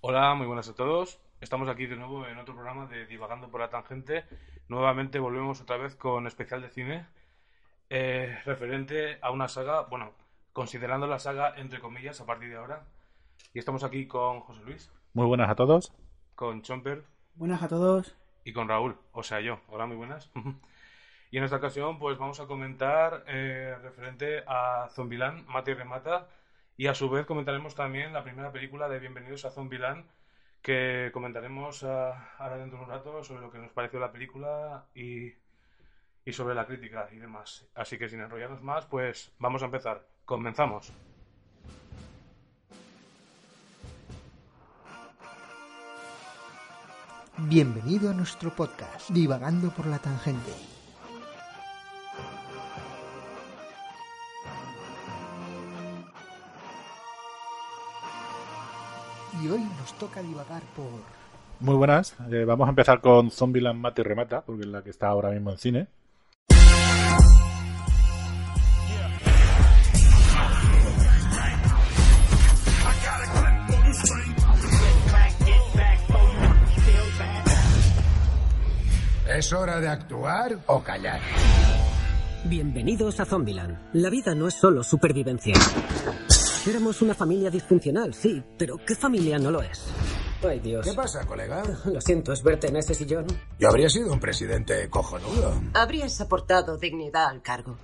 Hola, 0.00 0.34
muy 0.34 0.46
buenas 0.46 0.68
a 0.68 0.74
todos. 0.74 1.20
Estamos 1.40 1.68
aquí 1.68 1.86
de 1.86 1.96
nuevo 1.96 2.26
en 2.26 2.38
otro 2.38 2.54
programa 2.54 2.86
de 2.86 3.06
Divagando 3.06 3.48
por 3.50 3.60
la 3.60 3.70
Tangente. 3.70 4.24
Nuevamente 4.68 5.18
volvemos 5.18 5.60
otra 5.60 5.76
vez 5.76 5.94
con 5.96 6.26
especial 6.26 6.62
de 6.62 6.70
cine 6.70 7.06
eh, 7.90 8.38
referente 8.44 9.18
a 9.20 9.30
una 9.30 9.48
saga, 9.48 9.82
bueno, 9.82 10.12
considerando 10.52 11.06
la 11.06 11.18
saga 11.18 11.54
entre 11.56 11.80
comillas 11.80 12.20
a 12.20 12.26
partir 12.26 12.50
de 12.50 12.56
ahora. 12.56 12.84
Y 13.52 13.58
estamos 13.58 13.84
aquí 13.84 14.06
con 14.06 14.40
José 14.40 14.62
Luis, 14.64 14.90
Muy 15.14 15.26
buenas 15.26 15.50
a 15.50 15.54
todos. 15.54 15.92
con 16.34 16.62
Chomper 16.62 17.04
Buenas 17.34 17.62
a 17.62 17.68
todos. 17.68 18.16
y 18.44 18.52
con 18.52 18.68
Raúl, 18.68 18.96
o 19.12 19.22
sea 19.22 19.40
yo. 19.40 19.60
Hola, 19.68 19.86
muy 19.86 19.96
buenas. 19.96 20.30
y 21.30 21.38
en 21.38 21.44
esta 21.44 21.56
ocasión 21.56 21.98
pues 21.98 22.18
vamos 22.18 22.40
a 22.40 22.46
comentar 22.46 23.24
eh, 23.26 23.76
referente 23.82 24.44
a 24.46 24.88
Zombieland, 24.90 25.46
Mata 25.46 25.70
y 25.70 25.74
Remata. 25.74 26.28
Y 26.80 26.86
a 26.86 26.94
su 26.94 27.10
vez 27.10 27.26
comentaremos 27.26 27.74
también 27.74 28.14
la 28.14 28.24
primera 28.24 28.50
película 28.50 28.88
de 28.88 28.98
Bienvenidos 28.98 29.44
a 29.44 29.50
Zombieland, 29.50 30.06
que 30.62 31.10
comentaremos 31.12 31.84
ah, 31.84 32.32
ahora 32.38 32.56
dentro 32.56 32.78
de 32.78 32.84
un 32.84 32.90
rato 32.90 33.22
sobre 33.22 33.42
lo 33.42 33.50
que 33.50 33.58
nos 33.58 33.70
pareció 33.70 34.00
la 34.00 34.10
película 34.10 34.86
y, 34.94 35.26
y 36.24 36.32
sobre 36.32 36.54
la 36.54 36.64
crítica 36.64 37.06
y 37.12 37.16
demás. 37.16 37.68
Así 37.74 37.98
que 37.98 38.08
sin 38.08 38.20
enrollarnos 38.20 38.62
más, 38.62 38.86
pues 38.86 39.30
vamos 39.38 39.60
a 39.60 39.66
empezar. 39.66 40.08
Comenzamos. 40.24 40.90
Bienvenido 47.36 48.10
a 48.10 48.14
nuestro 48.14 48.56
podcast, 48.56 49.10
Divagando 49.10 49.68
por 49.70 49.84
la 49.84 49.98
Tangente. 49.98 50.79
Y 59.50 59.52
hoy 59.52 59.64
nos 59.80 59.92
toca 59.98 60.22
divagar 60.22 60.62
por... 60.76 60.86
Muy 61.58 61.74
buenas. 61.74 62.14
Eh, 62.30 62.44
vamos 62.44 62.68
a 62.68 62.70
empezar 62.70 63.00
con 63.00 63.32
Zombieland 63.32 63.80
Mata 63.80 64.00
y 64.00 64.04
Remata, 64.04 64.42
porque 64.42 64.62
es 64.62 64.68
la 64.68 64.82
que 64.82 64.90
está 64.90 65.08
ahora 65.08 65.30
mismo 65.30 65.50
en 65.50 65.58
cine. 65.58 65.88
¿Es 79.36 79.52
hora 79.52 79.80
de 79.80 79.88
actuar 79.88 80.58
o 80.66 80.82
callar? 80.82 81.20
Bienvenidos 82.44 83.18
a 83.18 83.24
Zombieland. 83.24 83.78
La 83.94 84.10
vida 84.10 84.34
no 84.34 84.46
es 84.46 84.54
solo 84.54 84.84
supervivencia. 84.84 85.54
Éramos 86.66 87.00
una 87.00 87.14
familia 87.14 87.50
disfuncional, 87.50 88.12
sí, 88.12 88.42
pero 88.58 88.76
¿qué 88.86 88.94
familia 88.94 89.38
no 89.38 89.50
lo 89.50 89.62
es? 89.62 89.82
Ay, 90.46 90.60
Dios. 90.60 90.86
¿Qué 90.86 90.92
pasa, 90.94 91.24
colega? 91.26 91.62
Lo 91.84 92.00
siento, 92.00 92.32
es 92.32 92.42
verte 92.42 92.68
en 92.68 92.76
ese 92.76 92.94
sillón. 92.94 93.26
Yo 93.58 93.68
habría 93.68 93.90
sido 93.90 94.10
un 94.10 94.18
presidente 94.20 94.88
cojonudo. 94.88 95.60
Habrías 95.74 96.18
aportado 96.20 96.78
dignidad 96.78 97.26
al 97.26 97.42
cargo. 97.42 97.76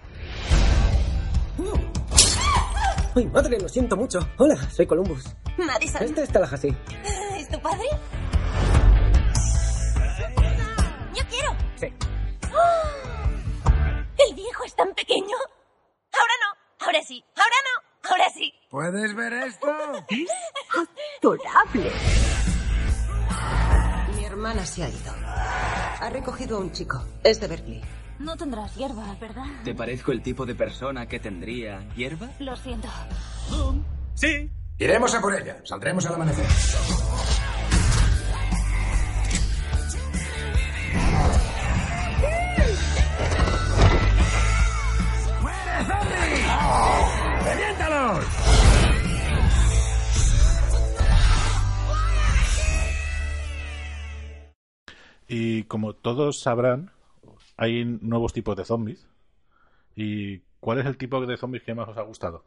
Ay, 3.14 3.27
madre, 3.27 3.58
lo 3.60 3.68
siento 3.68 3.94
mucho. 3.96 4.20
Hola, 4.38 4.56
soy 4.70 4.86
Columbus. 4.86 5.24
Madison, 5.58 6.02
Este 6.02 6.22
es 6.22 6.30
Tallahassee. 6.33 6.74
¿es 7.36 7.48
tu 7.50 7.61
padre? 7.61 7.84
Yo 11.14 11.22
quiero. 11.28 11.56
Sí. 11.77 11.86
¿El 14.28 14.34
viejo 14.34 14.64
es 14.64 14.74
tan 14.74 14.94
pequeño? 14.94 15.36
Ahora 16.12 16.33
no, 16.42 16.86
ahora 16.86 17.02
sí, 17.06 17.22
ahora 17.34 17.56
no, 17.64 18.11
ahora 18.11 18.24
sí. 18.34 18.52
¿Puedes 18.70 19.14
ver 19.14 19.33
esto? 19.33 19.69
Adorable. 21.22 21.91
Mi 24.17 24.25
hermana 24.25 24.67
se 24.67 24.83
ha 24.83 24.89
ido. 24.89 25.12
Ha 25.25 26.11
recogido 26.11 26.56
a 26.56 26.61
un 26.61 26.73
chico. 26.73 27.03
Es 27.23 27.41
de 27.41 27.47
Berkeley. 27.47 27.83
No 28.19 28.36
tendrás 28.36 28.75
hierba, 28.75 29.14
¿verdad? 29.20 29.45
¿Te 29.64 29.75
parezco 29.75 30.11
el 30.11 30.23
tipo 30.23 30.45
de 30.46 30.55
persona 30.55 31.07
que 31.07 31.20
tendría 31.20 31.86
hierba? 31.95 32.29
Lo 32.40 32.57
siento. 32.57 32.89
Sí. 34.14 34.51
Iremos 34.79 35.14
a 35.14 35.20
por 35.20 35.35
ella. 35.40 35.58
Saldremos 35.64 36.05
al 36.07 36.14
amanecer. 36.14 36.46
Y 55.29 55.64
como 55.64 55.95
todos 55.95 56.41
sabrán, 56.41 56.91
hay 57.57 57.85
nuevos 57.85 58.33
tipos 58.33 58.57
de 58.57 58.64
zombies. 58.64 59.07
¿Y 59.95 60.41
cuál 60.61 60.79
es 60.79 60.87
el 60.87 60.97
tipo 60.97 61.25
de 61.25 61.37
zombies 61.37 61.64
que 61.64 61.75
más 61.75 61.89
os 61.89 61.97
ha 61.97 62.03
gustado? 62.03 62.45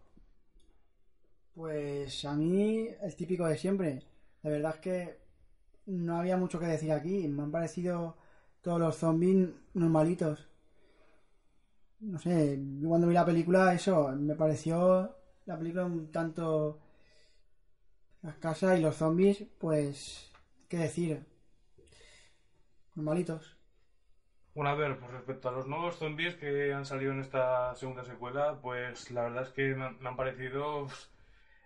Pues 1.56 2.24
a 2.26 2.36
mí 2.36 2.88
el 3.02 3.16
típico 3.16 3.46
de 3.46 3.58
siempre. 3.58 4.04
La 4.44 4.52
verdad 4.52 4.76
es 4.76 4.82
que 4.82 5.20
no 5.88 6.18
había 6.18 6.38
mucho 6.38 6.60
que 6.60 6.68
decir 6.68 6.92
aquí. 6.92 7.28
Me 7.28 7.44
han 7.44 7.52
parecido 7.52 8.16
todos 8.62 8.80
los 8.80 8.96
zombies 8.96 9.50
normalitos. 9.74 10.48
No 12.00 12.18
sé, 12.18 12.58
cuando 12.82 13.08
vi 13.08 13.14
la 13.14 13.26
película, 13.26 13.74
eso, 13.74 14.10
me 14.16 14.36
pareció 14.36 15.16
la 15.46 15.58
película 15.58 15.86
un 15.86 16.12
tanto... 16.12 16.80
Las 18.22 18.36
casas 18.36 18.78
y 18.78 18.82
los 18.82 18.98
zombies, 18.98 19.46
pues, 19.58 20.30
¿qué 20.68 20.78
decir? 20.78 21.26
Normalitos. 23.00 23.56
Bueno, 24.54 24.72
a 24.72 24.76
ver, 24.76 24.98
pues 25.00 25.12
respecto 25.12 25.48
a 25.48 25.52
los 25.54 25.68
nuevos 25.68 25.96
zombies 25.98 26.36
que 26.36 26.74
han 26.74 26.86
salido 26.86 27.14
en 27.14 27.22
esta 27.22 27.74
segunda 27.76 28.04
secuela, 28.04 28.60
pues 28.62 29.10
la 29.12 29.24
verdad 29.24 29.44
es 29.44 29.50
que 29.50 29.74
me 29.74 29.86
han, 29.86 30.16
parecido 30.18 30.88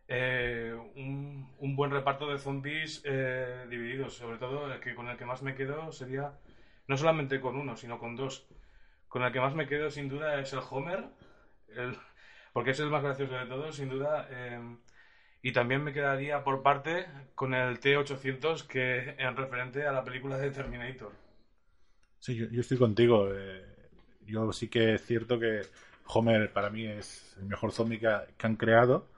eh, 0.08 0.76
un, 0.96 1.76
buen 1.76 1.90
reparto 1.92 2.28
de 2.30 2.38
zombies 2.38 3.02
eh, 3.06 3.66
divididos. 3.70 4.14
Sobre 4.16 4.38
todo 4.38 4.72
el 4.72 4.80
que 4.80 4.94
con 4.96 5.08
el 5.10 5.18
que 5.18 5.26
más 5.26 5.42
me 5.42 5.56
quedo 5.56 5.92
sería 5.92 6.34
no 6.88 6.98
solamente 6.98 7.42
con 7.42 7.56
uno, 7.58 7.76
sino 7.78 7.98
con 8.00 8.16
dos. 8.16 8.46
Con 9.08 9.24
el 9.24 9.32
que 9.32 9.40
más 9.42 9.56
me 9.56 9.68
quedo 9.68 9.90
sin 9.90 10.10
duda 10.10 10.40
es 10.40 10.54
el 10.54 10.62
Homer, 10.70 11.06
el- 11.70 11.98
porque 12.54 12.72
es 12.72 12.80
el 12.80 12.90
más 12.92 13.04
gracioso 13.04 13.34
de 13.36 13.46
todos, 13.48 13.76
sin 13.76 13.90
duda. 13.90 14.28
eh, 14.30 14.60
y 15.44 15.52
también 15.54 15.84
me 15.84 15.94
quedaría 15.94 16.44
por 16.44 16.64
parte 16.64 17.08
con 17.36 17.54
el 17.54 17.80
T-800 17.80 18.64
que 18.64 19.16
en 19.18 19.36
referente 19.38 19.88
a 19.88 19.92
la 19.94 20.04
película 20.04 20.38
de 20.38 20.52
Terminator. 20.52 21.14
Sí, 22.26 22.36
yo, 22.38 22.62
estoy 22.62 22.78
contigo. 22.78 23.28
eh, 23.34 23.66
yo 24.26 24.52
sí 24.54 24.70
que 24.70 24.94
es 24.96 25.06
cierto 25.06 25.40
que 25.40 25.62
Homer 26.08 26.52
para 26.54 26.70
mí 26.70 26.86
es 26.86 27.36
el 27.38 27.46
mejor 27.46 27.72
zombie 27.72 28.00
que, 28.00 28.08
ha- 28.08 28.26
que 28.38 28.48
han 28.48 28.56
creado. 28.56 29.10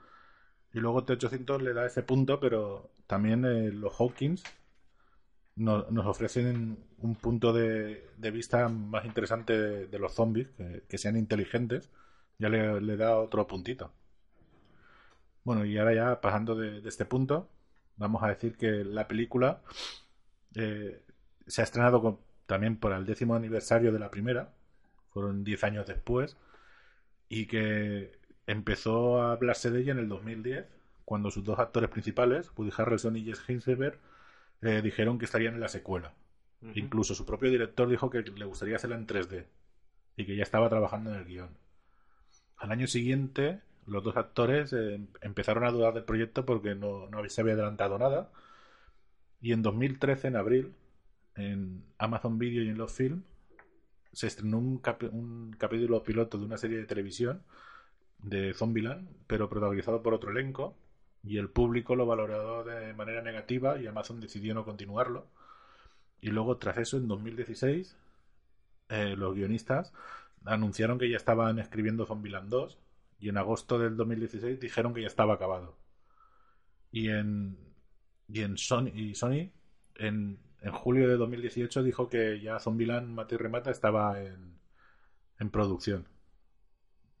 Y 0.74 0.80
luego 0.80 1.04
T-800 1.04 1.62
le 1.62 1.74
da 1.74 1.86
ese 1.86 2.02
punto, 2.04 2.40
pero 2.40 2.90
también 3.08 3.44
eh, 3.46 3.70
los 3.72 3.94
Hawkins 4.00 4.44
no- 5.56 5.86
nos 5.90 6.06
ofrecen 6.06 6.78
un 6.98 7.14
punto 7.16 7.52
de, 7.52 8.08
vista 8.32 8.68
más 8.68 9.04
interesante 9.04 9.52
de, 9.58 9.98
los 9.98 10.12
zombies, 10.14 10.50
que, 10.88 10.98
sean 10.98 11.16
inteligentes. 11.16 11.90
Ya 12.38 12.48
le, 12.48 12.80
da 12.96 13.18
otro 13.18 13.46
puntito. 13.46 13.92
Bueno, 15.44 15.64
y 15.64 15.78
ahora 15.78 15.94
ya 15.94 16.20
pasando 16.20 16.54
de, 16.56 16.80
de 16.80 16.88
este 16.88 17.04
punto, 17.04 17.48
vamos 17.96 18.22
a 18.22 18.28
decir 18.28 18.56
que 18.56 18.84
la 18.84 19.06
película 19.08 19.62
eh, 20.56 21.02
se 21.46 21.60
ha 21.62 21.64
estrenado 21.64 22.02
con- 22.02 22.20
también 22.46 22.76
por 22.76 22.92
el 22.92 23.06
décimo 23.06 23.34
aniversario 23.34 23.92
de 23.92 23.98
la 23.98 24.10
primera, 24.10 24.50
fueron 25.12 25.44
10 25.44 25.64
años 25.64 25.86
después, 25.86 26.36
y 27.28 27.46
que 27.46 28.12
empezó 28.46 29.22
a 29.22 29.32
hablarse 29.32 29.70
de 29.70 29.80
ella 29.80 29.92
en 29.92 29.98
el 29.98 30.08
2010, 30.08 30.66
cuando 31.04 31.30
sus 31.30 31.44
dos 31.44 31.58
actores 31.58 31.90
principales, 31.90 32.50
Woody 32.56 32.72
Harrelson 32.76 33.16
y 33.16 33.24
Jess 33.24 33.42
Eisenberg, 33.48 33.98
eh, 34.62 34.82
dijeron 34.82 35.18
que 35.18 35.24
estarían 35.24 35.54
en 35.54 35.60
la 35.60 35.68
secuela. 35.68 36.14
Incluso 36.74 37.14
su 37.14 37.24
propio 37.24 37.50
director 37.50 37.88
dijo 37.88 38.10
que 38.10 38.22
le 38.22 38.44
gustaría 38.44 38.76
hacerla 38.76 38.96
en 38.96 39.06
3D 39.06 39.46
y 40.16 40.26
que 40.26 40.34
ya 40.34 40.42
estaba 40.42 40.68
trabajando 40.68 41.12
en 41.12 41.16
el 41.16 41.24
guion. 41.24 41.50
Al 42.56 42.72
año 42.72 42.86
siguiente, 42.86 43.60
los 43.86 44.02
dos 44.02 44.16
actores 44.16 44.72
eh, 44.72 45.00
empezaron 45.20 45.64
a 45.64 45.70
dudar 45.70 45.94
del 45.94 46.04
proyecto 46.04 46.44
porque 46.44 46.74
no, 46.74 47.08
no 47.08 47.28
se 47.28 47.40
había 47.40 47.52
adelantado 47.52 47.98
nada. 47.98 48.30
Y 49.40 49.52
en 49.52 49.62
2013, 49.62 50.28
en 50.28 50.36
abril, 50.36 50.74
en 51.36 51.84
Amazon 51.98 52.38
Video 52.38 52.62
y 52.62 52.68
en 52.68 52.78
los 52.78 52.92
Film, 52.92 53.22
se 54.12 54.26
estrenó 54.26 54.58
un, 54.58 54.78
capítulo 54.78 56.02
piloto 56.02 56.38
de 56.38 56.46
una 56.46 56.56
serie 56.56 56.78
de 56.78 56.86
televisión 56.86 57.42
de 58.18 58.54
Zombieland, 58.54 59.08
pero 59.26 59.48
protagonizado 59.48 60.02
por 60.02 60.14
otro 60.14 60.30
elenco. 60.30 60.74
Y 61.22 61.38
el 61.38 61.50
público 61.50 61.96
lo 61.96 62.06
valoró 62.06 62.64
de 62.64 62.94
manera 62.94 63.20
negativa 63.20 63.78
y 63.78 63.86
Amazon 63.86 64.20
decidió 64.20 64.54
no 64.54 64.64
continuarlo. 64.64 65.26
Y 66.20 66.30
luego, 66.30 66.56
tras 66.56 66.78
eso, 66.78 66.96
en 66.96 67.08
2016, 67.08 67.96
eh, 68.88 69.16
los 69.16 69.34
guionistas 69.34 69.92
anunciaron 70.44 70.98
que 70.98 71.10
ya 71.10 71.16
estaban 71.16 71.58
escribiendo 71.58 72.06
Zombieland 72.06 72.48
2 72.48 72.78
y 73.18 73.28
en 73.28 73.38
agosto 73.38 73.78
del 73.78 73.96
2016 73.96 74.60
dijeron 74.60 74.94
que 74.94 75.02
ya 75.02 75.08
estaba 75.08 75.34
acabado. 75.34 75.76
Y 76.90 77.10
en, 77.10 77.58
Y 78.28 78.40
en 78.42 78.56
Sony, 78.56 78.88
y 78.94 79.14
Sony 79.14 79.50
en, 79.96 80.38
en 80.66 80.72
julio 80.72 81.08
de 81.08 81.16
2018 81.16 81.84
dijo 81.84 82.08
que 82.08 82.40
ya 82.40 82.58
Zombieland 82.58 83.08
Mata 83.08 83.36
y 83.36 83.38
Remata 83.38 83.70
estaba 83.70 84.20
en, 84.20 84.58
en 85.38 85.50
producción. 85.50 86.08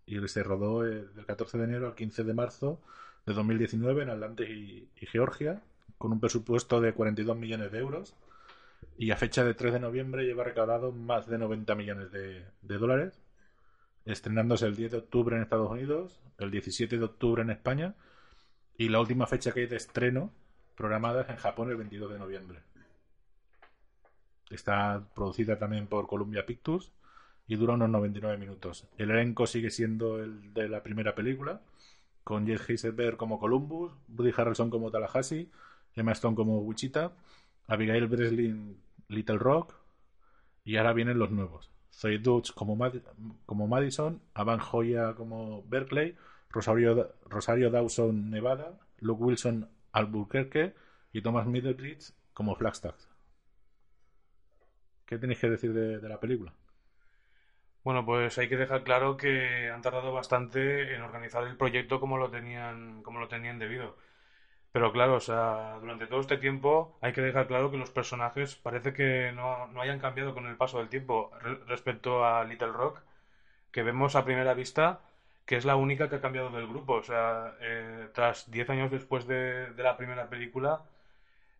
Y 0.04 0.26
se 0.26 0.42
rodó 0.42 0.84
eh, 0.84 1.06
del 1.14 1.26
14 1.26 1.56
de 1.58 1.64
enero 1.64 1.86
al 1.86 1.94
15 1.94 2.24
de 2.24 2.34
marzo 2.34 2.80
de 3.24 3.34
2019 3.34 4.02
en 4.02 4.10
Atlanta 4.10 4.42
y, 4.42 4.88
Georgia, 4.96 5.62
con 5.96 6.10
un 6.10 6.18
presupuesto 6.18 6.80
de 6.80 6.92
42 6.92 7.36
millones 7.36 7.70
de 7.70 7.78
euros. 7.78 8.16
Y 8.98 9.12
a 9.12 9.16
fecha 9.16 9.44
de 9.44 9.54
3 9.54 9.74
de 9.74 9.80
noviembre 9.80 10.24
lleva 10.24 10.42
recaudado 10.42 10.90
más 10.90 11.28
de 11.28 11.38
90 11.38 11.72
millones 11.76 12.10
de, 12.10 12.44
de 12.62 12.78
dólares, 12.78 13.22
estrenándose 14.06 14.66
el 14.66 14.74
10 14.74 14.90
de 14.90 14.98
octubre 14.98 15.36
en 15.36 15.42
Estados 15.42 15.70
Unidos, 15.70 16.20
el 16.38 16.50
17 16.50 16.98
de 16.98 17.04
octubre 17.04 17.42
en 17.42 17.50
España 17.50 17.94
y 18.76 18.88
la 18.88 18.98
última 18.98 19.28
fecha 19.28 19.52
que 19.52 19.60
hay 19.60 19.66
de 19.66 19.76
estreno 19.76 20.32
programada 20.76 21.22
es 21.22 21.28
en 21.30 21.36
Japón 21.36 21.70
el 21.70 21.76
22 21.76 22.10
de 22.12 22.18
noviembre. 22.18 22.60
Está 24.50 25.06
producida 25.14 25.58
también 25.58 25.86
por 25.86 26.06
Columbia 26.06 26.46
Pictures 26.46 26.92
y 27.46 27.56
dura 27.56 27.74
unos 27.74 27.88
99 27.90 28.38
minutos. 28.38 28.86
El 28.98 29.10
elenco 29.10 29.46
sigue 29.46 29.70
siendo 29.70 30.22
el 30.22 30.52
de 30.52 30.68
la 30.68 30.82
primera 30.82 31.14
película, 31.14 31.62
con 32.24 32.46
Jesse 32.46 32.70
Eisenberg 32.70 33.16
como 33.16 33.38
Columbus, 33.38 33.92
Woody 34.08 34.32
Harrelson 34.36 34.70
como 34.70 34.90
Tallahassee, 34.90 35.50
Emma 35.94 36.12
Stone 36.12 36.36
como 36.36 36.58
Wichita, 36.58 37.12
Abigail 37.68 38.06
Breslin 38.06 38.76
Little 39.08 39.38
Rock 39.38 39.74
y 40.64 40.76
ahora 40.76 40.92
vienen 40.92 41.18
los 41.18 41.30
nuevos. 41.30 41.70
Zoe 41.92 42.18
Dutch 42.18 42.52
como, 42.52 42.76
como 43.46 43.68
Madison, 43.68 44.20
Avan 44.34 44.58
Joya 44.58 45.14
como 45.14 45.62
Berkeley, 45.68 46.16
Rosario, 46.50 47.14
Rosario 47.26 47.70
Dawson 47.70 48.30
Nevada, 48.30 48.78
Luke 48.98 49.22
Wilson 49.22 49.68
Albuquerque 49.92 50.74
y 51.12 51.22
Thomas 51.22 51.46
Middleditch 51.46 52.12
como 52.34 52.54
Flagstaff. 52.56 52.96
¿Qué 55.06 55.18
tenéis 55.18 55.40
que 55.40 55.48
decir 55.54 55.72
de, 55.72 55.98
de 56.00 56.08
la 56.08 56.18
película? 56.20 56.52
Bueno, 57.84 58.04
pues 58.04 58.36
hay 58.38 58.48
que 58.48 58.56
dejar 58.56 58.82
claro 58.82 59.16
que 59.16 59.70
han 59.70 59.80
tardado 59.80 60.12
bastante 60.12 60.94
en 60.94 61.02
organizar 61.02 61.44
el 61.44 61.56
proyecto 61.56 62.00
como 62.00 62.18
lo 62.18 62.30
tenían, 62.30 63.02
como 63.02 63.20
lo 63.20 63.28
tenían 63.28 63.58
debido. 63.60 63.96
Pero 64.72 64.92
claro, 64.92 65.16
o 65.16 65.20
sea, 65.20 65.78
durante 65.80 66.06
todo 66.08 66.20
este 66.20 66.38
tiempo 66.38 66.96
hay 67.02 67.12
que 67.12 67.22
dejar 67.22 67.46
claro 67.48 67.70
que 67.70 67.78
los 67.78 67.90
personajes 67.90 68.56
parece 68.56 68.92
que 68.94 69.32
no, 69.34 69.68
no 69.68 69.80
hayan 69.82 69.98
cambiado 70.00 70.34
con 70.34 70.46
el 70.46 70.56
paso 70.56 70.78
del 70.78 70.88
tiempo 70.90 71.30
Re- 71.40 71.56
respecto 71.66 72.24
a 72.26 72.44
Little 72.44 72.68
Rock, 72.72 73.02
que 73.72 73.82
vemos 73.82 74.14
a 74.16 74.24
primera 74.24 74.54
vista 74.54 75.02
que 75.46 75.56
es 75.56 75.64
la 75.64 75.76
única 75.76 76.08
que 76.08 76.16
ha 76.16 76.20
cambiado 76.20 76.50
del 76.50 76.66
grupo. 76.68 76.94
O 76.94 77.02
sea, 77.02 77.54
eh, 77.60 78.08
tras 78.14 78.50
10 78.50 78.68
años 78.70 78.90
después 78.90 79.26
de, 79.26 79.72
de 79.72 79.82
la 79.82 79.96
primera 79.96 80.28
película, 80.28 80.82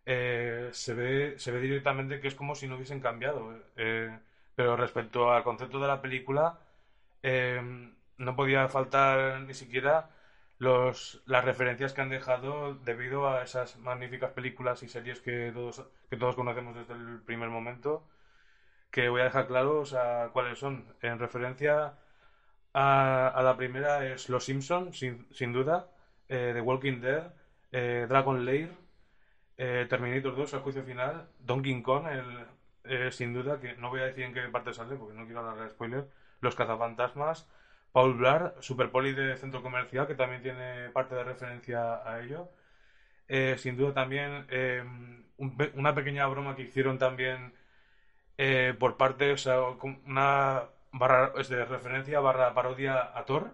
eh, 0.07 0.69
se 0.73 0.93
ve, 0.95 1.35
se 1.39 1.51
ve 1.51 1.61
directamente 1.61 2.21
que 2.21 2.29
es 2.29 2.35
como 2.35 2.55
si 2.55 2.67
no 2.67 2.75
hubiesen 2.77 3.01
cambiado. 3.01 3.55
Eh, 3.77 4.17
pero 4.55 4.77
respecto 4.77 5.31
al 5.33 5.43
concepto 5.43 5.79
de 5.81 5.87
la 5.87 6.01
película, 6.01 6.59
eh, 7.23 7.61
no 8.17 8.35
podía 8.35 8.67
faltar 8.69 9.41
ni 9.41 9.53
siquiera 9.55 10.09
los, 10.59 11.21
las 11.25 11.45
referencias 11.45 11.93
que 11.93 12.01
han 12.01 12.09
dejado 12.09 12.75
debido 12.75 13.29
a 13.29 13.43
esas 13.43 13.77
magníficas 13.77 14.31
películas 14.31 14.83
y 14.83 14.89
series 14.89 15.21
que 15.21 15.51
todos, 15.53 15.83
que 16.09 16.17
todos 16.17 16.35
conocemos 16.35 16.75
desde 16.75 16.93
el 16.95 17.21
primer 17.21 17.49
momento. 17.49 18.07
Que 18.91 19.09
voy 19.09 19.21
a 19.21 19.25
dejar 19.25 19.47
claro, 19.47 19.81
o 19.81 19.85
sea, 19.85 20.29
cuáles 20.33 20.59
son. 20.59 20.95
En 21.01 21.19
referencia 21.19 21.97
a, 22.73 23.27
a 23.29 23.43
la 23.43 23.57
primera 23.57 24.05
es 24.07 24.29
Los 24.29 24.45
Simpson, 24.45 24.93
sin, 24.93 25.27
sin 25.31 25.53
duda, 25.53 25.89
eh, 26.29 26.51
The 26.53 26.61
Walking 26.61 27.01
Dead, 27.01 27.33
eh, 27.71 28.05
Dragon 28.09 28.45
Lair, 28.45 28.71
eh, 29.57 29.85
Terminator 29.89 30.35
2, 30.35 30.53
El 30.53 30.59
Juicio 30.61 30.83
Final, 30.83 31.27
Donkey 31.39 31.81
Kong, 31.81 32.07
el, 32.07 32.45
eh, 32.85 33.11
sin 33.11 33.33
duda, 33.33 33.59
que 33.59 33.75
no 33.75 33.89
voy 33.89 34.01
a 34.01 34.05
decir 34.05 34.23
en 34.23 34.33
qué 34.33 34.41
parte 34.49 34.73
sale 34.73 34.95
porque 34.95 35.15
no 35.17 35.25
quiero 35.25 35.41
hablar 35.41 35.63
de 35.63 35.69
spoiler, 35.69 36.07
Los 36.41 36.55
Cazafantasmas, 36.55 37.47
Paul 37.91 38.13
Blart, 38.15 38.61
Super 38.61 38.91
Poli 38.91 39.13
de 39.13 39.37
Centro 39.37 39.61
Comercial, 39.61 40.07
que 40.07 40.15
también 40.15 40.41
tiene 40.41 40.89
parte 40.89 41.15
de 41.15 41.23
referencia 41.23 42.07
a 42.07 42.21
ello. 42.21 42.49
Eh, 43.27 43.55
sin 43.57 43.75
duda 43.75 43.93
también 43.93 44.45
eh, 44.49 44.83
una 45.37 45.93
pequeña 45.95 46.25
broma 46.27 46.55
que 46.55 46.63
hicieron 46.63 46.97
también 46.97 47.53
eh, 48.37 48.75
por 48.79 48.97
parte, 48.97 49.31
o 49.33 49.37
sea, 49.37 49.59
una 50.05 50.65
de 51.49 51.65
referencia 51.65 52.19
barra 52.19 52.53
parodia 52.53 53.17
a 53.17 53.25
Thor. 53.25 53.51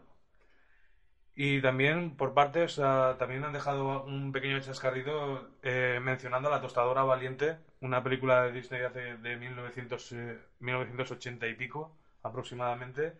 Y 1.36 1.62
también 1.62 2.16
por 2.16 2.34
parte, 2.34 2.64
o 2.64 2.68
sea, 2.70 3.18
también 3.18 3.44
han 3.44 3.54
dejado 3.54 4.04
un 4.04 4.32
pequeño 4.32 4.60
chascarrido 4.60 5.50
eh, 5.64 6.00
mencionando 6.02 6.50
a 6.50 6.52
La 6.52 6.62
Tostadora 6.62 7.04
Valiente, 7.04 7.58
una 7.82 8.04
película 8.04 8.44
de 8.44 8.52
Disney 8.52 8.82
hace 8.84 9.18
de 9.18 9.38
1900, 9.38 10.12
eh, 10.14 10.40
1980 10.60 11.48
y 11.48 11.56
pico 11.56 11.98
aproximadamente. 12.22 13.14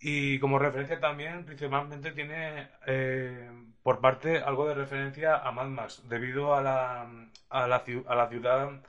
Y 0.00 0.38
como 0.40 0.58
referencia 0.58 0.98
también, 1.00 1.44
principalmente 1.44 2.10
tiene 2.12 2.68
eh, 2.86 3.48
por 3.82 4.00
parte 4.00 4.38
algo 4.38 4.66
de 4.68 4.74
referencia 4.74 5.36
a 5.36 5.52
Mad 5.52 5.68
Max, 5.68 6.02
debido 6.08 6.54
a 6.54 6.62
la, 6.62 7.02
a 7.50 7.66
la, 7.68 7.84
a 8.06 8.14
la 8.16 8.28
ciudad 8.28 8.82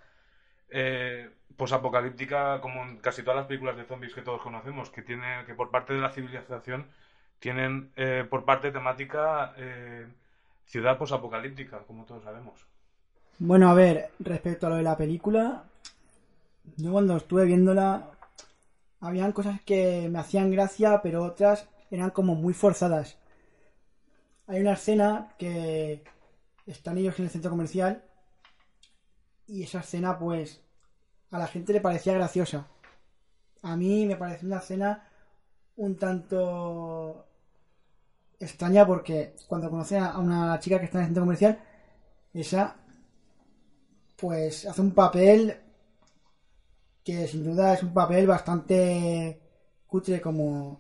eh, 0.70 1.30
posapocalíptica, 1.58 2.62
como 2.62 2.84
en 2.84 2.98
casi 3.00 3.22
todas 3.24 3.38
las 3.38 3.48
películas 3.48 3.78
de 3.78 3.86
zombies 3.86 4.14
que 4.14 4.22
todos 4.24 4.42
conocemos, 4.42 4.90
que 4.90 5.04
tiene, 5.04 5.46
que 5.46 5.54
por 5.54 5.72
parte 5.72 5.94
de 5.94 6.02
la 6.02 6.10
civilización 6.12 6.88
tienen 7.44 7.92
eh, 7.98 8.26
por 8.30 8.46
parte 8.46 8.72
temática 8.72 9.54
eh, 9.58 10.08
ciudad 10.66 10.98
posapocalíptica, 10.98 11.80
como 11.80 12.06
todos 12.06 12.24
sabemos. 12.24 12.66
Bueno, 13.38 13.70
a 13.70 13.74
ver, 13.74 14.12
respecto 14.20 14.66
a 14.66 14.70
lo 14.70 14.78
de 14.78 14.84
la 14.84 14.96
película, 14.96 15.66
yo 16.78 16.94
cuando 16.94 17.18
estuve 17.18 17.44
viéndola, 17.44 18.12
habían 19.02 19.34
cosas 19.34 19.60
que 19.60 20.08
me 20.10 20.20
hacían 20.20 20.52
gracia, 20.52 21.02
pero 21.04 21.22
otras 21.22 21.68
eran 21.92 22.12
como 22.12 22.34
muy 22.34 22.54
forzadas. 22.54 23.18
Hay 24.48 24.62
una 24.62 24.74
escena 24.74 25.34
que 25.38 26.02
están 26.66 26.98
ellos 26.98 27.20
en 27.20 27.26
el 27.26 27.32
centro 27.32 27.52
comercial 27.52 28.06
y 29.48 29.64
esa 29.64 29.82
escena, 29.82 30.18
pues, 30.18 30.62
a 31.30 31.40
la 31.40 31.48
gente 31.48 31.74
le 31.74 31.82
parecía 31.82 32.14
graciosa. 32.14 32.68
A 33.64 33.76
mí 33.76 34.06
me 34.06 34.16
pareció 34.16 34.48
una 34.48 34.60
escena 34.60 35.10
un 35.76 35.98
tanto 35.98 37.26
extraña 38.40 38.86
porque 38.86 39.36
cuando 39.48 39.70
conocí 39.70 39.96
a 39.96 40.18
una 40.18 40.60
chica 40.60 40.80
que 40.80 40.86
está 40.86 40.98
en 41.00 41.04
el 41.04 41.08
centro 41.08 41.24
comercial, 41.24 41.60
esa 42.34 42.76
pues 44.18 44.66
hace 44.66 44.82
un 44.82 44.92
papel 44.92 45.58
que 47.04 47.28
sin 47.28 47.44
duda 47.44 47.74
es 47.74 47.84
un 47.84 47.94
papel 47.94 48.26
bastante 48.26 49.42
cutre 49.86 50.22
como 50.22 50.80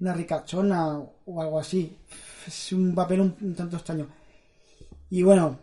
una 0.00 0.12
ricachona 0.12 0.98
o 1.26 1.42
algo 1.42 1.58
así. 1.58 1.98
Es 2.46 2.72
un 2.72 2.94
papel 2.94 3.20
un, 3.20 3.54
tanto 3.54 3.76
extraño. 3.76 4.06
Y 5.10 5.22
bueno, 5.22 5.58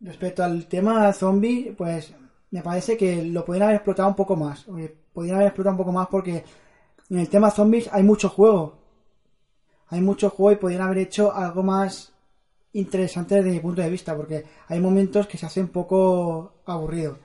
respecto 0.00 0.42
al 0.42 0.66
tema 0.66 1.12
zombie, 1.12 1.74
pues 1.76 2.12
me 2.50 2.62
parece 2.62 2.96
que 2.96 3.24
lo 3.24 3.44
podrían 3.44 3.64
haber 3.64 3.76
explotado 3.76 4.08
un 4.08 4.16
poco 4.16 4.36
más. 4.36 4.66
Podrían 5.12 5.36
haber 5.36 5.48
explotado 5.48 5.74
un 5.74 5.78
poco 5.78 5.92
más 5.92 6.08
porque 6.08 6.44
en 7.10 7.18
el 7.18 7.28
tema 7.28 7.50
zombies 7.50 7.88
hay 7.92 8.02
mucho 8.02 8.28
juego. 8.28 8.81
Hay 9.92 10.00
mucho 10.00 10.30
juego 10.30 10.52
y 10.52 10.56
podrían 10.56 10.80
haber 10.80 10.96
hecho 10.96 11.34
algo 11.34 11.62
más 11.62 12.14
interesante 12.72 13.34
desde 13.34 13.50
mi 13.50 13.60
punto 13.60 13.82
de 13.82 13.90
vista, 13.90 14.16
porque 14.16 14.42
hay 14.68 14.80
momentos 14.80 15.26
que 15.26 15.36
se 15.36 15.44
hace 15.44 15.60
un 15.60 15.68
poco 15.68 16.62
aburrido. 16.64 17.18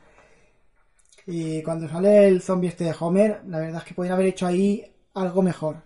Y 1.25 1.63
cuando 1.63 1.87
sale 1.87 2.27
el 2.27 2.41
zombie 2.41 2.67
este 2.67 2.83
de 2.83 2.95
Homer, 2.99 3.41
la 3.47 3.59
verdad 3.59 3.77
es 3.77 3.83
que 3.85 3.93
podrían 3.93 4.15
haber 4.15 4.27
hecho 4.27 4.45
ahí 4.45 4.85
algo 5.13 5.41
mejor. 5.41 5.77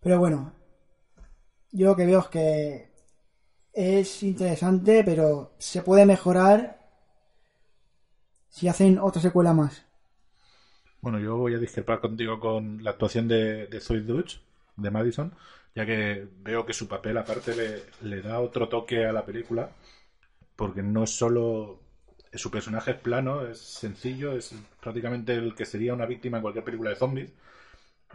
Pero 0.00 0.18
bueno, 0.18 0.54
yo 1.72 1.88
lo 1.88 1.96
que 1.96 2.06
veo 2.06 2.20
es 2.20 2.28
que 2.28 2.90
es 3.74 4.22
interesante, 4.22 5.04
pero 5.04 5.52
se 5.58 5.82
puede 5.82 6.06
mejorar 6.06 6.88
si 8.48 8.66
hacen 8.66 8.98
otra 8.98 9.20
secuela 9.20 9.52
más. 9.52 9.84
Bueno, 11.02 11.18
yo 11.18 11.36
voy 11.36 11.52
a 11.52 11.58
discrepar 11.58 12.00
contigo 12.00 12.40
con 12.40 12.82
la 12.82 12.92
actuación 12.92 13.28
de, 13.28 13.66
de 13.66 14.00
Dutch, 14.00 14.40
de 14.76 14.90
Madison, 14.90 15.34
ya 15.76 15.86
que 15.86 16.28
veo 16.42 16.66
que 16.66 16.74
su 16.74 16.88
papel 16.88 17.18
aparte 17.18 17.56
le, 17.56 17.84
le 18.08 18.22
da 18.22 18.40
otro 18.40 18.68
toque 18.70 19.06
a 19.06 19.12
la 19.14 19.26
película, 19.26 19.70
porque 20.56 20.82
no 20.82 21.04
es 21.04 21.10
solo... 21.16 21.80
Su 22.34 22.50
personaje 22.50 22.92
es 22.92 22.98
plano, 22.98 23.46
es 23.46 23.58
sencillo, 23.60 24.32
es 24.36 24.54
prácticamente 24.82 25.34
el 25.34 25.54
que 25.54 25.66
sería 25.66 25.94
una 25.94 26.06
víctima 26.06 26.38
en 26.38 26.42
cualquier 26.42 26.64
película 26.64 26.90
de 26.90 26.96
zombies. 26.96 27.32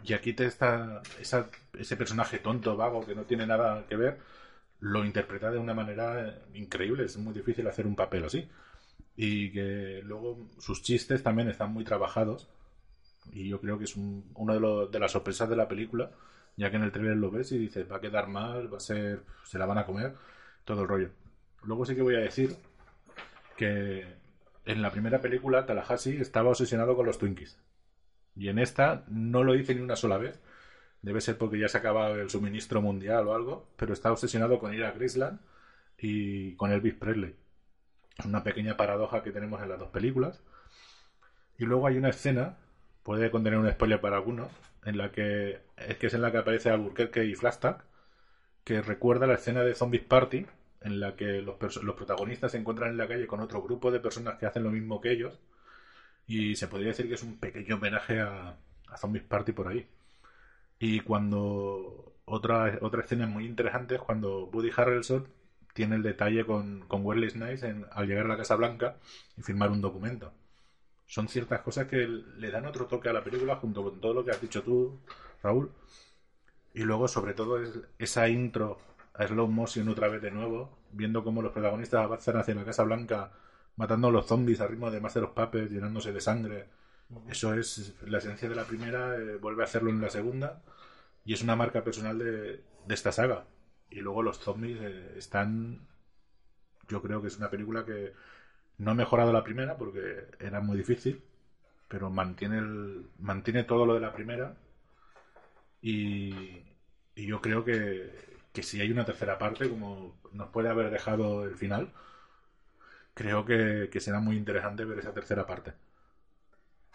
Y 0.04 0.14
aquí 0.14 0.32
te 0.32 0.46
está 0.46 1.02
esa- 1.20 1.48
ese 1.78 1.96
personaje 1.96 2.38
tonto, 2.38 2.76
vago, 2.76 3.04
que 3.06 3.14
no 3.14 3.22
tiene 3.24 3.46
nada 3.46 3.86
que 3.88 3.96
ver, 3.96 4.18
lo 4.80 5.04
interpreta 5.04 5.50
de 5.50 5.58
una 5.58 5.74
manera 5.74 6.38
increíble. 6.54 7.04
Es 7.04 7.16
muy 7.18 7.34
difícil 7.34 7.66
hacer 7.68 7.86
un 7.86 7.96
papel 7.96 8.24
así. 8.24 8.48
Y 9.16 9.52
que 9.52 10.02
luego 10.04 10.48
sus 10.60 10.82
chistes 10.82 11.22
también 11.22 11.48
están 11.50 11.72
muy 11.72 11.84
trabajados. 11.84 12.48
Y 13.32 13.48
yo 13.48 13.60
creo 13.60 13.78
que 13.78 13.84
es 13.84 13.96
un- 13.96 14.30
uno 14.34 14.54
de, 14.86 14.88
de 14.92 15.00
las 15.00 15.12
sorpresas 15.12 15.48
de 15.48 15.56
la 15.56 15.68
película, 15.68 16.10
ya 16.56 16.70
que 16.70 16.76
en 16.76 16.82
el 16.82 16.92
trailer 16.92 17.16
lo 17.16 17.30
ves 17.30 17.52
y 17.52 17.58
dices, 17.58 17.90
va 17.90 17.96
a 17.96 18.00
quedar 18.00 18.28
mal, 18.28 18.72
va 18.72 18.76
a 18.78 18.80
ser, 18.80 19.22
se 19.44 19.58
la 19.58 19.66
van 19.66 19.78
a 19.78 19.86
comer, 19.86 20.14
todo 20.64 20.82
el 20.82 20.88
rollo. 20.88 21.10
luego 21.64 21.84
sí 21.86 21.94
que 21.94 22.02
voy 22.02 22.16
a 22.16 22.20
decir 22.20 22.56
que 23.56 24.06
en 24.64 24.82
la 24.82 24.90
primera 24.90 25.20
película 25.20 25.66
Tallahassee 25.66 26.20
estaba 26.20 26.50
obsesionado 26.50 26.96
con 26.96 27.06
los 27.06 27.18
Twinkies. 27.18 27.58
Y 28.36 28.48
en 28.48 28.58
esta 28.58 29.04
no 29.08 29.44
lo 29.44 29.52
dice 29.52 29.74
ni 29.74 29.80
una 29.82 29.96
sola 29.96 30.18
vez. 30.18 30.40
Debe 31.02 31.20
ser 31.20 31.36
porque 31.36 31.58
ya 31.58 31.68
se 31.68 31.78
acaba 31.78 32.10
el 32.12 32.30
suministro 32.30 32.80
mundial 32.80 33.26
o 33.26 33.34
algo, 33.34 33.68
pero 33.76 33.92
está 33.92 34.12
obsesionado 34.12 34.58
con 34.58 34.72
ir 34.72 34.84
a 34.84 34.92
Graceland 34.92 35.40
y 35.98 36.54
con 36.54 36.70
Elvis 36.70 36.94
Presley. 36.94 37.34
Es 38.18 38.24
una 38.24 38.44
pequeña 38.44 38.76
paradoja 38.76 39.22
que 39.22 39.32
tenemos 39.32 39.60
en 39.62 39.68
las 39.68 39.78
dos 39.78 39.90
películas. 39.90 40.42
Y 41.58 41.64
luego 41.64 41.86
hay 41.86 41.96
una 41.96 42.10
escena, 42.10 42.56
puede 43.02 43.30
contener 43.30 43.58
un 43.58 43.70
spoiler 43.70 44.00
para 44.00 44.16
algunos, 44.16 44.50
en 44.84 44.98
la 44.98 45.12
que 45.12 45.60
es 45.76 45.96
que 45.98 46.06
es 46.08 46.14
en 46.14 46.22
la 46.22 46.30
que 46.32 46.38
aparece 46.38 46.70
Albuquerque 46.70 47.24
y 47.24 47.34
Flashback, 47.34 47.84
que 48.64 48.82
recuerda 48.82 49.26
la 49.26 49.34
escena 49.34 49.64
de 49.64 49.74
Zombies 49.74 50.02
Party, 50.04 50.46
en 50.82 51.00
la 51.00 51.16
que 51.16 51.42
los, 51.42 51.56
los 51.82 51.96
protagonistas 51.96 52.52
se 52.52 52.58
encuentran 52.58 52.90
en 52.90 52.98
la 52.98 53.08
calle 53.08 53.26
con 53.26 53.40
otro 53.40 53.62
grupo 53.62 53.90
de 53.92 54.00
personas 54.00 54.36
que 54.38 54.46
hacen 54.46 54.64
lo 54.64 54.70
mismo 54.70 55.00
que 55.00 55.12
ellos. 55.12 55.40
Y 56.26 56.56
se 56.56 56.68
podría 56.68 56.88
decir 56.88 57.08
que 57.08 57.14
es 57.14 57.22
un 57.22 57.36
pequeño 57.38 57.76
homenaje 57.76 58.20
a, 58.20 58.56
a 58.88 58.96
Zombies 58.96 59.24
Party 59.24 59.52
por 59.52 59.68
ahí. 59.68 59.86
Y 60.78 61.00
cuando 61.00 62.12
otra, 62.24 62.78
otra 62.82 63.02
escena 63.02 63.26
muy 63.26 63.46
interesante 63.46 63.96
es 63.96 64.00
cuando 64.02 64.46
Woody 64.46 64.70
Harrelson 64.76 65.28
tiene 65.74 65.96
el 65.96 66.02
detalle 66.02 66.44
con, 66.44 66.86
con 66.88 67.04
Wesley 67.06 67.30
Snipes 67.30 67.62
en- 67.62 67.86
al 67.92 68.06
llegar 68.06 68.26
a 68.26 68.28
la 68.28 68.36
Casa 68.36 68.56
Blanca 68.56 68.96
y 69.36 69.42
firmar 69.42 69.70
un 69.70 69.80
documento. 69.80 70.32
Son 71.12 71.28
ciertas 71.28 71.60
cosas 71.60 71.88
que 71.88 72.06
le 72.06 72.50
dan 72.50 72.64
otro 72.64 72.86
toque 72.86 73.10
a 73.10 73.12
la 73.12 73.22
película 73.22 73.56
junto 73.56 73.82
con 73.82 74.00
todo 74.00 74.14
lo 74.14 74.24
que 74.24 74.30
has 74.30 74.40
dicho 74.40 74.62
tú, 74.62 74.98
Raúl. 75.42 75.70
Y 76.72 76.84
luego, 76.84 77.06
sobre 77.06 77.34
todo, 77.34 77.62
es 77.62 77.78
esa 77.98 78.30
intro 78.30 78.78
a 79.12 79.26
slow 79.26 79.46
motion 79.46 79.90
otra 79.90 80.08
vez 80.08 80.22
de 80.22 80.30
nuevo, 80.30 80.78
viendo 80.90 81.22
cómo 81.22 81.42
los 81.42 81.52
protagonistas 81.52 82.02
avanzan 82.02 82.38
hacia 82.38 82.54
la 82.54 82.64
Casa 82.64 82.84
Blanca, 82.84 83.30
matando 83.76 84.08
a 84.08 84.10
los 84.10 84.24
zombies 84.24 84.62
al 84.62 84.70
ritmo 84.70 84.90
de 84.90 85.02
Master 85.02 85.24
of 85.24 85.32
Puppets, 85.32 85.70
llenándose 85.70 86.14
de 86.14 86.20
sangre. 86.22 86.68
Eso 87.28 87.52
es 87.52 87.94
la 88.06 88.16
esencia 88.16 88.48
de 88.48 88.54
la 88.54 88.64
primera, 88.64 89.14
eh, 89.18 89.36
vuelve 89.36 89.64
a 89.64 89.66
hacerlo 89.66 89.90
en 89.90 90.00
la 90.00 90.08
segunda, 90.08 90.62
y 91.26 91.34
es 91.34 91.42
una 91.42 91.56
marca 91.56 91.84
personal 91.84 92.18
de, 92.18 92.64
de 92.86 92.94
esta 92.94 93.12
saga. 93.12 93.44
Y 93.90 94.00
luego 94.00 94.22
los 94.22 94.38
zombies 94.38 94.78
eh, 94.80 95.12
están. 95.18 95.86
Yo 96.88 97.02
creo 97.02 97.20
que 97.20 97.28
es 97.28 97.36
una 97.36 97.50
película 97.50 97.84
que 97.84 98.14
no 98.78 98.90
ha 98.92 98.94
mejorado 98.94 99.32
la 99.32 99.44
primera 99.44 99.76
porque 99.76 100.26
era 100.40 100.60
muy 100.60 100.76
difícil, 100.76 101.22
pero 101.88 102.10
mantiene, 102.10 102.58
el, 102.58 103.06
mantiene 103.18 103.64
todo 103.64 103.86
lo 103.86 103.94
de 103.94 104.00
la 104.00 104.12
primera. 104.12 104.54
Y, 105.82 106.62
yo 107.16 107.40
creo 107.40 107.64
que, 107.64 108.10
que 108.52 108.62
si 108.62 108.80
hay 108.80 108.90
una 108.90 109.04
tercera 109.04 109.38
parte, 109.38 109.68
como 109.68 110.14
nos 110.32 110.48
puede 110.50 110.68
haber 110.70 110.90
dejado 110.90 111.44
el 111.44 111.56
final, 111.56 111.92
creo 113.14 113.44
que, 113.44 113.88
que 113.92 114.00
será 114.00 114.20
muy 114.20 114.36
interesante 114.36 114.84
ver 114.84 114.98
esa 114.98 115.12
tercera 115.12 115.46
parte. 115.46 115.72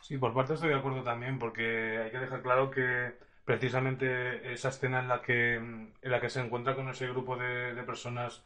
Sí, 0.02 0.18
por 0.18 0.34
parte 0.34 0.54
estoy 0.54 0.70
de 0.70 0.76
acuerdo 0.76 1.04
también, 1.04 1.38
porque 1.40 2.00
hay 2.00 2.12
que 2.12 2.20
dejar 2.20 2.42
claro 2.42 2.72
que 2.72 3.14
precisamente 3.46 4.54
esa 4.54 4.70
escena 4.70 5.00
en 5.00 5.08
la 5.08 5.22
que, 5.22 5.56
en 5.56 5.94
la 6.02 6.20
que 6.22 6.30
se 6.30 6.42
encuentra 6.42 6.76
con 6.76 6.90
ese 6.90 7.08
grupo 7.08 7.38
de, 7.38 7.74
de 7.74 7.84
personas 7.84 8.44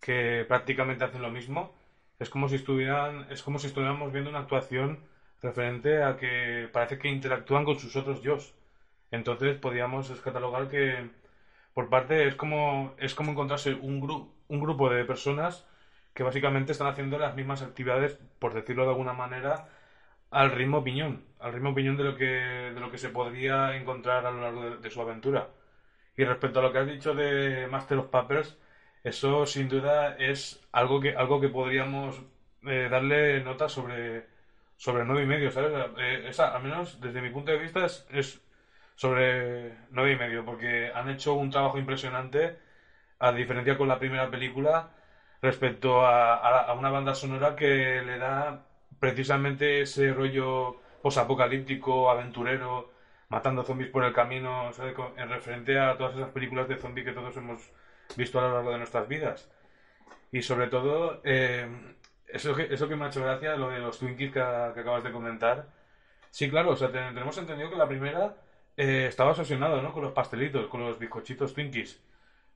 que 0.00 0.44
prácticamente 0.48 1.04
hacen 1.04 1.22
lo 1.22 1.30
mismo, 1.30 1.74
es 2.18 2.30
como 2.30 2.48
si 2.48 2.56
estuvieran, 2.56 3.26
es 3.30 3.42
como 3.42 3.58
si 3.58 3.66
estuviéramos 3.68 4.12
viendo 4.12 4.30
una 4.30 4.40
actuación 4.40 5.00
referente 5.42 6.02
a 6.02 6.16
que 6.16 6.68
parece 6.72 6.98
que 6.98 7.08
interactúan 7.08 7.64
con 7.64 7.78
sus 7.78 7.96
otros 7.96 8.20
yo. 8.22 8.38
Entonces 9.10 9.56
podríamos 9.56 10.10
catalogar 10.20 10.68
que 10.68 11.10
por 11.74 11.88
parte 11.88 12.26
es 12.26 12.34
como 12.34 12.94
es 12.98 13.14
como 13.14 13.32
encontrarse 13.32 13.74
un 13.74 14.00
gru- 14.02 14.28
un 14.48 14.60
grupo 14.60 14.88
de 14.90 15.04
personas 15.04 15.64
que 16.14 16.22
básicamente 16.22 16.72
están 16.72 16.88
haciendo 16.88 17.18
las 17.18 17.34
mismas 17.34 17.62
actividades, 17.62 18.18
por 18.38 18.54
decirlo 18.54 18.84
de 18.84 18.90
alguna 18.90 19.12
manera, 19.14 19.66
al 20.30 20.50
ritmo 20.52 20.82
piñón, 20.84 21.24
al 21.40 21.52
ritmo 21.52 21.74
piñón 21.74 21.96
de 21.96 22.04
lo 22.04 22.14
que, 22.16 22.24
de 22.74 22.80
lo 22.80 22.90
que 22.90 22.98
se 22.98 23.10
podría 23.10 23.74
encontrar 23.76 24.26
a 24.26 24.30
lo 24.30 24.40
largo 24.42 24.62
de, 24.70 24.76
de 24.78 24.90
su 24.90 25.00
aventura. 25.00 25.48
Y 26.16 26.24
respecto 26.24 26.58
a 26.58 26.62
lo 26.62 26.72
que 26.72 26.78
has 26.78 26.86
dicho 26.86 27.14
de 27.14 27.66
Master 27.68 27.98
of 27.98 28.06
Puppets, 28.08 28.56
eso 29.04 29.46
sin 29.46 29.68
duda 29.68 30.14
es 30.18 30.60
algo 30.72 31.00
que, 31.00 31.10
algo 31.14 31.40
que 31.40 31.48
podríamos 31.48 32.20
eh, 32.66 32.88
darle 32.90 33.40
nota 33.40 33.68
sobre, 33.68 34.26
sobre 34.76 35.04
nueve 35.04 35.22
y 35.22 35.26
medio, 35.26 35.50
¿sabes? 35.50 35.72
Eh, 35.98 36.30
al 36.38 36.62
menos 36.62 37.00
desde 37.00 37.20
mi 37.20 37.30
punto 37.30 37.50
de 37.52 37.58
vista, 37.58 37.84
es, 37.84 38.06
es 38.10 38.40
sobre 38.94 39.74
nueve 39.90 40.12
y 40.12 40.16
medio, 40.16 40.44
porque 40.44 40.90
han 40.94 41.08
hecho 41.08 41.34
un 41.34 41.50
trabajo 41.50 41.78
impresionante, 41.78 42.56
a 43.18 43.32
diferencia 43.32 43.76
con 43.76 43.88
la 43.88 43.98
primera 43.98 44.30
película, 44.30 44.90
respecto 45.40 46.04
a, 46.04 46.34
a- 46.62 46.72
una 46.72 46.90
banda 46.90 47.14
sonora 47.14 47.54
que 47.56 48.02
le 48.02 48.18
da 48.18 48.64
precisamente 48.98 49.80
ese 49.82 50.12
rollo 50.12 50.76
posapocalíptico, 51.02 52.10
aventurero, 52.10 52.90
matando 53.28 53.62
zombies 53.64 53.90
por 53.90 54.04
el 54.04 54.12
camino, 54.12 54.72
¿sabes? 54.72 54.94
En 55.16 55.28
referente 55.28 55.78
a 55.78 55.96
todas 55.96 56.14
esas 56.14 56.30
películas 56.30 56.68
de 56.68 56.76
zombies 56.76 57.06
que 57.06 57.12
todos 57.12 57.36
hemos 57.36 57.70
visto 58.16 58.38
a 58.38 58.42
lo 58.42 58.54
largo 58.54 58.70
de 58.72 58.78
nuestras 58.78 59.08
vidas. 59.08 59.50
Y 60.32 60.42
sobre 60.42 60.68
todo, 60.68 61.20
eh, 61.24 61.68
eso, 62.28 62.54
que, 62.54 62.72
eso 62.72 62.88
que 62.88 62.96
me 62.96 63.04
ha 63.04 63.08
hecho 63.08 63.22
gracia, 63.22 63.56
lo 63.56 63.68
de 63.70 63.78
los 63.80 63.98
Twinkies 63.98 64.32
que, 64.32 64.40
acabas 64.40 65.04
de 65.04 65.12
comentar. 65.12 65.66
Sí, 66.30 66.50
claro, 66.50 66.70
o 66.72 66.76
sea, 66.76 66.88
te- 66.92 66.98
tenemos 66.98 67.36
entendido 67.38 67.70
que 67.70 67.76
la 67.76 67.88
primera 67.88 68.36
eh, 68.76 69.06
estaba 69.08 69.30
obsesionado, 69.32 69.82
¿no? 69.82 69.92
Con 69.92 70.02
los 70.04 70.12
pastelitos, 70.12 70.68
con 70.68 70.80
los 70.82 70.98
bizcochitos 70.98 71.54
Twinkies. 71.54 72.00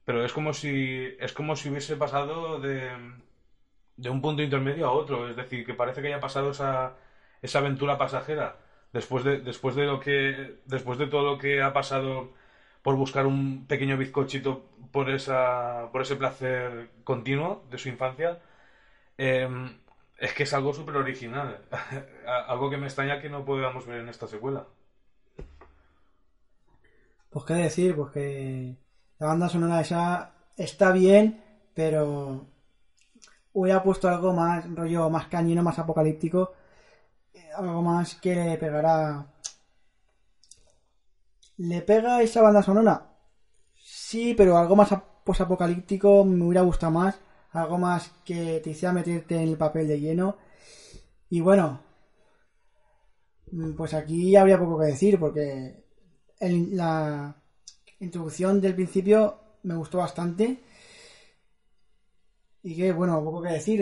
Pero 0.05 0.25
es 0.25 0.33
como 0.33 0.53
si, 0.55 1.17
es 1.21 1.33
como 1.33 1.57
si 1.57 1.71
hubiese 1.71 1.97
pasado 1.97 2.61
de, 2.61 2.91
de 3.97 4.11
un 4.11 4.21
punto 4.23 4.43
intermedio 4.43 4.87
a 4.87 4.93
otro. 4.93 5.29
Es 5.29 5.37
decir, 5.37 5.65
que 5.65 5.75
parece 5.75 6.00
que 6.03 6.09
haya 6.09 6.21
pasado 6.21 6.50
esa, 6.50 6.97
esa 7.43 7.59
aventura 7.59 7.99
pasajera 7.99 8.57
después 8.93 9.25
de, 9.25 9.38
después 9.41 9.75
de 9.76 9.85
lo 9.87 10.00
que, 10.00 10.57
después 10.67 10.99
de 10.99 11.07
todo 11.07 11.25
lo 11.25 11.38
que 11.38 11.62
ha 11.62 11.73
pasado 11.73 12.33
por 12.87 12.95
buscar 12.95 13.26
un 13.26 13.66
pequeño 13.66 13.97
bizcochito 13.97 14.62
por 14.93 15.11
esa, 15.11 15.88
por 15.90 16.02
ese 16.02 16.14
placer 16.14 16.88
continuo 17.02 17.64
de 17.69 17.78
su 17.78 17.88
infancia. 17.88 18.38
eh, 19.19 19.49
es 20.19 20.33
que 20.33 20.45
es 20.45 20.52
algo 20.55 20.73
súper 20.73 20.95
original. 20.95 21.59
algo 22.47 22.71
que 22.71 22.76
me 22.76 22.87
extraña 22.87 23.21
que 23.21 23.28
no 23.28 23.45
podamos 23.45 23.87
ver 23.87 24.02
en 24.02 24.09
esta 24.09 24.28
secuela. 24.28 24.66
Pues 27.28 27.45
qué 27.45 27.55
decir, 27.55 27.97
pues 27.97 28.12
que 28.12 28.76
la 29.19 29.26
banda 29.26 29.49
sonora 29.49 29.81
esa 29.81 30.31
está 30.57 30.93
bien, 30.93 31.43
pero 31.75 32.47
hubiera 33.52 33.83
puesto 33.83 34.07
algo 34.09 34.33
más, 34.33 34.64
rollo 34.73 35.11
más 35.11 35.26
cañino, 35.26 35.64
más 35.64 35.81
apocalíptico, 35.81 36.52
eh, 37.35 37.50
algo 37.57 37.83
más 37.83 38.14
que 38.14 38.37
le 38.37 38.59
pegará. 38.59 39.26
¿Le 41.58 41.78
pega 41.82 42.22
esa 42.22 42.40
banda 42.42 42.62
sonora? 42.62 42.94
Sí, 44.08 44.34
pero 44.34 44.56
algo 44.58 44.76
más 44.76 44.92
ap- 44.92 45.25
posapocalíptico 45.25 46.25
me 46.25 46.44
hubiera 46.44 46.62
gustado 46.62 46.92
más, 46.92 47.20
algo 47.52 47.78
más 47.78 48.10
que 48.25 48.60
te 48.62 48.70
hiciera 48.70 48.92
meterte 48.92 49.36
en 49.42 49.48
el 49.50 49.56
papel 49.58 49.88
de 49.88 50.00
lleno. 50.00 50.36
Y 51.30 51.40
bueno, 51.40 51.80
mm, 53.52 53.72
pues 53.75 53.94
aquí 53.94 54.36
habría 54.36 54.58
poco 54.58 54.78
que 54.78 54.86
decir, 54.86 55.18
porque 55.18 55.84
la 56.40 57.36
introducción 58.00 58.60
del 58.60 58.75
principio 58.75 59.36
me 59.64 59.75
gustó 59.75 59.98
bastante. 59.98 60.58
Y 62.62 62.76
que, 62.76 62.92
bueno, 62.92 63.22
poco 63.22 63.40
que 63.42 63.48
decir. 63.58 63.80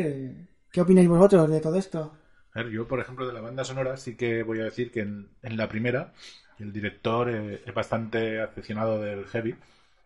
¿Qué 0.73 0.81
opináis 0.81 1.09
vosotros 1.09 1.49
de 1.51 1.61
todo 1.61 1.77
esto? 1.77 2.13
A 2.55 2.63
ver, 2.63 2.71
yo, 2.71 2.87
por 2.87 3.01
ejemplo, 3.01 3.27
de 3.27 3.33
la 3.33 3.41
banda 3.41 3.65
sonora 3.65 3.97
sí 3.97 4.17
que 4.17 4.45
voy 4.45 4.61
a 4.61 4.65
decir 4.65 4.93
que 4.93 5.01
en, 5.01 5.29
la 5.43 5.69
primera 5.69 6.13
el 6.61 6.73
director 6.73 7.29
eh, 7.29 7.63
es 7.67 7.75
bastante 7.75 8.41
aficionado 8.41 9.01
del 9.01 9.27
heavy 9.27 9.57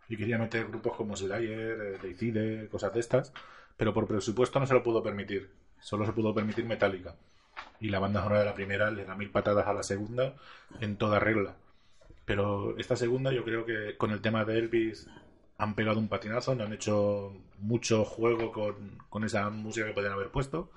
y 0.09 0.17
quería 0.17 0.39
meter 0.39 0.67
grupos 0.67 0.97
como 0.97 1.15
Slayer, 1.15 1.81
eh, 1.81 1.99
Deicide, 2.03 2.69
cosas 2.69 2.95
de 2.95 3.01
estas, 3.01 3.33
pero 3.77 3.93
por 3.93 4.07
presupuesto 4.07 4.59
no 4.59 4.67
se 4.67 4.73
lo 4.73 4.83
pudo 4.83 5.03
permitir. 5.03 5.51
Solo 5.81 6.07
se 6.07 6.13
pudo 6.13 6.35
permitir 6.35 6.65
Metallica. 6.65 7.15
Y 7.81 7.91
la 7.91 7.99
banda 7.99 8.23
sonora 8.23 8.41
de 8.41 8.47
la 8.47 8.55
primera 8.55 8.91
le 8.91 9.05
da 9.05 9.15
mil 9.15 9.31
patadas 9.31 9.67
a 9.67 9.75
la 9.75 9.83
segunda 9.83 10.35
en 10.81 10.97
toda 10.97 11.19
regla. 11.19 11.55
Pero 12.25 12.79
esta 12.79 12.97
segunda 12.97 13.31
yo 13.33 13.45
creo 13.45 13.67
que 13.67 13.97
con 13.99 14.11
el 14.11 14.23
tema 14.23 14.45
de 14.47 14.59
Elvis 14.59 15.07
han 15.59 15.75
pegado 15.75 15.99
un 15.99 16.09
patinazo, 16.09 16.55
no 16.55 16.65
han 16.65 16.73
hecho 16.73 17.35
mucho 17.59 18.05
juego 18.07 18.53
con, 18.53 18.99
con 19.11 19.25
esa 19.25 19.51
música 19.51 19.87
que 19.87 19.93
podían 19.93 20.13
haber 20.15 20.31
puesto. 20.31 20.71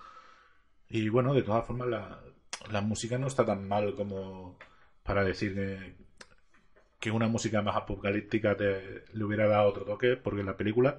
Y 0.92 1.10
bueno, 1.10 1.34
de 1.34 1.44
todas 1.44 1.66
formas, 1.66 1.88
la, 1.88 2.20
la 2.72 2.82
música 2.82 3.18
no 3.18 3.28
está 3.28 3.46
tan 3.46 3.68
mal 3.68 3.96
como 3.96 4.58
para 5.04 5.24
decir 5.24 5.56
que, 5.56 5.96
que 7.00 7.12
una 7.12 7.28
música 7.28 7.62
más 7.62 7.76
apocalíptica 7.76 8.56
te, 8.56 9.06
le 9.14 9.24
hubiera 9.24 9.48
dado 9.48 9.70
otro 9.70 9.86
toque, 9.86 10.18
porque 10.18 10.44
la 10.44 10.56
película 10.58 10.98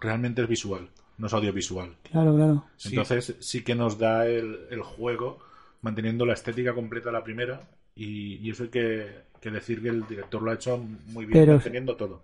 realmente 0.00 0.42
es 0.42 0.48
visual, 0.48 0.88
no 1.18 1.26
es 1.26 1.32
audiovisual. 1.32 1.94
Claro, 2.10 2.34
claro. 2.34 2.64
Entonces 2.84 3.36
sí 3.40 3.62
que 3.62 3.74
nos 3.74 3.98
da 3.98 4.26
el, 4.26 4.66
el 4.70 4.82
juego 4.82 5.38
manteniendo 5.82 6.26
la 6.26 6.34
estética 6.34 6.74
completa 6.74 7.10
de 7.10 7.12
la 7.12 7.24
primera 7.24 7.68
y, 7.94 8.36
y 8.36 8.50
eso 8.50 8.64
hay 8.64 8.68
que, 8.70 9.22
que 9.40 9.50
decir 9.50 9.82
que 9.82 9.88
el 9.90 10.06
director 10.06 10.42
lo 10.42 10.50
ha 10.50 10.54
hecho 10.54 10.78
muy 10.78 11.26
bien, 11.26 11.40
Pero- 11.40 11.52
manteniendo 11.54 11.96
todo. 11.96 12.22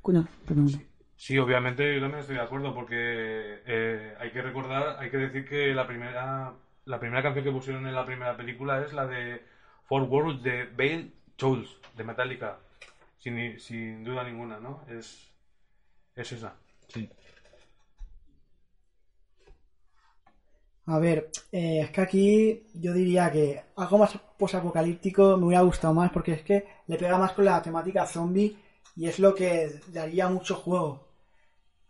Cuña, 0.00 0.26
perdón. 0.46 0.68
Sí, 0.70 0.86
obviamente 1.38 1.94
yo 1.94 2.00
también 2.00 2.20
estoy 2.20 2.36
de 2.36 2.42
acuerdo 2.42 2.74
porque 2.74 3.60
eh, 3.66 4.14
hay 4.18 4.30
que 4.30 4.42
recordar, 4.42 4.96
hay 4.98 5.10
que 5.10 5.18
decir 5.18 5.46
que 5.46 5.74
la 5.74 5.86
primera, 5.86 6.54
la 6.86 6.98
primera 6.98 7.22
canción 7.22 7.44
que 7.44 7.52
pusieron 7.52 7.86
en 7.86 7.94
la 7.94 8.06
primera 8.06 8.36
película 8.36 8.82
es 8.84 8.92
la 8.92 9.06
de 9.06 9.42
Four 9.84 10.04
Worlds 10.04 10.42
de 10.42 10.64
Bale 10.66 11.12
Tools, 11.36 11.76
de 11.96 12.04
Metallica, 12.04 12.58
sin, 13.18 13.60
sin 13.60 14.02
duda 14.02 14.24
ninguna, 14.24 14.58
¿no? 14.60 14.84
Es, 14.88 15.30
es 16.16 16.32
esa. 16.32 16.54
Sí. 16.88 17.08
A 20.86 20.98
ver, 20.98 21.30
eh, 21.52 21.80
es 21.82 21.90
que 21.90 22.00
aquí 22.00 22.62
yo 22.74 22.92
diría 22.94 23.30
que 23.30 23.62
algo 23.76 23.98
más 23.98 24.18
posapocalíptico 24.38 25.36
me 25.36 25.46
hubiera 25.46 25.62
gustado 25.62 25.94
más 25.94 26.10
porque 26.10 26.32
es 26.32 26.42
que 26.42 26.66
le 26.86 26.96
pega 26.96 27.18
más 27.18 27.32
con 27.32 27.44
la 27.44 27.62
temática 27.62 28.06
zombie 28.06 28.56
y 28.96 29.06
es 29.06 29.18
lo 29.18 29.34
que 29.34 29.70
daría 29.88 30.28
mucho 30.28 30.56
juego. 30.56 31.09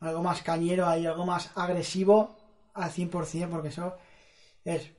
Algo 0.00 0.22
más 0.22 0.42
cañero 0.42 0.86
ahí, 0.86 1.06
algo 1.06 1.26
más 1.26 1.50
agresivo 1.56 2.36
al 2.74 2.90
100% 2.90 3.48
porque 3.48 3.68
eso 3.68 3.96
es 4.64 4.90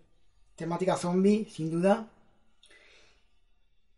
temática 0.56 0.96
zombie, 0.96 1.46
sin 1.50 1.72
duda. 1.72 2.08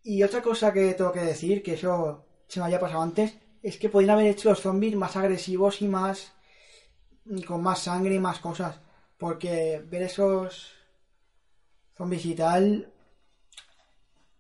Y 0.03 0.23
otra 0.23 0.41
cosa 0.41 0.73
que 0.73 0.93
tengo 0.93 1.11
que 1.11 1.21
decir, 1.21 1.63
que 1.63 1.73
eso 1.73 2.25
se 2.47 2.59
me 2.59 2.65
había 2.65 2.79
pasado 2.79 3.01
antes, 3.01 3.37
es 3.61 3.77
que 3.77 3.89
podrían 3.89 4.11
haber 4.11 4.27
hecho 4.27 4.49
los 4.49 4.61
zombies 4.61 4.95
más 4.95 5.15
agresivos 5.15 5.81
y 5.81 5.87
más... 5.87 6.33
con 7.47 7.61
más 7.61 7.79
sangre 7.79 8.15
y 8.15 8.19
más 8.19 8.39
cosas. 8.39 8.79
Porque 9.17 9.81
ver 9.85 10.03
esos 10.03 10.73
zombies 11.95 12.25
y 12.25 12.35
tal 12.35 12.93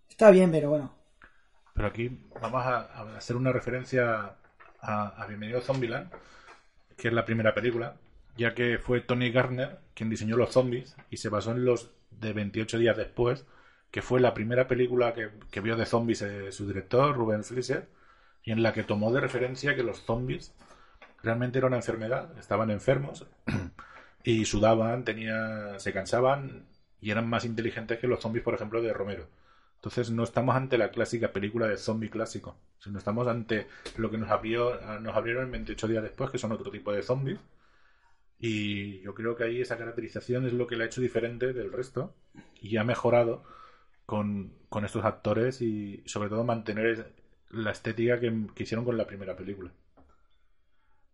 está 0.09 0.31
bien, 0.31 0.51
pero 0.51 0.69
bueno. 0.69 0.93
Pero 1.73 1.87
aquí 1.87 2.09
vamos 2.41 2.63
a, 2.65 2.81
a 2.81 3.17
hacer 3.17 3.35
una 3.35 3.51
referencia 3.51 4.35
a, 4.79 5.21
a 5.21 5.25
Bienvenido 5.27 5.59
a 5.59 5.61
Zombieland, 5.61 6.11
que 6.97 7.09
es 7.09 7.13
la 7.13 7.25
primera 7.25 7.53
película, 7.53 7.97
ya 8.37 8.53
que 8.53 8.77
fue 8.77 9.01
Tony 9.01 9.31
Garner 9.31 9.79
quien 9.93 10.09
diseñó 10.09 10.37
los 10.37 10.51
zombies 10.51 10.95
y 11.09 11.17
se 11.17 11.29
basó 11.29 11.51
en 11.51 11.65
los 11.65 11.91
de 12.11 12.33
28 12.33 12.77
días 12.77 12.97
después, 12.97 13.45
que 13.91 14.01
fue 14.01 14.19
la 14.19 14.33
primera 14.33 14.67
película 14.67 15.13
que, 15.13 15.29
que 15.51 15.61
vio 15.61 15.75
de 15.75 15.85
zombies 15.85 16.21
eh, 16.23 16.51
su 16.51 16.67
director, 16.67 17.15
Ruben 17.15 17.43
Fleischer, 17.43 17.87
y 18.43 18.51
en 18.51 18.63
la 18.63 18.73
que 18.73 18.83
tomó 18.83 19.11
de 19.11 19.21
referencia 19.21 19.75
que 19.75 19.83
los 19.83 20.01
zombies 20.01 20.53
realmente 21.21 21.59
era 21.59 21.67
una 21.67 21.77
enfermedad, 21.77 22.37
estaban 22.37 22.71
enfermos 22.71 23.25
y 24.23 24.45
sudaban, 24.45 25.03
tenía, 25.05 25.79
se 25.79 25.93
cansaban 25.93 26.65
y 27.01 27.11
eran 27.11 27.27
más 27.27 27.45
inteligentes 27.45 27.99
que 27.99 28.07
los 28.07 28.21
zombies, 28.21 28.43
por 28.43 28.53
ejemplo, 28.53 28.81
de 28.81 28.93
Romero. 28.93 29.27
Entonces 29.83 30.11
no 30.11 30.23
estamos 30.23 30.55
ante 30.55 30.77
la 30.77 30.91
clásica 30.91 31.33
película 31.33 31.67
de 31.67 31.75
zombie 31.75 32.09
clásico, 32.09 32.55
sino 32.79 32.97
estamos 32.97 33.27
ante 33.27 33.67
lo 33.97 34.09
que 34.09 34.17
nos, 34.17 34.31
abrió, 34.31 34.79
nos 35.01 35.13
abrieron 35.13 35.51
28 35.51 35.89
días 35.89 36.03
después, 36.03 36.31
que 36.31 36.37
son 36.37 36.53
otro 36.53 36.71
tipo 36.71 36.93
de 36.93 37.03
zombies. 37.03 37.37
Y 38.39 39.01
yo 39.01 39.13
creo 39.13 39.35
que 39.35 39.43
ahí 39.43 39.59
esa 39.59 39.77
caracterización 39.77 40.45
es 40.47 40.53
lo 40.53 40.67
que 40.67 40.77
le 40.77 40.85
ha 40.85 40.87
hecho 40.87 41.01
diferente 41.01 41.51
del 41.51 41.73
resto 41.73 42.15
y 42.61 42.77
ha 42.77 42.85
mejorado 42.85 43.43
con, 44.05 44.53
con 44.69 44.85
estos 44.85 45.03
actores 45.03 45.61
y 45.61 46.01
sobre 46.05 46.29
todo 46.29 46.45
mantener 46.45 47.13
la 47.49 47.71
estética 47.71 48.21
que, 48.21 48.33
que 48.55 48.63
hicieron 48.63 48.85
con 48.85 48.95
la 48.95 49.05
primera 49.05 49.35
película. 49.35 49.73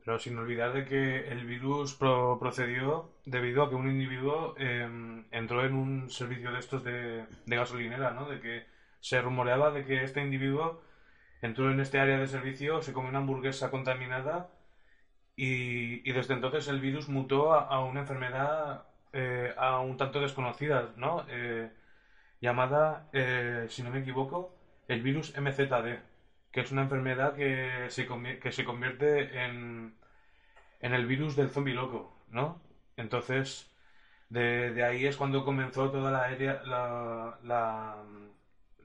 Pero 0.09 0.17
sin 0.17 0.39
olvidar 0.39 0.73
de 0.73 0.85
que 0.85 1.27
el 1.29 1.45
virus 1.45 1.93
pro- 1.93 2.39
procedió 2.39 3.11
debido 3.25 3.61
a 3.61 3.69
que 3.69 3.75
un 3.75 3.87
individuo 3.87 4.55
eh, 4.57 4.87
entró 5.29 5.63
en 5.63 5.75
un 5.75 6.09
servicio 6.09 6.51
de 6.51 6.57
estos 6.57 6.83
de, 6.83 7.27
gasolinera, 7.45 8.09
¿no? 8.09 8.27
De 8.27 8.39
que 8.39 8.65
se 9.01 9.21
rumoreaba 9.21 9.69
de 9.69 9.83
que 9.85 10.01
este 10.03 10.19
individuo 10.21 10.81
entró 11.41 11.71
en 11.71 11.79
este 11.79 11.99
área 11.99 12.17
de 12.17 12.27
servicio, 12.27 12.81
se 12.81 12.93
comió 12.93 13.09
una 13.09 13.19
hamburguesa 13.19 13.69
contaminada 13.69 14.49
y, 15.35 16.11
desde 16.11 16.33
entonces 16.33 16.67
el 16.67 16.79
virus 16.79 17.07
mutó 17.07 17.53
a, 17.53 17.79
una 17.81 18.01
enfermedad 18.01 18.85
eh, 19.13 19.53
a 19.57 19.79
un 19.79 19.97
tanto 19.97 20.19
desconocida, 20.19 20.91
¿no? 20.95 21.23
Eh, 21.29 21.69
llamada, 22.41 23.09
eh, 23.13 23.67
si 23.69 23.83
no 23.83 23.89
me 23.91 23.99
equivoco, 23.99 24.55
el 24.87 25.01
virus 25.01 25.33
MZD, 25.35 26.01
que 26.51 26.61
es 26.61 26.71
una 26.71 26.81
enfermedad 26.83 27.33
que 27.35 27.87
se, 27.89 28.07
que 28.39 28.51
se 28.51 28.65
convierte 28.65 29.43
en, 29.43 29.93
en 30.79 30.93
el 30.93 31.05
virus 31.05 31.35
del 31.35 31.49
zombie 31.49 31.73
loco, 31.73 32.13
¿no? 32.29 32.61
Entonces, 32.97 33.69
de, 34.29 34.83
ahí 34.83 35.05
es 35.05 35.17
cuando 35.17 35.45
comenzó 35.45 35.89
toda 35.91 36.11
la 36.11 36.31
era, 36.31 36.63
la, 36.63 37.39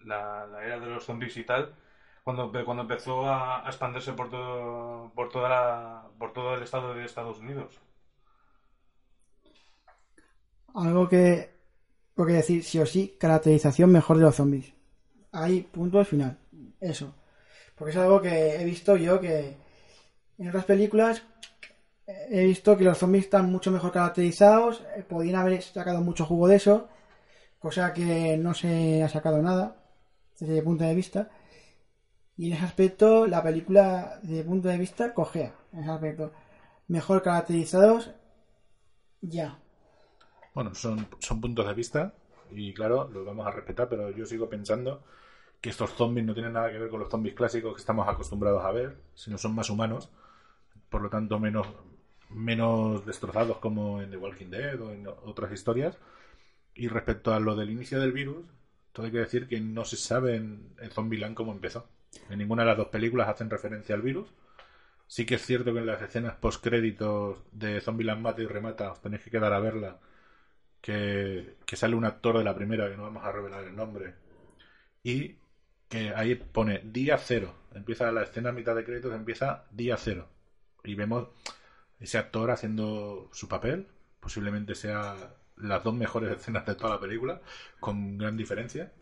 la, 0.05 0.65
era 0.65 0.79
de 0.81 0.87
los 0.87 1.05
zombies 1.05 1.37
y 1.37 1.45
tal, 1.45 1.75
cuando, 2.23 2.51
cuando 2.65 2.83
empezó 2.83 3.27
a, 3.27 3.65
a 3.67 3.69
expandirse 3.69 4.13
por 4.13 4.31
todo, 4.31 5.13
por 5.15 5.29
toda 5.31 5.49
la, 5.49 6.09
por 6.19 6.33
todo 6.33 6.55
el 6.55 6.63
estado 6.63 6.95
de 6.95 7.05
Estados 7.05 7.39
Unidos. 7.39 7.81
Algo 10.75 11.09
que 11.09 11.55
tengo 12.15 12.27
que 12.27 12.35
decir, 12.35 12.65
sí 12.65 12.79
o 12.79 12.87
sí, 12.87 13.17
caracterización 13.19 13.91
mejor 13.93 14.17
de 14.17 14.25
los 14.25 14.37
zombies. 14.37 14.73
Ahí, 15.33 15.63
punto 15.63 15.99
al 15.99 16.07
final. 16.07 16.39
Eso. 16.81 17.15
Porque 17.75 17.91
es 17.91 17.97
algo 17.97 18.21
que 18.21 18.57
he 18.57 18.65
visto 18.65 18.97
yo 18.97 19.21
que 19.21 19.57
en 20.39 20.49
otras 20.49 20.65
películas 20.65 21.23
he 22.07 22.45
visto 22.45 22.77
que 22.77 22.85
los 22.85 22.99
zombies 22.99 23.25
están 23.25 23.51
mucho 23.51 23.71
mejor 23.71 23.93
caracterizados, 23.93 24.83
eh, 24.97 25.03
podían 25.03 25.37
haber 25.37 25.63
sacado 25.63 26.01
mucho 26.01 26.27
jugo 26.27 26.49
de 26.49 26.57
eso, 26.57 26.89
cosa 27.59 27.93
que 27.93 28.37
no 28.37 28.55
se 28.55 29.03
ha 29.03 29.09
sacado 29.09 29.41
nada 29.43 29.77
desde 30.39 30.55
mi 30.55 30.63
punto 30.63 30.85
de 30.85 30.95
vista. 30.95 31.31
Y 32.37 32.49
en 32.49 32.55
ese 32.55 32.65
aspecto, 32.65 33.27
la 33.27 33.43
película, 33.43 34.19
desde 34.23 34.43
mi 34.43 34.51
punto 34.51 34.69
de 34.69 34.79
vista, 34.79 35.15
cojea. 35.15 35.55
En 35.73 35.81
ese 35.81 35.91
aspecto. 35.91 36.33
Mejor 36.89 37.23
caracterizados, 37.23 38.11
ya. 39.21 39.59
Bueno, 40.55 40.75
son, 40.75 41.09
son 41.21 41.41
puntos 41.41 41.67
de 41.67 41.75
vista 41.75 42.15
y 42.51 42.73
claro, 42.75 43.09
los 43.09 43.25
vamos 43.25 43.47
a 43.47 43.51
respetar, 43.51 43.89
pero 43.89 44.11
yo 44.11 44.27
sigo 44.27 44.49
pensando 44.49 45.03
que 45.61 45.71
estos 45.71 45.91
zombies 45.91 46.27
no 46.27 46.35
tienen 46.35 46.53
nada 46.53 46.71
que 46.71 46.79
ver 46.79 46.91
con 46.91 47.01
los 47.01 47.11
zombies 47.11 47.35
clásicos 47.35 47.75
que 47.75 47.81
estamos 47.81 48.07
acostumbrados 48.09 48.65
a 48.65 48.71
ver, 48.71 48.99
sino 49.15 49.39
son 49.39 49.55
más 49.55 49.71
humanos, 49.71 50.11
por 50.89 51.03
lo 51.03 51.11
tanto 51.11 51.39
menos, 51.41 51.67
menos 52.35 53.07
destrozados 53.07 53.59
como 53.59 54.03
en 54.03 54.11
The 54.11 54.17
Walking 54.17 54.51
Dead 54.51 54.81
o 54.81 54.93
en 54.93 55.07
otras 55.07 55.53
historias. 55.53 55.99
Y 56.75 56.89
respecto 56.89 57.33
a 57.33 57.41
lo 57.41 57.55
del 57.57 57.71
inicio 57.71 58.01
del 58.01 58.13
virus, 58.13 58.45
todo 58.93 59.07
hay 59.07 59.13
que 59.13 59.19
decir 59.19 59.47
que 59.49 59.61
no 59.61 59.85
se 59.85 59.97
sabe 59.97 60.37
en, 60.37 60.75
en 60.81 60.91
Zombieland 60.91 61.35
cómo 61.35 61.53
empezó. 61.53 61.89
En 62.31 62.39
ninguna 62.39 62.63
de 62.63 62.69
las 62.69 62.79
dos 62.79 62.89
películas 62.89 63.29
hacen 63.29 63.51
referencia 63.51 63.95
al 63.95 64.03
virus. 64.03 64.29
Sí 65.07 65.27
que 65.27 65.37
es 65.37 65.43
cierto 65.47 65.73
que 65.73 65.81
en 65.81 65.87
las 65.87 66.03
escenas 66.03 66.37
post-créditos 66.37 67.39
de 67.53 67.81
Zombieland 67.81 68.23
Mata 68.23 68.43
y 68.43 68.47
Remata 68.47 68.93
os 68.93 69.01
tenéis 69.01 69.23
que 69.23 69.31
quedar 69.31 69.53
a 69.53 69.61
verla 69.61 69.99
que, 70.81 71.57
que 71.65 71.77
sale 71.77 71.95
un 71.95 72.05
actor 72.05 72.39
de 72.39 72.45
la 72.45 72.55
primera, 72.55 72.91
que 72.91 72.97
no 72.97 73.05
vamos 73.05 73.25
a 73.25 73.33
revelar 73.33 73.65
el 73.65 73.75
nombre, 73.75 74.15
y 75.03 75.37
que 75.89 76.15
ahí 76.15 76.35
pone 76.35 76.81
día 76.85 77.17
cero. 77.19 77.55
Empieza 77.75 78.13
la 78.13 78.23
escena 78.25 78.51
a 78.51 78.53
mitad 78.53 78.75
de 78.75 78.85
créditos, 78.85 79.15
empieza 79.15 79.65
día 79.71 79.97
cero. 79.97 80.29
Y 80.85 80.95
vemos 80.95 81.29
ese 82.05 82.19
actor 82.19 82.51
haciendo 82.53 83.29
su 83.33 83.49
papel, 83.49 83.89
posiblemente 84.21 84.75
sea 84.77 85.35
las 85.57 85.85
dos 85.85 85.95
mejores 85.95 86.33
escenas 86.37 86.67
de 86.67 86.75
toda 86.77 86.91
la 86.95 87.01
película, 87.01 87.41
con 87.81 88.19
gran 88.19 88.37
diferencia. 88.37 88.93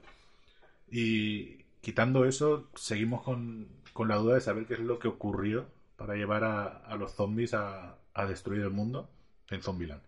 Y 0.91 1.65
quitando 1.81 2.25
eso, 2.25 2.69
seguimos 2.75 3.23
con, 3.23 3.69
con 3.93 4.09
la 4.09 4.17
duda 4.17 4.35
de 4.35 4.41
saber 4.41 4.67
qué 4.67 4.75
es 4.75 4.81
lo 4.81 4.99
que 4.99 5.09
ocurrió 5.09 5.67
para 5.97 6.15
llevar 6.15 6.45
a, 6.45 6.65
a 6.67 6.97
los 6.97 7.13
zombies 7.15 7.55
a, 7.55 7.99
a 8.15 8.27
destruir 8.27 8.63
el 8.63 8.71
mundo 8.71 9.11
en 9.51 9.63
Zombieland. 9.63 10.03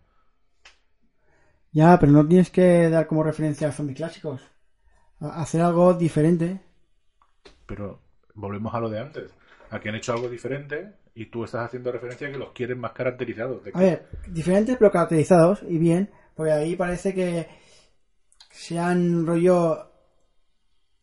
Ya, 1.71 1.99
pero 1.99 2.11
no 2.11 2.27
tienes 2.27 2.49
que 2.49 2.89
dar 2.89 3.05
como 3.07 3.21
referencia 3.23 3.67
a 3.67 3.69
los 3.69 3.75
zombies 3.77 3.97
clásicos. 3.97 4.41
A- 5.21 5.41
Hacer 5.41 5.61
algo 5.61 5.93
diferente. 5.95 6.61
Pero 7.65 8.01
volvemos 8.33 8.73
a 8.73 8.79
lo 8.79 8.89
de 8.89 8.99
antes. 8.99 9.31
A 9.69 9.79
que 9.79 9.89
han 9.89 9.95
hecho 9.95 10.13
algo 10.13 10.29
diferente 10.29 10.93
y 11.15 11.27
tú 11.27 11.45
estás 11.45 11.65
haciendo 11.65 11.91
referencia 11.91 12.27
a 12.27 12.31
que 12.31 12.37
los 12.37 12.51
quieren 12.51 12.79
más 12.79 12.91
caracterizados. 12.91 13.63
De 13.63 13.71
que- 13.71 13.77
A 13.77 13.81
ver, 13.81 14.07
diferentes 14.27 14.75
pero 14.77 14.91
caracterizados 14.91 15.63
y 15.67 15.77
bien, 15.77 16.09
porque 16.35 16.51
ahí 16.51 16.75
parece 16.75 17.13
que 17.13 17.47
sean 18.51 19.25
rollo 19.25 19.87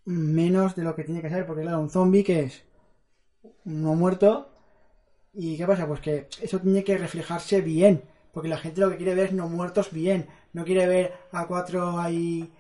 menos 0.05 0.75
de 0.77 0.83
lo 0.85 0.95
que 0.95 1.05
tiene 1.05 1.23
que 1.23 1.31
ser, 1.31 1.47
porque 1.47 1.63
claro, 1.63 1.81
un 1.81 1.91
zombie 1.91 2.25
que 2.25 2.41
es 2.45 2.63
no 3.65 3.95
muerto 3.95 4.49
y 5.33 5.57
qué 5.57 5.67
pasa, 5.67 5.87
pues 5.87 6.01
que 6.01 6.29
eso 6.43 6.59
tiene 6.61 6.85
que 6.85 6.99
reflejarse 6.99 7.61
bien, 7.63 8.03
porque 8.33 8.49
la 8.49 8.59
gente 8.59 8.81
lo 8.81 8.91
que 8.91 8.97
quiere 8.97 9.15
ver 9.15 9.27
es 9.27 9.33
no 9.33 9.49
muertos 9.49 9.91
bien, 9.93 10.27
no 10.53 10.65
quiere 10.65 10.87
ver 10.87 11.13
a 11.33 11.47
cuatro 11.47 11.99
ahí 11.99 12.53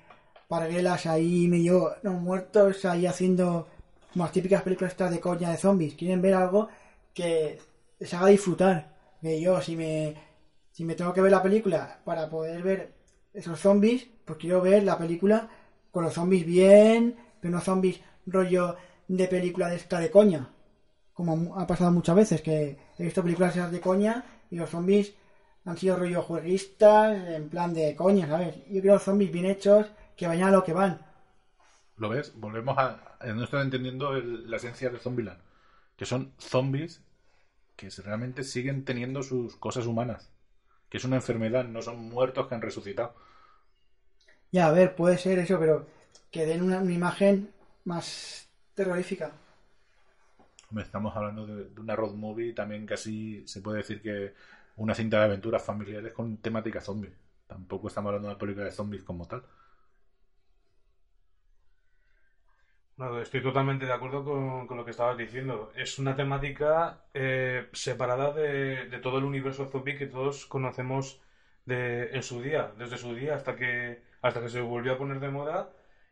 parguelas 0.48 1.06
ahí 1.06 1.48
medio 1.48 1.94
no 2.02 2.12
muertos 2.12 2.84
ahí 2.84 3.06
haciendo 3.06 3.66
como 4.12 4.24
las 4.24 4.32
típicas 4.32 4.62
películas 4.62 4.92
estas 4.92 5.10
de 5.10 5.20
coña 5.20 5.50
de 5.50 5.56
zombies, 5.56 5.94
quieren 5.94 6.20
ver 6.22 6.34
algo 6.34 6.68
que 7.14 7.58
les 7.98 8.14
haga 8.14 8.26
disfrutar. 8.28 8.92
Que 9.20 9.40
yo, 9.40 9.60
si 9.60 9.76
me, 9.76 10.14
si 10.72 10.84
me 10.84 10.94
tengo 10.94 11.12
que 11.12 11.20
ver 11.20 11.30
la 11.32 11.42
película 11.42 12.00
para 12.04 12.28
poder 12.28 12.62
ver 12.62 12.92
esos 13.34 13.60
zombies, 13.60 14.08
pues 14.24 14.38
quiero 14.38 14.60
ver 14.60 14.82
la 14.84 14.98
película 14.98 15.48
con 15.90 16.04
los 16.04 16.14
zombies 16.14 16.46
bien, 16.46 17.16
pero 17.40 17.52
no 17.54 17.60
zombies 17.60 18.00
rollo 18.26 18.76
de 19.08 19.28
película 19.28 19.68
de 19.68 19.76
esta 19.76 19.98
de 20.00 20.10
coña. 20.10 20.50
Como 21.14 21.58
ha 21.58 21.66
pasado 21.66 21.90
muchas 21.92 22.16
veces, 22.16 22.42
que 22.42 22.78
he 22.98 23.04
visto 23.04 23.22
películas 23.22 23.70
de 23.72 23.80
coña 23.80 24.24
y 24.50 24.56
los 24.56 24.70
zombies 24.70 25.14
han 25.64 25.76
sido 25.78 25.96
rollo 25.96 26.22
jueguistas, 26.22 27.28
en 27.28 27.48
plan 27.48 27.72
de 27.74 27.94
coña, 27.96 28.26
¿sabes? 28.28 28.56
Yo 28.68 28.80
quiero 28.82 28.98
zombies 28.98 29.32
bien 29.32 29.46
hechos 29.46 29.86
que 30.16 30.26
vayan 30.26 30.48
a 30.48 30.52
lo 30.52 30.64
que 30.64 30.72
van. 30.72 31.00
¿Lo 31.96 32.08
ves? 32.10 32.32
Volvemos 32.36 32.76
a, 32.78 33.16
no 33.34 33.44
estar 33.44 33.60
entendiendo 33.62 34.14
el- 34.16 34.50
la 34.50 34.56
esencia 34.56 34.90
de 34.90 34.98
Zombieland. 34.98 35.40
Que 35.96 36.06
son 36.06 36.32
zombies 36.38 37.02
que 37.76 37.90
realmente 38.04 38.44
siguen 38.44 38.84
teniendo 38.84 39.22
sus 39.22 39.56
cosas 39.56 39.86
humanas. 39.86 40.30
Que 40.90 40.98
es 40.98 41.04
una 41.04 41.16
enfermedad, 41.16 41.64
no 41.66 41.82
son 41.82 41.98
muertos 41.98 42.48
que 42.48 42.54
han 42.56 42.62
resucitado. 42.62 43.14
Ya, 44.52 44.68
a 44.68 44.72
ver, 44.72 44.94
puede 44.94 45.18
ser 45.18 45.38
eso, 45.38 45.58
pero 45.58 45.86
que 46.30 46.46
den 46.46 46.62
una, 46.62 46.78
una 46.80 46.92
imagen 46.92 47.50
más 47.84 48.46
terrorífica. 48.74 49.32
Hombre, 50.70 50.84
estamos 50.84 51.14
hablando 51.16 51.46
de, 51.46 51.64
de 51.70 51.80
una 51.80 51.94
road 51.96 52.14
movie, 52.14 52.52
también 52.54 52.86
casi 52.86 53.46
se 53.46 53.60
puede 53.60 53.78
decir 53.78 54.00
que 54.00 54.34
una 54.76 54.94
cinta 54.94 55.18
de 55.18 55.24
aventuras 55.24 55.62
familiares 55.62 56.12
con 56.12 56.38
temática 56.38 56.80
zombie. 56.80 57.12
Tampoco 57.46 57.88
estamos 57.88 58.08
hablando 58.08 58.28
de 58.28 58.34
una 58.34 58.38
película 58.38 58.64
de 58.66 58.72
zombies 58.72 59.02
como 59.04 59.26
tal. 59.28 59.42
Estoy 63.22 63.42
totalmente 63.42 63.86
de 63.86 63.92
acuerdo 63.92 64.22
con, 64.24 64.66
con 64.66 64.76
lo 64.76 64.84
que 64.84 64.90
estabas 64.92 65.16
diciendo. 65.16 65.72
Es 65.74 65.98
una 65.98 66.14
temática 66.14 67.00
eh, 67.14 67.68
separada 67.72 68.30
de, 68.32 68.86
de 68.86 68.98
todo 68.98 69.18
el 69.18 69.24
universo 69.24 69.66
zombie 69.66 69.96
que 69.96 70.06
todos 70.06 70.46
conocemos 70.46 71.20
de, 71.64 72.10
en 72.16 72.22
su 72.22 72.40
día, 72.42 72.72
desde 72.78 72.98
su 72.98 73.14
día 73.14 73.34
hasta 73.34 73.56
que, 73.56 74.02
hasta 74.22 74.40
que 74.40 74.48
se 74.48 74.60
volvió 74.60 74.92
a 74.92 74.98
poner 74.98 75.18
de 75.20 75.30
moda. 75.30 75.70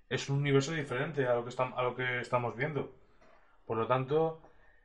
Es 0.09 0.29
un 0.29 0.39
universo 0.39 0.73
diferente 0.73 1.27
a 1.27 1.35
lo 1.35 1.45
que, 1.45 1.51
estam- 1.51 1.75
a 1.77 1.83
lo 1.83 1.95
que 1.95 2.21
estamos 2.21 2.57
viendo. 2.57 2.93
Por 3.67 3.77
lo 3.79 3.87
tanto, 3.87 4.41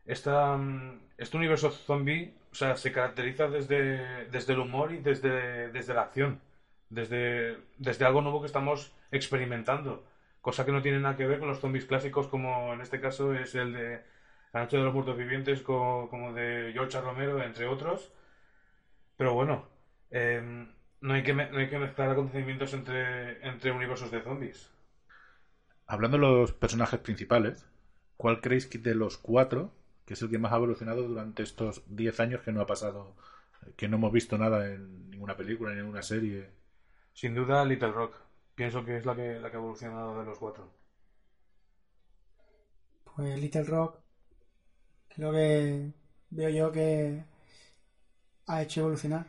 esta, 0.06 0.56
mm, 0.58 1.00
este 1.18 1.38
universo 1.38 1.70
zombie 1.72 2.34
o 2.52 2.56
sea, 2.56 2.76
se 2.78 2.92
caracteriza 2.92 3.48
desde, 3.50 4.26
desde 4.28 4.54
el 4.54 4.60
humor 4.60 4.92
y 4.94 5.00
desde, 5.00 5.70
desde 5.72 5.94
la 5.94 6.04
acción, 6.04 6.40
desde, 6.90 7.58
desde 7.78 8.06
algo 8.06 8.22
nuevo 8.22 8.40
que 8.42 8.48
estamos 8.48 8.94
experimentando, 9.12 10.04
cosa 10.48 10.66
que 10.66 10.72
no 10.74 10.82
tiene 10.86 11.00
nada 11.00 11.16
que 11.18 11.28
ver 11.32 11.40
con 11.40 11.50
los 11.50 11.60
zombies 11.60 11.86
clásicos 11.86 12.28
como 12.28 12.74
en 12.74 12.82
este 12.82 13.00
caso 13.06 13.34
es 13.34 13.56
el 13.56 13.74
de 13.74 14.02
La 14.54 14.62
Noche 14.62 14.78
de 14.78 14.84
los 14.84 14.94
Muertos 14.94 15.18
Vivientes 15.18 15.62
co- 15.62 16.08
como, 16.10 16.34
de 16.34 16.72
George. 16.74 17.00
Romero, 17.02 17.42
entre 17.44 17.68
otros. 17.68 18.12
Pero 19.18 19.34
bueno, 19.34 19.56
em, 20.10 20.68
no, 21.02 21.14
hay 21.14 21.24
que 21.24 21.34
me- 21.34 21.50
no 21.52 21.58
hay 21.60 21.70
que 21.70 21.78
mezclar 21.80 22.10
acontecimientos 22.12 22.74
entre, 22.74 23.46
entre 23.48 23.72
universos 23.72 24.12
de 24.12 24.22
zombies. 24.22 24.72
Hablando 25.88 26.18
de 26.18 26.22
los 26.22 26.52
personajes 26.54 27.00
principales, 27.00 27.66
¿cuál 28.18 28.40
creéis 28.40 28.68
que 28.68 28.78
de 28.78 28.94
los 28.96 29.18
cuatro, 29.18 29.74
que 30.06 30.14
es 30.14 30.22
el 30.22 30.30
que 30.30 30.38
más 30.38 30.52
ha 30.54 30.58
evolucionado 30.58 31.02
durante 31.08 31.42
estos 31.44 31.82
10 31.88 32.20
años 32.20 32.42
que 32.42 32.52
no 32.52 32.62
ha 32.62 32.66
pasado, 32.68 33.16
que 33.78 33.88
no 33.88 33.98
hemos 33.98 34.12
visto 34.14 34.38
nada 34.38 34.72
en 34.74 35.10
ninguna 35.12 35.38
película, 35.38 35.72
en 35.72 35.80
ninguna 35.80 36.04
serie? 36.04 36.52
Sin 37.14 37.34
duda, 37.34 37.66
Little 37.66 37.92
Rock. 37.92 38.14
Pienso 38.56 38.86
que 38.86 38.98
es 38.98 39.06
la 39.06 39.16
que, 39.16 39.40
la 39.40 39.52
que 39.52 39.58
ha 39.58 39.60
evolucionado 39.60 40.18
de 40.20 40.26
los 40.26 40.40
cuatro. 40.40 40.72
Pues 43.04 43.40
Little 43.40 43.64
Rock, 43.64 44.00
creo 45.10 45.32
que 45.32 45.92
veo 46.30 46.50
yo 46.50 46.72
que 46.72 47.24
ha 48.48 48.62
hecho 48.62 48.82
evolucionar. 48.82 49.26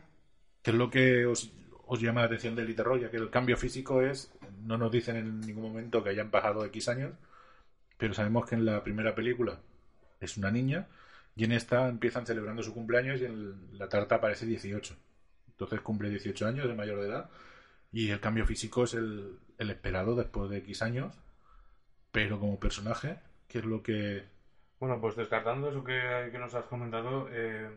¿Qué 0.61 0.71
es 0.71 0.77
lo 0.77 0.89
que 0.89 1.25
os, 1.25 1.51
os 1.85 2.01
llama 2.01 2.21
la 2.21 2.27
atención 2.27 2.55
de 2.55 2.65
Little 2.65 2.83
Rock? 2.83 3.01
Ya 3.01 3.11
que 3.11 3.17
el 3.17 3.29
cambio 3.29 3.57
físico 3.57 4.01
es, 4.01 4.31
no 4.63 4.77
nos 4.77 4.91
dicen 4.91 5.17
en 5.17 5.41
ningún 5.41 5.63
momento 5.63 6.03
que 6.03 6.09
hayan 6.09 6.31
pasado 6.31 6.65
X 6.65 6.89
años, 6.89 7.13
pero 7.97 8.13
sabemos 8.13 8.45
que 8.45 8.55
en 8.55 8.65
la 8.65 8.83
primera 8.83 9.15
película 9.15 9.59
es 10.19 10.37
una 10.37 10.51
niña 10.51 10.87
y 11.35 11.43
en 11.43 11.51
esta 11.51 11.87
empiezan 11.87 12.25
celebrando 12.25 12.63
su 12.63 12.73
cumpleaños 12.73 13.21
y 13.21 13.25
en 13.25 13.77
la 13.77 13.89
tarta 13.89 14.15
aparece 14.15 14.45
18. 14.45 14.95
Entonces 15.49 15.81
cumple 15.81 16.09
18 16.09 16.47
años, 16.47 16.67
de 16.67 16.73
mayor 16.73 17.01
de 17.01 17.07
edad, 17.07 17.29
y 17.91 18.09
el 18.11 18.19
cambio 18.19 18.45
físico 18.45 18.83
es 18.83 18.93
el, 18.93 19.39
esperado 19.57 20.15
después 20.15 20.49
de 20.49 20.57
X 20.59 20.81
años, 20.81 21.13
pero 22.11 22.39
como 22.39 22.59
personaje, 22.59 23.19
¿qué 23.47 23.59
es 23.59 23.65
lo 23.65 23.83
que... 23.83 24.25
Bueno, 24.79 24.99
pues 25.01 25.15
descartando 25.15 25.69
eso 25.69 25.83
que, 25.83 26.29
nos 26.37 26.53
has 26.55 26.65
comentado, 26.65 27.27
eh, 27.31 27.69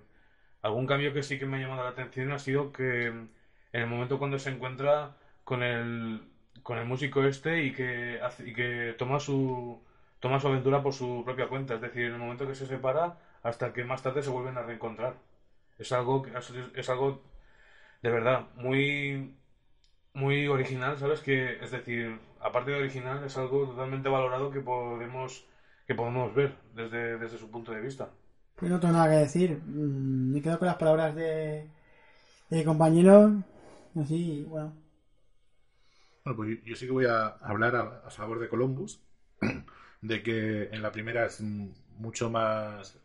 algún 0.63 0.87
cambio 0.87 1.13
que 1.15 1.23
sí 1.23 1.39
que 1.39 1.47
me 1.47 1.57
ha 1.59 1.61
llamado 1.61 1.85
la 1.85 1.91
atención 1.91 2.33
ha 2.33 2.39
sido 2.39 2.73
que 2.73 3.07
en 3.07 3.31
el 3.73 3.87
momento 3.87 4.19
cuando 4.19 4.39
se 4.39 4.51
encuentra 4.51 5.17
con 5.45 5.63
el, 5.63 6.23
con 6.63 6.79
el 6.79 6.87
músico 6.87 7.25
este 7.25 7.63
y 7.65 7.73
que, 7.73 8.21
hace- 8.23 8.49
y 8.49 8.53
que 8.55 8.95
toma 8.99 9.21
su, 9.21 9.83
toma 10.21 10.41
su 10.41 10.49
aventura 10.49 10.83
por 10.83 10.93
su 10.93 11.23
propia 11.25 11.49
cuenta, 11.49 11.75
es 11.77 11.81
decir, 11.81 12.05
en 12.07 12.15
el 12.15 12.19
momento 12.19 12.47
que 12.47 12.55
se 12.55 12.67
separa 12.67 13.19
hasta 13.43 13.73
que 13.73 13.85
más 13.85 14.03
tarde 14.03 14.23
se 14.23 14.31
vuelven 14.31 14.59
a 14.59 14.63
reencontrar. 14.63 15.17
Es 15.79 15.93
algo, 15.93 16.27
es 16.75 16.89
algo 16.91 17.23
de 18.03 18.11
verdad 18.11 18.47
muy, 18.57 19.35
muy 20.21 20.47
original, 20.49 20.99
¿sabes? 20.99 21.21
Que, 21.21 21.63
es 21.65 21.71
decir, 21.71 22.19
aparte 22.41 22.71
de 22.73 22.79
original, 22.79 23.25
es 23.25 23.37
algo 23.37 23.67
totalmente 23.67 24.09
valorado 24.09 24.51
que 24.51 24.61
podemos, 24.61 25.47
que 25.87 25.95
podemos 25.95 26.35
ver 26.35 26.57
desde, 26.75 27.19
desde 27.19 27.39
su 27.39 27.51
punto 27.51 27.73
de 27.73 27.81
vista. 27.81 28.11
Pues 28.57 28.71
no 28.71 28.79
tengo 28.79 28.95
nada 28.95 29.11
que 29.11 29.17
decir. 29.25 29.61
Mm, 29.67 30.33
Me 30.33 30.43
quedo 30.43 30.59
con 30.59 30.67
las 30.67 30.77
palabras 30.77 31.15
de, 31.17 31.69
de 32.51 32.57
mi 32.59 32.65
compañero. 32.65 33.43
Así, 33.97 34.45
bueno. 34.49 34.73
Bueno, 36.25 36.37
pues 36.37 36.59
yo, 36.65 36.77
sí 36.77 36.87
que 36.87 36.93
voy 36.93 37.07
a 37.07 37.27
hablar 37.29 37.77
a, 37.77 38.03
a 38.07 38.11
favor 38.11 38.39
de 38.41 38.49
Columbus, 38.49 39.03
de 40.03 40.23
que 40.23 40.65
en 40.65 40.83
la 40.83 40.93
primera 40.93 41.27
es 41.27 41.41
mucho 41.41 42.31
más, 42.31 42.99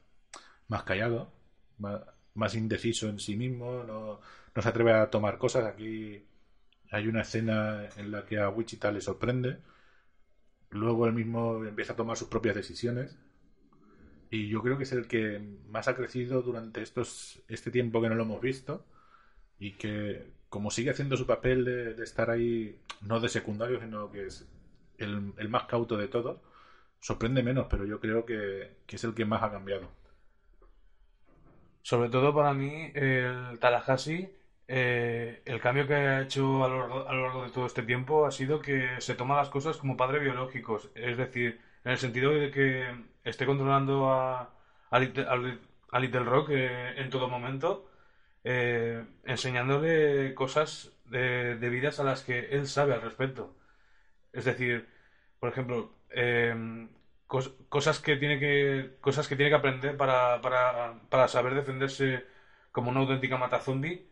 más 0.68 0.84
callado, 0.84 1.32
más, 1.78 2.02
más 2.34 2.56
indeciso 2.56 3.08
en 3.10 3.20
sí 3.20 3.36
mismo, 3.36 3.84
no, 3.84 4.20
no 4.54 4.62
se 4.62 4.70
atreve 4.70 4.94
a 4.94 5.10
tomar 5.10 5.38
cosas. 5.38 5.66
Aquí 5.66 6.26
hay 6.92 7.08
una 7.08 7.22
escena 7.22 7.88
en 7.98 8.12
la 8.12 8.26
que 8.26 8.40
a 8.40 8.50
Wichita 8.50 8.92
le 8.92 9.02
sorprende, 9.02 9.58
luego 10.70 11.08
él 11.08 11.14
mismo 11.14 11.64
empieza 11.66 11.94
a 11.94 11.96
tomar 11.96 12.18
sus 12.18 12.28
propias 12.28 12.56
decisiones. 12.56 13.18
Y 14.30 14.48
yo 14.50 14.62
creo 14.62 14.78
que 14.78 14.84
es 14.84 14.92
el 14.92 15.08
que 15.08 15.40
más 15.70 15.88
ha 15.88 15.96
crecido 15.96 16.42
durante 16.42 16.82
estos, 16.82 17.44
este 17.48 17.72
tiempo 17.72 18.02
que 18.02 18.10
no 18.10 18.16
lo 18.16 18.24
hemos 18.24 18.42
visto 18.42 18.86
y 19.60 19.74
que 19.74 20.34
como 20.50 20.72
sigue 20.72 20.92
haciendo 20.92 21.18
su 21.18 21.26
papel 21.28 21.66
de, 21.66 22.04
estar 22.04 22.30
ahí, 22.30 22.80
no 23.02 23.20
de 23.20 23.30
secundario, 23.30 23.80
sino 23.80 24.12
que 24.12 24.28
es 24.28 24.48
el, 24.98 25.34
el 25.38 25.50
más 25.50 25.66
cauto 25.66 25.98
de 25.98 26.08
todos, 26.08 26.40
sorprende 27.00 27.44
menos, 27.44 27.68
pero 27.70 27.86
yo 27.86 28.00
creo 28.00 28.26
que, 28.26 28.78
que 28.86 28.96
es 28.96 29.04
el 29.04 29.14
que 29.14 29.26
más 29.26 29.44
ha 29.44 29.52
cambiado. 29.52 29.90
Sobre 31.82 32.10
todo 32.10 32.34
para 32.34 32.54
mí, 32.54 32.92
el 32.96 33.60
Tallahassee, 33.60 34.34
eh, 34.68 35.42
el 35.46 35.60
cambio 35.62 35.88
que 35.88 35.94
ha 35.96 36.22
hecho 36.22 36.64
a 36.64 36.68
lo, 36.70 37.08
a 37.08 37.14
lo 37.14 37.22
largo 37.24 37.44
de 37.44 37.52
todo 37.52 37.66
este 37.66 37.84
tiempo 37.84 38.26
ha 38.26 38.32
sido 38.32 38.60
que 38.62 39.00
se 39.02 39.16
toma 39.16 39.36
las 39.38 39.50
cosas 39.50 39.78
como 39.78 39.98
padre 39.98 40.20
biológicos. 40.20 40.90
Es 40.96 41.18
decir, 41.18 41.62
en 41.84 41.92
el 41.92 41.98
sentido 41.98 42.32
de 42.32 42.52
que 42.52 42.96
esté 43.24 43.46
controlando 43.46 44.12
a, 44.12 44.54
a, 44.90 45.00
Little, 45.00 46.24
Rock 46.24 46.50
eh, 46.52 46.94
en 47.02 47.10
todo 47.10 47.28
momento, 47.28 47.90
eh, 48.44 49.06
enseñándole 49.26 50.34
cosas 50.36 50.94
de, 51.06 51.56
debidas 51.58 52.00
a 52.00 52.04
las 52.04 52.24
que 52.24 52.40
él 52.52 52.68
sabe 52.68 52.94
al 52.94 53.02
respecto. 53.02 53.56
Es 54.34 54.46
decir, 54.46 54.88
por 55.40 55.50
ejemplo, 55.50 55.92
em, 56.10 56.90
cos- 57.28 57.54
cosas 57.70 58.00
que 58.00 58.16
tiene 58.18 58.40
que 58.40 58.98
cosas 59.02 59.28
que 59.28 59.36
tiene 59.36 59.50
que 59.52 59.56
aprender 59.58 59.98
para, 59.98 60.42
para, 60.42 61.02
para 61.10 61.28
saber 61.28 61.54
defenderse 61.56 62.26
como 62.72 62.90
una 62.92 63.00
auténtica 63.02 63.38
matazombie 63.38 64.08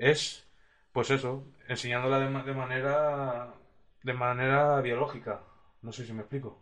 es 0.00 0.48
pues 0.92 1.10
eso 1.10 1.46
enseñándola 1.68 2.18
de, 2.20 2.28
ma- 2.28 2.42
de 2.44 2.54
manera 2.54 3.54
de 4.02 4.14
manera 4.14 4.80
biológica 4.82 5.42
no 5.82 5.92
sé 5.92 6.06
si 6.06 6.12
me 6.12 6.22
explico 6.22 6.60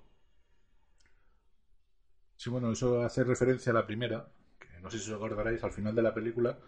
Sí, 2.36 2.48
bueno, 2.50 2.72
eso 2.72 3.02
hace 3.02 3.22
referencia 3.24 3.70
a 3.70 3.74
la 3.74 3.86
primera, 3.86 4.28
que 4.58 4.80
no 4.80 4.90
sé 4.90 4.98
si 4.98 5.10
os 5.10 5.16
acordaréis, 5.16 5.62
al 5.64 5.72
final 5.72 5.94
de 5.94 6.02
la 6.02 6.14
película 6.14 6.58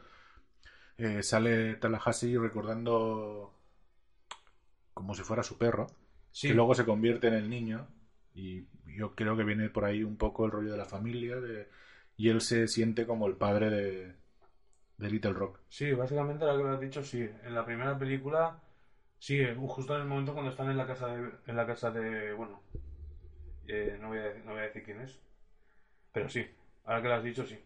eh, 0.98 1.22
sale 1.22 1.76
Tallahassee 1.76 2.38
recordando 2.38 3.52
como 4.94 5.14
si 5.14 5.22
fuera 5.22 5.42
su 5.42 5.58
perro, 5.58 5.86
Sí. 6.32 6.48
que 6.48 6.54
luego 6.54 6.74
se 6.74 6.84
convierte 6.84 7.28
en 7.28 7.34
el 7.34 7.48
niño, 7.50 7.88
y 8.34 8.66
yo 8.96 9.14
creo 9.14 9.36
que 9.36 9.44
viene 9.44 9.70
por 9.70 9.84
ahí 9.84 10.02
un 10.04 10.16
poco 10.16 10.44
el 10.44 10.52
rollo 10.52 10.72
de 10.72 10.78
la 10.78 10.84
familia, 10.86 11.36
de- 11.40 11.68
y 12.16 12.28
él 12.28 12.40
se 12.40 12.68
siente 12.68 13.06
como 13.06 13.26
el 13.26 13.36
padre 13.36 13.70
de, 13.70 14.16
de 15.00 15.10
Little 15.10 15.32
Rock. 15.32 15.58
sí 15.68 15.92
básicamente 15.92 16.44
lo 16.44 16.56
que 16.56 16.64
me 16.64 16.70
has 16.70 16.80
dicho 16.80 17.02
sí 17.02 17.20
en 17.20 17.54
la 17.54 17.64
primera 17.64 17.98
película 17.98 18.60
sí 19.18 19.40
justo 19.56 19.94
en 19.94 20.02
el 20.02 20.08
momento 20.08 20.32
cuando 20.34 20.50
están 20.50 20.70
en 20.70 20.76
la 20.76 20.86
casa 20.86 21.08
de 21.08 21.30
en 21.46 21.56
la 21.56 21.66
casa 21.66 21.90
de 21.90 22.32
bueno 22.34 22.60
eh, 23.66 23.96
no 24.00 24.08
voy 24.08 24.18
a, 24.18 24.34
no 24.44 24.52
voy 24.52 24.60
a 24.60 24.64
decir 24.64 24.82
quién 24.82 25.00
es 25.00 25.18
pero 26.12 26.28
sí 26.28 26.46
ahora 26.84 27.02
que 27.02 27.08
lo 27.08 27.14
has 27.14 27.24
dicho 27.24 27.46
sí 27.46 27.58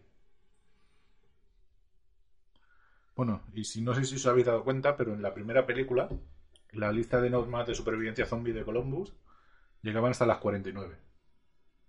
Bueno, 3.15 3.41
y 3.53 3.63
si 3.63 3.81
no 3.81 3.93
sé 3.93 4.03
si 4.03 4.15
os 4.15 4.25
habéis 4.25 4.45
dado 4.45 4.63
cuenta, 4.63 4.95
pero 4.97 5.13
en 5.13 5.21
la 5.21 5.33
primera 5.33 5.65
película, 5.65 6.09
la 6.71 6.91
lista 6.91 7.21
de 7.21 7.29
normas 7.29 7.65
de 7.67 7.75
supervivencia 7.75 8.25
zombie 8.25 8.53
de 8.53 8.63
Columbus 8.65 9.13
llegaban 9.81 10.11
hasta 10.11 10.25
las 10.25 10.39
49. 10.39 10.97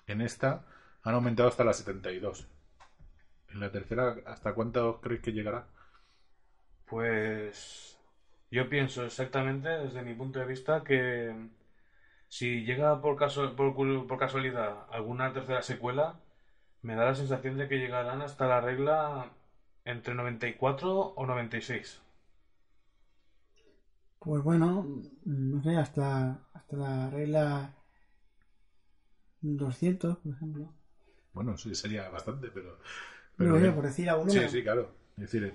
En 0.07 0.21
esta 0.23 0.65
han 1.03 1.15
aumentado 1.15 1.49
hasta 1.49 1.65
las 1.65 1.79
72. 1.79 2.47
En 3.57 3.61
la 3.61 3.71
tercera, 3.73 4.15
¿hasta 4.27 4.53
cuánto 4.53 5.01
creéis 5.01 5.23
que 5.23 5.33
llegará? 5.33 5.65
Pues 6.87 7.99
yo 8.51 8.69
pienso 8.69 9.05
exactamente, 9.05 9.69
desde 9.69 10.03
mi 10.03 10.15
punto 10.15 10.39
de 10.39 10.47
vista, 10.47 10.85
que 10.85 11.35
si 12.29 12.65
llega 12.65 13.01
por, 13.01 13.17
caso, 13.17 13.57
por 13.57 14.19
casualidad 14.19 14.87
alguna 14.91 15.33
tercera 15.33 15.63
secuela, 15.63 16.17
me 16.83 16.95
da 16.97 17.07
la 17.07 17.15
sensación 17.15 17.59
de 17.59 17.69
que 17.69 17.79
llegarán 17.79 18.23
hasta 18.23 18.47
la 18.47 18.61
regla 18.61 19.31
entre 19.85 20.15
94 20.15 21.15
o 21.17 21.27
96. 21.27 22.01
Pues 24.19 24.43
bueno, 24.43 24.87
no 25.25 25.63
sé, 25.63 25.77
hasta, 25.77 26.43
hasta 26.53 26.77
la 26.77 27.09
regla 27.09 27.73
200, 29.41 30.19
por 30.19 30.33
ejemplo. 30.33 30.75
Bueno, 31.33 31.57
sí, 31.57 31.75
sería 31.75 32.09
bastante, 32.09 32.51
pero... 32.51 32.79
Pero 33.37 33.55
oye, 33.55 33.71
por 33.73 33.85
decir 33.85 34.09
algún 34.11 34.31
Sí, 34.31 34.37
número. 34.37 34.53
sí, 34.53 34.63
claro. 34.63 34.95
Es 35.17 35.31
decir, 35.31 35.53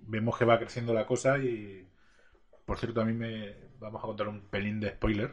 vemos 0.00 0.36
que 0.38 0.44
va 0.44 0.58
creciendo 0.58 0.92
la 0.94 1.06
cosa 1.06 1.38
y... 1.38 1.88
Por 2.64 2.78
cierto, 2.78 3.00
a 3.00 3.04
mí 3.04 3.12
me... 3.12 3.54
Vamos 3.80 4.02
a 4.02 4.06
contar 4.06 4.28
un 4.28 4.42
pelín 4.42 4.80
de 4.80 4.90
spoiler. 4.90 5.32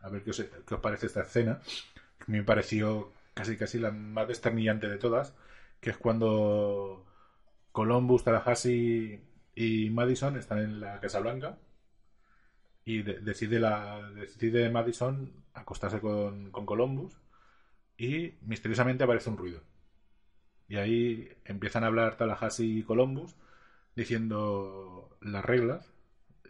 A 0.00 0.08
ver 0.08 0.22
qué 0.24 0.30
os, 0.30 0.40
qué 0.66 0.74
os 0.74 0.80
parece 0.80 1.06
esta 1.06 1.22
escena. 1.22 1.60
Que 2.18 2.30
me 2.32 2.42
pareció 2.42 3.12
casi 3.34 3.56
casi 3.56 3.78
la 3.78 3.90
más 3.90 4.28
desternillante 4.28 4.88
de 4.88 4.98
todas. 4.98 5.34
Que 5.80 5.90
es 5.90 5.96
cuando 5.96 7.06
Columbus, 7.72 8.24
Tallahassee 8.24 9.20
y 9.54 9.90
Madison 9.90 10.36
están 10.36 10.58
en 10.58 10.80
la 10.80 11.00
Casa 11.00 11.20
Blanca. 11.20 11.58
Y 12.84 13.02
de- 13.02 13.20
decide, 13.20 13.60
la, 13.60 14.10
decide 14.10 14.68
Madison 14.70 15.32
acostarse 15.54 16.00
con, 16.00 16.50
con 16.50 16.66
Columbus. 16.66 17.16
Y 17.96 18.34
misteriosamente 18.42 19.04
aparece 19.04 19.30
un 19.30 19.38
ruido. 19.38 19.60
Y 20.68 20.76
ahí 20.76 21.28
empiezan 21.44 21.84
a 21.84 21.88
hablar 21.88 22.16
Tallahassee 22.16 22.78
y 22.78 22.82
Columbus 22.82 23.36
diciendo 23.96 25.16
las 25.20 25.44
reglas. 25.44 25.92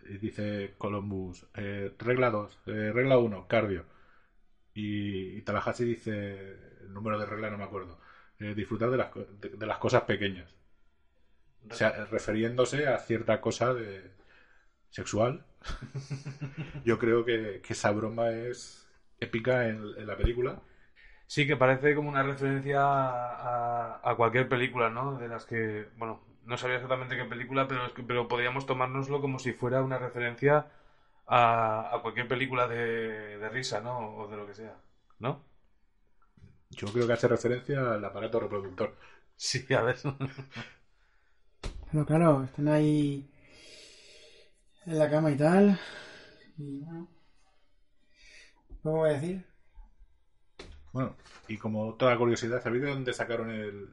Y 0.09 0.19
dice 0.19 0.75
Columbus, 0.79 1.47
eh, 1.55 1.93
regla 1.99 2.31
2, 2.31 2.61
regla 2.67 3.19
1, 3.19 3.47
cardio. 3.49 3.87
Y, 4.75 5.37
y 5.39 5.43
Tallahassee 5.43 5.85
dice, 5.87 6.57
el 6.83 6.93
número 6.95 7.19
de 7.19 7.27
regla 7.27 7.51
no 7.51 7.59
me 7.59 7.65
acuerdo, 7.65 7.99
eh, 8.39 8.55
disfrutar 8.55 8.91
de 8.91 8.97
las, 8.99 9.11
de, 9.41 9.51
de 9.51 9.67
las 9.67 9.79
cosas 9.79 10.03
pequeñas. 10.05 10.55
O 11.71 11.75
sea, 11.75 11.91
refiriéndose 12.07 12.87
a 12.89 12.99
cierta 12.99 13.41
cosa 13.41 13.73
de 13.75 14.11
sexual. 14.91 15.47
Yo 16.85 16.99
creo 16.99 17.25
que, 17.25 17.61
que 17.63 17.73
esa 17.75 17.91
broma 17.93 18.31
es 18.33 18.87
épica 19.21 19.69
en, 19.69 19.83
en 19.97 20.07
la 20.07 20.17
película. 20.17 20.63
Sí, 21.33 21.47
que 21.47 21.57
parece 21.57 21.95
como 21.95 22.09
una 22.11 22.23
referencia 22.23 22.81
a, 22.83 24.01
a 24.11 24.15
cualquier 24.17 24.49
película, 24.49 24.91
¿no? 24.91 25.17
De 25.19 25.29
las 25.29 25.45
que, 25.47 25.89
bueno, 25.97 26.21
no 26.45 26.57
sabía 26.59 26.77
exactamente 26.77 27.17
qué 27.17 27.25
película, 27.25 27.67
pero, 27.69 27.87
es 27.87 27.93
que- 27.95 28.03
pero 28.03 28.29
podríamos 28.29 28.67
tomárnoslo 28.67 29.21
como 29.23 29.39
si 29.39 29.53
fuera 29.53 29.83
una 29.83 29.99
referencia 29.99 30.67
a, 31.27 31.95
a 31.95 32.03
cualquier 32.03 32.29
película 32.29 32.69
de, 32.69 33.39
de 33.39 33.49
risa, 33.49 33.81
¿no? 33.81 33.99
O 34.17 34.29
de 34.29 34.37
lo 34.37 34.47
que 34.47 34.55
sea, 34.55 34.77
¿no? 35.21 35.43
Yo 36.71 36.89
creo 36.93 37.07
que 37.07 37.13
hace 37.13 37.29
referencia 37.29 37.93
al 37.95 38.05
aparato 38.05 38.41
reproductor. 38.41 38.97
Sí, 39.37 39.65
a 39.75 39.83
ver. 39.83 39.97
Pero 41.93 42.05
claro, 42.05 42.43
están 42.43 42.67
ahí 42.69 43.25
en 44.87 44.99
la 44.99 45.11
cama 45.11 45.31
y 45.33 45.37
tal. 45.37 45.79
Y 46.59 46.79
bueno. 46.81 47.09
¿Cómo 48.83 48.99
voy 48.99 49.11
a 49.11 49.13
decir? 49.15 49.52
Bueno, 50.93 51.17
y 51.49 51.57
como 51.59 51.95
toda 51.95 52.17
curiosidad, 52.17 52.63
¿sabéis 52.63 52.83
de 52.83 52.91
dónde 52.91 53.13
sacaron 53.13 53.51
el- 53.51 53.89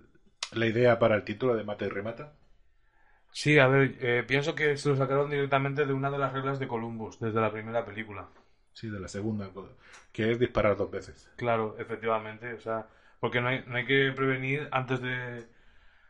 la 0.52 0.66
idea 0.66 1.00
para 1.00 1.16
el 1.16 1.24
título 1.24 1.56
de 1.56 1.64
Mata 1.64 1.86
y 1.86 1.90
Remata? 1.90 2.34
Sí, 3.32 3.58
a 3.58 3.66
ver, 3.68 3.96
eh, 4.02 4.24
pienso 4.28 4.54
que 4.56 4.78
se 4.78 4.88
lo 4.90 4.96
sacaron 4.96 5.30
directamente 5.32 5.86
de 5.86 5.94
una 5.94 6.12
de 6.12 6.18
las 6.20 6.32
reglas 6.34 6.60
de 6.60 6.68
Columbus, 6.68 7.20
desde 7.20 7.42
la 7.42 7.52
primera 7.52 7.84
película. 7.86 8.28
Sí, 8.74 8.90
de 8.90 9.00
la 9.00 9.08
segunda, 9.08 9.52
que 10.12 10.32
es 10.32 10.40
disparar 10.40 10.76
dos 10.76 10.90
veces. 10.90 11.30
Claro, 11.36 11.76
efectivamente, 11.80 12.54
o 12.54 12.60
sea, 12.60 12.88
porque 13.20 13.40
no 13.42 13.48
hay, 13.48 13.64
no 13.66 13.78
hay 13.78 13.86
que 13.86 14.12
prevenir 14.14 14.68
antes 14.72 15.00
de 15.02 15.48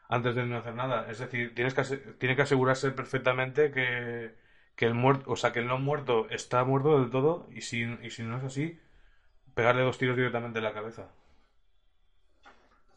antes 0.09 0.35
de 0.35 0.45
no 0.45 0.57
hacer 0.57 0.75
nada. 0.75 1.09
Es 1.11 1.19
decir, 1.19 1.55
tienes 1.55 1.73
que 1.75 1.83
tiene 2.19 2.35
que 2.35 2.43
asegurarse 2.43 2.91
perfectamente 2.91 3.71
que, 3.71 4.35
que 4.75 4.85
el 4.85 4.93
muerto, 4.95 5.31
o 5.31 5.35
sea, 5.37 5.51
que 5.53 5.59
el 5.59 5.67
no 5.67 5.79
muerto 5.79 6.29
está 6.29 6.63
muerto 6.65 6.99
del 7.01 7.09
todo 7.11 7.47
y 7.51 7.61
si, 7.61 7.83
y 8.03 8.11
si 8.11 8.23
no 8.23 8.37
es 8.37 8.43
así, 8.45 8.79
pegarle 9.59 9.81
dos 9.81 9.97
tiros 9.97 10.15
directamente 10.15 10.59
en 10.59 10.63
la 10.63 10.73
cabeza. 10.73 11.05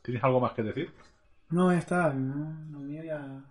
¿Tienes 0.01 0.22
algo 0.22 0.38
más 0.38 0.53
que 0.53 0.62
decir? 0.62 0.92
No, 1.51 1.72
ya 1.72 1.79
está. 1.79 2.12
No, 2.12 2.57
lo 2.70 2.79
mío 2.79 3.03
ya. 3.03 3.42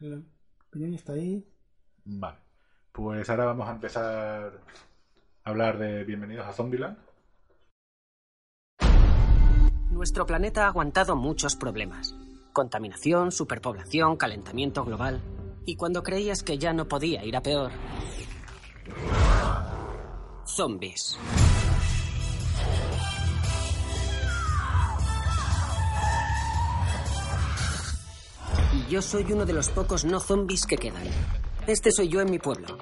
La 0.00 0.20
opinión 0.66 0.90
ya 0.90 0.96
está 0.96 1.12
ahí. 1.12 1.46
Vale. 2.04 2.38
Pues 2.90 3.30
ahora 3.30 3.44
vamos 3.44 3.68
a 3.68 3.72
empezar 3.72 4.60
a 5.44 5.50
hablar 5.50 5.78
de 5.78 6.02
Bienvenidos 6.02 6.48
a 6.48 6.52
Zombieland. 6.52 6.98
Nuestro 9.92 10.26
planeta 10.26 10.64
ha 10.64 10.68
aguantado 10.68 11.14
muchos 11.14 11.54
problemas. 11.54 12.16
Contaminación, 12.52 13.30
superpoblación, 13.30 14.16
calentamiento 14.16 14.84
global. 14.84 15.20
Y 15.64 15.76
cuando 15.76 16.02
creías 16.02 16.42
que 16.42 16.58
ya 16.58 16.72
no 16.72 16.88
podía 16.88 17.24
ir 17.24 17.36
a 17.36 17.40
peor... 17.40 17.70
Zombies. 20.44 21.16
Yo 28.90 29.00
soy 29.00 29.24
uno 29.32 29.46
de 29.46 29.52
los 29.52 29.68
pocos 29.68 30.04
no 30.04 30.18
zombies 30.18 30.66
que 30.66 30.76
quedan. 30.76 31.04
Este 31.68 31.92
soy 31.92 32.08
yo 32.08 32.20
en 32.20 32.28
mi 32.28 32.40
pueblo. 32.40 32.76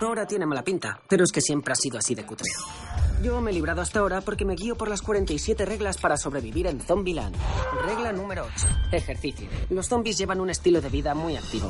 Ahora 0.00 0.24
tiene 0.24 0.46
mala 0.46 0.62
pinta, 0.62 1.00
pero 1.08 1.24
es 1.24 1.32
que 1.32 1.40
siempre 1.40 1.72
ha 1.72 1.74
sido 1.74 1.98
así 1.98 2.14
de 2.14 2.24
cutre. 2.24 2.48
Yo 3.24 3.40
me 3.40 3.50
he 3.50 3.54
librado 3.54 3.82
hasta 3.82 3.98
ahora 3.98 4.20
porque 4.20 4.44
me 4.44 4.54
guío 4.54 4.76
por 4.76 4.88
las 4.88 5.02
47 5.02 5.64
reglas 5.64 5.98
para 5.98 6.16
sobrevivir 6.16 6.68
en 6.68 6.80
Zombieland. 6.80 7.34
Regla 7.84 8.12
número 8.12 8.46
8. 8.54 8.66
Ejercicio. 8.92 9.48
Los 9.70 9.88
zombies 9.88 10.16
llevan 10.16 10.40
un 10.40 10.50
estilo 10.50 10.80
de 10.80 10.88
vida 10.88 11.12
muy 11.12 11.36
activo. 11.36 11.68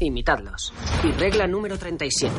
Imitadlos. 0.00 0.74
Y 1.04 1.12
regla 1.12 1.46
número 1.46 1.78
37. 1.78 2.34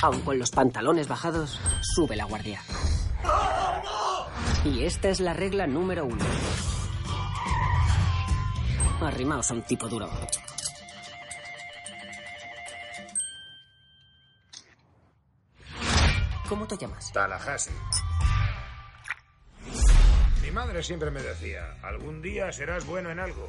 Aun 0.00 0.20
con 0.22 0.38
los 0.38 0.50
pantalones 0.50 1.08
bajados, 1.08 1.60
sube 1.82 2.16
la 2.16 2.24
guardia. 2.24 2.62
Y 4.64 4.84
esta 4.84 5.10
es 5.10 5.20
la 5.20 5.34
regla 5.34 5.66
número 5.66 6.06
1. 6.06 6.16
Arrimaos 9.00 9.50
a 9.50 9.54
un 9.54 9.62
tipo 9.62 9.88
duro. 9.88 10.08
¿Cómo 16.48 16.66
te 16.66 16.76
llamas? 16.76 17.12
Tallahassee. 17.12 17.72
Mi 20.42 20.50
madre 20.50 20.82
siempre 20.82 21.10
me 21.10 21.22
decía, 21.22 21.76
algún 21.82 22.22
día 22.22 22.52
serás 22.52 22.86
bueno 22.86 23.10
en 23.10 23.18
algo. 23.18 23.48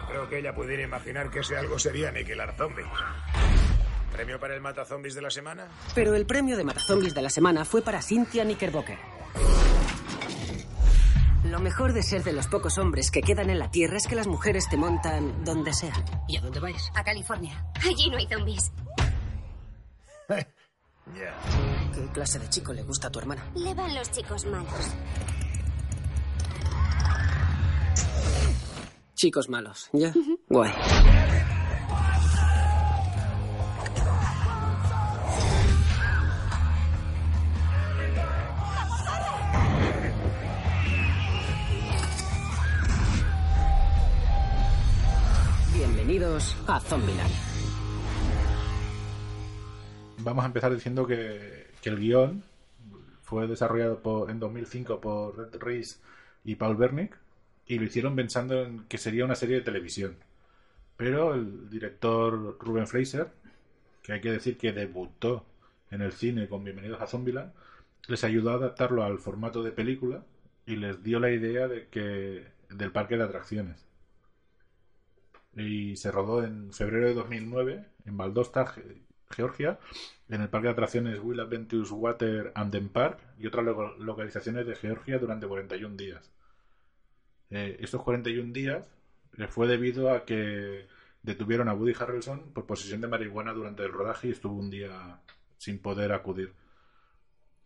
No 0.00 0.08
creo 0.08 0.28
que 0.28 0.38
ella 0.38 0.54
pudiera 0.54 0.82
imaginar 0.82 1.30
que 1.30 1.40
ese 1.40 1.56
algo 1.56 1.78
sería 1.78 2.08
aniquilar 2.08 2.56
zombies. 2.56 2.86
¿Premio 4.12 4.38
para 4.38 4.54
el 4.54 4.60
mata 4.60 4.84
zombies 4.84 5.14
de 5.14 5.22
la 5.22 5.30
semana? 5.30 5.66
Pero 5.94 6.14
el 6.14 6.24
premio 6.24 6.56
de 6.56 6.62
Matazombies 6.62 7.14
de 7.14 7.22
la 7.22 7.30
semana 7.30 7.64
fue 7.64 7.82
para 7.82 8.00
Cynthia 8.00 8.44
Knickerbocker. 8.44 8.98
Lo 11.54 11.60
mejor 11.60 11.92
de 11.92 12.02
ser 12.02 12.24
de 12.24 12.32
los 12.32 12.48
pocos 12.48 12.78
hombres 12.78 13.12
que 13.12 13.22
quedan 13.22 13.48
en 13.48 13.60
la 13.60 13.70
Tierra 13.70 13.96
es 13.96 14.08
que 14.08 14.16
las 14.16 14.26
mujeres 14.26 14.68
te 14.68 14.76
montan 14.76 15.44
donde 15.44 15.72
sea. 15.72 15.94
¿Y 16.26 16.36
a 16.36 16.40
dónde 16.40 16.58
vais? 16.58 16.90
A 16.96 17.04
California. 17.04 17.64
Allí 17.76 18.10
no 18.10 18.16
hay 18.16 18.26
zombies. 18.26 18.72
¿Qué 21.14 22.08
clase 22.12 22.40
de 22.40 22.48
chico 22.48 22.72
le 22.72 22.82
gusta 22.82 23.06
a 23.06 23.10
tu 23.12 23.20
hermana? 23.20 23.52
Le 23.54 23.72
van 23.72 23.94
los 23.94 24.10
chicos 24.10 24.44
malos. 24.46 24.96
Chicos 29.14 29.48
malos, 29.48 29.90
¿ya? 29.92 30.12
Guay. 30.48 30.72
Bienvenidos 46.24 46.56
a 46.66 46.80
Zombieland. 46.80 47.30
Vamos 50.20 50.42
a 50.42 50.46
empezar 50.46 50.72
diciendo 50.74 51.06
que, 51.06 51.66
el 51.84 51.98
guion 51.98 52.42
fue 53.24 53.46
desarrollado 53.46 54.00
por- 54.00 54.30
en 54.30 54.40
2005 54.40 55.02
por 55.02 55.36
Red 55.36 55.60
Reese 55.60 55.98
y 56.42 56.54
Paul 56.54 56.76
Bernick 56.76 57.14
y 57.66 57.78
lo 57.78 57.84
hicieron 57.84 58.16
pensando 58.16 58.62
en 58.62 58.84
que 58.88 58.96
sería 58.96 59.26
una 59.26 59.34
serie 59.34 59.56
de 59.56 59.60
televisión. 59.60 60.16
Pero 60.96 61.34
el 61.34 61.68
director 61.68 62.56
Ruben 62.58 62.86
Fraser, 62.86 63.28
que 64.02 64.14
hay 64.14 64.22
que 64.22 64.32
decir 64.32 64.56
que 64.56 64.72
debutó 64.72 65.44
en 65.90 66.00
el 66.00 66.12
cine 66.12 66.48
con 66.48 66.64
Bienvenidos 66.64 67.02
a 67.02 67.06
Zombieland, 67.06 67.52
les 68.08 68.24
ayudó 68.24 68.52
a 68.52 68.54
adaptarlo 68.54 69.04
al 69.04 69.18
formato 69.18 69.62
de 69.62 69.72
película 69.72 70.22
y 70.64 70.76
les 70.76 71.02
dio 71.02 71.20
la 71.20 71.30
idea 71.30 71.68
de 71.68 71.88
que 71.88 72.46
del 72.70 72.92
parque 72.92 73.18
de 73.18 73.24
atracciones. 73.24 73.84
Y 75.56 75.96
se 75.96 76.10
rodó 76.10 76.44
en 76.44 76.72
febrero 76.72 77.06
de 77.08 77.14
2009 77.14 77.84
en 78.06 78.16
Valdosta, 78.16 78.66
Ge- 78.66 79.02
Georgia, 79.30 79.78
en 80.28 80.40
el 80.42 80.48
parque 80.48 80.68
de 80.68 80.72
atracciones 80.72 81.20
Will 81.22 81.40
Adventures 81.40 81.90
Water 81.90 82.52
and 82.54 82.90
Park 82.90 83.18
y 83.38 83.46
otras 83.46 83.64
lo- 83.64 83.96
localizaciones 83.98 84.66
de 84.66 84.74
Georgia 84.76 85.18
durante 85.18 85.46
41 85.46 85.96
días. 85.96 86.30
Eh, 87.50 87.76
estos 87.80 88.02
41 88.02 88.52
días 88.52 88.90
eh, 89.38 89.46
fue 89.48 89.66
debido 89.68 90.10
a 90.12 90.24
que 90.24 90.86
detuvieron 91.22 91.68
a 91.68 91.74
Woody 91.74 91.94
Harrelson 91.98 92.52
por 92.52 92.66
posesión 92.66 93.00
de 93.00 93.08
marihuana 93.08 93.52
durante 93.52 93.82
el 93.84 93.92
rodaje 93.92 94.28
y 94.28 94.32
estuvo 94.32 94.56
un 94.56 94.70
día 94.70 95.20
sin 95.58 95.78
poder 95.78 96.12
acudir. 96.12 96.52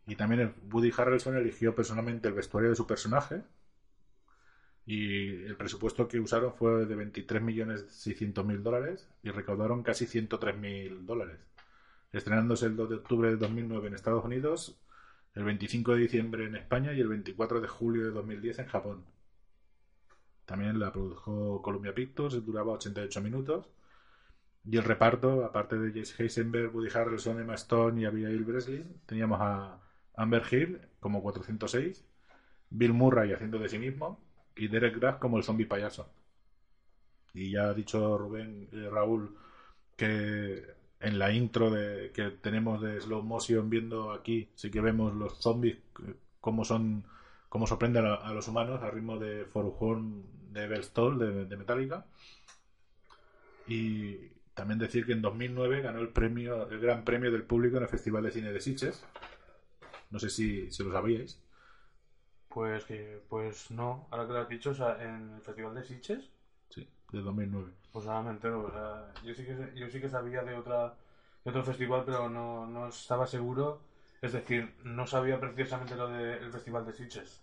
Y 0.07 0.17
también 0.17 0.55
Woody 0.73 0.93
Harrelson 0.97 1.37
eligió 1.37 1.75
personalmente 1.75 2.29
el 2.29 2.35
vestuario 2.35 2.71
de 2.71 2.77
su 2.77 2.87
personaje 2.87 3.43
y 4.89 5.45
el 5.45 5.55
presupuesto 5.55 6.09
que 6.09 6.19
usaron 6.19 6.55
fue 6.55 6.87
de 6.87 6.97
23.600.000 6.97 8.63
dólares 8.63 9.07
y 9.23 9.29
recaudaron 9.29 9.83
casi 9.83 10.07
103.000 10.07 11.05
dólares, 11.05 11.37
estrenándose 12.11 12.65
el 12.65 12.75
2 12.75 12.89
de 12.89 12.97
octubre 12.97 13.29
de 13.29 13.37
2009 13.37 13.89
en 13.89 13.95
Estados 13.95 14.25
Unidos, 14.25 14.81
el 15.35 15.45
25 15.45 15.93
de 15.93 16.01
diciembre 16.01 16.47
en 16.47 16.57
España 16.57 16.95
y 16.95 17.01
el 17.03 17.09
24 17.09 17.61
de 17.61 17.69
julio 17.69 18.05
de 18.07 18.13
2010 18.13 18.61
en 18.61 18.67
Japón. 18.67 19.05
También 20.47 20.81
la 20.81 20.91
produjo 20.91 21.61
Columbia 21.61 21.95
Pictures, 21.95 22.43
duraba 22.47 22.73
88 22.73 23.21
minutos. 23.21 23.69
Y 24.65 24.79
el 24.79 24.85
reparto, 24.85 25.45
aparte 25.45 25.79
de 25.79 25.93
Jesse 25.93 26.19
Heisenberg, 26.19 26.75
Woody 26.75 26.89
Harrelson, 26.95 27.39
Emma 27.39 27.57
Stone 27.57 28.01
y 28.01 28.07
Abigail 28.07 28.43
Breslin, 28.43 29.03
teníamos 29.05 29.39
a 29.43 29.83
Amber 30.17 30.45
Hill 30.51 30.81
como 30.99 31.21
406, 31.21 32.07
Bill 32.71 32.95
Murray 32.95 33.35
haciendo 33.35 33.59
de 33.59 33.69
sí 33.69 33.79
mismo 33.79 34.27
y 34.59 34.69
Derek 34.69 34.97
Graff 34.97 35.19
como 35.19 35.39
el 35.39 35.45
zombie 35.45 35.67
payaso. 35.67 36.11
Y 37.35 37.53
ya 37.53 37.69
ha 37.71 37.75
dicho 37.75 38.19
Rubén 38.19 38.69
eh, 38.73 38.89
Raúl 38.91 39.37
que 39.97 40.65
en 41.01 41.19
la 41.19 41.33
intro 41.33 41.71
de, 41.71 42.11
que 42.13 42.31
tenemos 42.31 42.81
de 42.81 43.01
slow 43.01 43.23
motion 43.23 43.71
viendo 43.71 44.13
aquí, 44.13 44.49
sí 44.55 44.71
que 44.71 44.81
vemos 44.81 45.15
los 45.15 45.39
zombies 45.41 45.77
eh, 45.77 46.15
cómo 46.41 46.65
son 46.65 47.05
cómo 47.49 47.67
sorprenden 47.67 48.05
a, 48.07 48.33
los 48.33 48.49
humanos 48.49 48.83
al 48.83 48.93
ritmo 48.93 49.19
de 49.19 49.47
Foruhorn 49.47 50.23
de 50.53 50.67
Bellstoll 50.67 51.19
de, 51.19 51.45
de 51.47 51.57
Metallica. 51.57 52.05
Y 53.67 54.17
también 54.55 54.79
decir 54.79 55.07
que 55.07 55.13
en 55.13 55.23
2009 55.23 55.83
ganó 55.83 56.01
el 56.01 56.09
premio 56.09 56.69
el 56.69 56.81
gran 56.81 57.05
premio 57.05 57.31
del 57.31 57.45
público 57.45 57.77
en 57.77 57.85
el 57.85 57.89
Festival 57.89 58.25
de 58.25 58.31
Cine 58.33 58.53
de 58.53 58.61
Sitges. 58.61 59.05
No 60.11 60.19
sé 60.19 60.31
si, 60.31 60.71
si 60.71 60.83
lo 60.83 60.93
sabíais. 60.93 61.39
Pues 62.51 62.85
que, 62.85 63.23
pues 63.29 63.71
no, 63.71 64.07
ahora 64.11 64.27
que 64.27 64.33
lo 64.35 64.41
has 64.41 64.49
dicho, 64.49 64.71
o 64.71 64.75
sea, 64.75 65.03
en 65.03 65.35
el 65.37 65.41
Festival 65.43 65.75
de 65.75 65.83
Sitges, 65.85 66.31
Sí, 66.71 66.89
de 67.13 67.21
2009. 67.21 67.75
pues 67.93 68.07
ahora 68.07 68.23
me 68.23 68.31
entero, 68.31 68.65
o 68.67 68.71
sea, 68.71 69.13
yo 69.25 69.35
sí 69.35 69.45
que, 69.45 69.73
yo 69.75 69.89
sí 69.89 70.01
que 70.01 70.09
sabía 70.09 70.43
de 70.43 70.55
otra, 70.55 70.95
de 71.45 71.51
otro 71.51 71.63
festival, 71.65 72.05
pero 72.05 72.29
no, 72.29 72.67
no 72.67 72.89
estaba 72.89 73.27
seguro, 73.27 73.81
es 74.21 74.33
decir, 74.33 74.75
no 74.85 75.07
sabía 75.07 75.41
precisamente 75.41 75.97
lo 75.97 76.09
del 76.09 76.51
Festival 76.53 76.85
de 76.85 76.93
Sitges. 76.93 77.43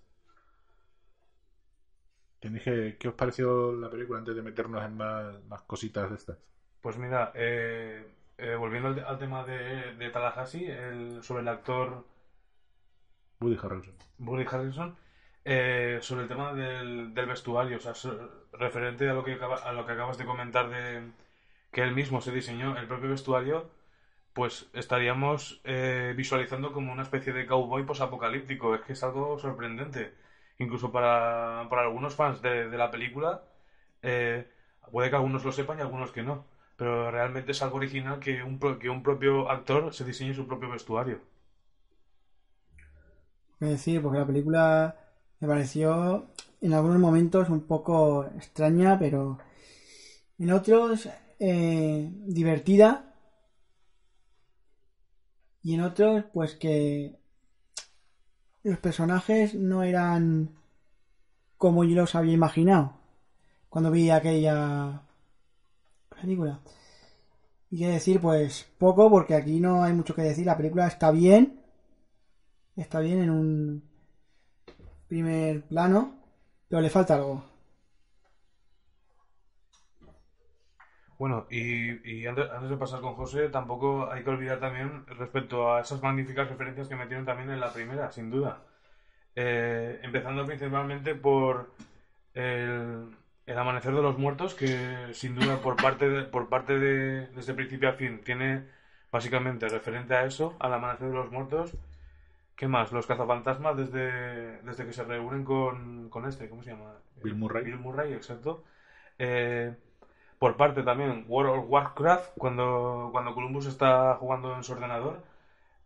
¿Quién 2.40 2.54
dije, 2.54 2.96
¿Qué 2.98 3.08
os 3.10 3.14
pareció 3.16 3.74
la 3.74 3.90
película 3.90 4.20
antes 4.20 4.36
de 4.36 4.42
meternos 4.42 4.84
en 4.86 4.96
más, 4.96 5.44
más 5.46 5.62
cositas 5.64 6.10
de 6.10 6.16
estas? 6.16 6.38
Pues 6.82 6.98
mira, 6.98 7.32
eh, 7.36 8.06
eh, 8.38 8.56
volviendo 8.56 8.90
al, 8.90 9.00
al 9.00 9.18
tema 9.18 9.44
de, 9.44 9.94
de 9.96 10.10
Tallahassee, 10.10 10.70
el, 10.72 11.24
sobre 11.24 11.42
el 11.42 11.48
actor 11.48 12.06
Woody 13.40 13.58
Harrelson. 13.62 13.96
Woody 14.20 14.46
Harrelson, 14.50 14.96
eh, 15.44 16.00
sobre 16.02 16.24
el 16.24 16.28
tema 16.28 16.54
del, 16.54 17.14
del 17.14 17.26
vestuario, 17.28 17.78
o 17.78 17.80
sea, 17.80 17.94
referente 18.54 19.10
a 19.10 19.14
lo 19.14 19.24
que 19.24 19.34
a 19.34 19.72
lo 19.74 19.86
que 19.86 19.92
acabas 19.94 20.18
de 20.18 20.26
comentar 20.26 20.70
de 20.70 21.12
que 21.72 21.82
él 21.84 21.94
mismo 21.94 22.22
se 22.22 22.32
diseñó 22.32 22.78
el 22.78 22.88
propio 22.88 23.10
vestuario, 23.10 23.70
pues 24.34 24.70
estaríamos 24.74 25.62
eh, 25.66 26.14
visualizando 26.18 26.72
como 26.74 26.92
una 26.94 27.04
especie 27.04 27.34
de 27.34 27.46
cowboy 27.46 27.84
posapocalíptico. 27.86 28.76
Es 28.76 28.82
que 28.82 28.94
es 28.94 29.04
algo 29.04 29.40
sorprendente. 29.40 30.14
Incluso 30.60 30.92
para, 30.92 31.68
para 31.70 31.84
algunos 31.84 32.16
fans 32.16 32.42
de, 32.42 32.70
de 32.70 32.78
la 32.78 32.92
película, 32.92 33.44
eh, 34.02 34.48
puede 34.92 35.10
que 35.10 35.16
algunos 35.18 35.44
lo 35.46 35.52
sepan 35.52 35.80
y 35.80 35.82
algunos 35.82 36.12
que 36.12 36.24
no. 36.24 36.46
Pero 36.78 37.12
realmente 37.12 37.52
es 37.52 37.62
algo 37.62 37.78
original 37.78 38.20
que 38.20 38.44
un, 38.44 38.60
que 38.80 38.90
un 38.90 39.04
propio 39.04 39.50
actor 39.50 39.94
se 39.94 40.06
diseñe 40.06 40.34
su 40.34 40.48
propio 40.48 40.70
vestuario. 40.70 41.22
Decir, 43.60 44.02
porque 44.02 44.20
la 44.20 44.28
película 44.28 44.96
me 45.40 45.48
pareció 45.48 46.28
en 46.62 46.74
algunos 46.74 47.00
momentos 47.00 47.50
un 47.50 47.62
poco 47.62 48.26
extraña, 48.36 49.00
pero 49.00 49.40
en 50.38 50.52
otros 50.52 51.10
eh, 51.40 52.12
divertida. 52.26 53.14
Y 55.62 55.74
en 55.74 55.82
otros, 55.82 56.26
pues 56.34 56.56
que 56.56 57.18
los 58.64 58.78
personajes 58.80 59.56
no 59.56 59.84
eran 59.84 60.56
como 61.58 61.84
yo 61.84 61.96
los 61.96 62.16
había 62.16 62.34
imaginado 62.34 63.00
cuando 63.70 63.92
vi 63.92 64.10
aquella 64.10 65.02
película. 66.22 66.62
Y 67.70 67.80
qué 67.80 67.88
decir, 67.88 68.22
pues 68.22 68.68
poco, 68.78 69.10
porque 69.10 69.36
aquí 69.36 69.60
no 69.60 69.84
hay 69.84 69.94
mucho 69.94 70.16
que 70.16 70.22
decir. 70.22 70.46
La 70.46 70.58
película 70.58 70.88
está 70.88 71.12
bien, 71.12 71.60
está 72.76 73.00
bien 73.00 73.22
en 73.22 73.30
un 73.30 73.84
primer 75.08 75.62
plano, 75.64 76.16
pero 76.68 76.82
le 76.82 76.90
falta 76.90 77.16
algo. 77.16 77.44
Bueno, 81.18 81.48
y, 81.50 82.26
antes 82.26 82.70
de 82.70 82.78
pasar 82.78 83.00
con 83.00 83.16
José, 83.16 83.48
tampoco 83.50 84.12
hay 84.12 84.24
que 84.24 84.30
olvidar 84.30 84.60
también 84.60 85.06
respecto 85.08 85.74
a 85.74 85.82
esas 85.82 86.02
magníficas 86.02 86.50
referencias 86.50 86.90
que 86.90 86.96
metieron 86.96 87.26
también 87.26 87.50
en 87.52 87.62
la 87.62 87.72
primera, 87.72 88.12
sin 88.12 88.30
duda. 88.30 88.60
Eh, 89.36 90.00
empezando 90.04 90.46
principalmente 90.46 91.16
por 91.16 91.72
el, 92.34 93.16
el 93.46 93.58
Amanecer 93.58 93.94
de 93.94 94.02
los 94.02 94.18
Muertos, 94.18 94.56
que 94.56 95.14
sin 95.14 95.36
duda 95.36 95.58
por 95.58 95.76
parte 95.78 96.10
de, 96.10 96.24
por 96.24 96.50
parte 96.50 96.80
de, 96.80 97.28
desde 97.28 97.54
principio 97.54 97.90
a 97.90 97.94
fin 97.94 98.22
tiene 98.24 98.66
básicamente 99.12 99.70
referente 99.70 100.16
a 100.16 100.26
eso, 100.26 100.56
al 100.60 100.74
Amanecer 100.74 101.08
de 101.10 101.14
los 101.14 101.32
Muertos. 101.32 101.72
¿Qué 102.56 102.68
más? 102.68 102.92
Los 102.92 103.06
cazafantasmas 103.06 103.76
desde, 103.76 104.62
desde 104.62 104.86
que 104.86 104.94
se 104.94 105.04
reúnen 105.04 105.44
con, 105.44 106.10
con 106.10 106.26
este, 106.26 106.50
¿cómo 106.50 106.64
se 106.64 106.72
llama? 106.72 106.94
Bill 107.22 107.36
Murray. 107.36 107.66
Bill 107.66 107.78
Murray, 107.78 108.14
exacto. 108.14 108.64
Eh, 109.20 109.76
por 110.40 110.56
parte 110.56 110.84
también 110.84 111.26
World 111.28 111.60
of 111.60 111.66
Warcraft, 111.70 112.38
cuando, 112.38 113.10
cuando 113.12 113.34
Columbus 113.34 113.68
está 113.68 114.16
jugando 114.16 114.56
en 114.56 114.64
su 114.64 114.74
ordenador. 114.74 115.24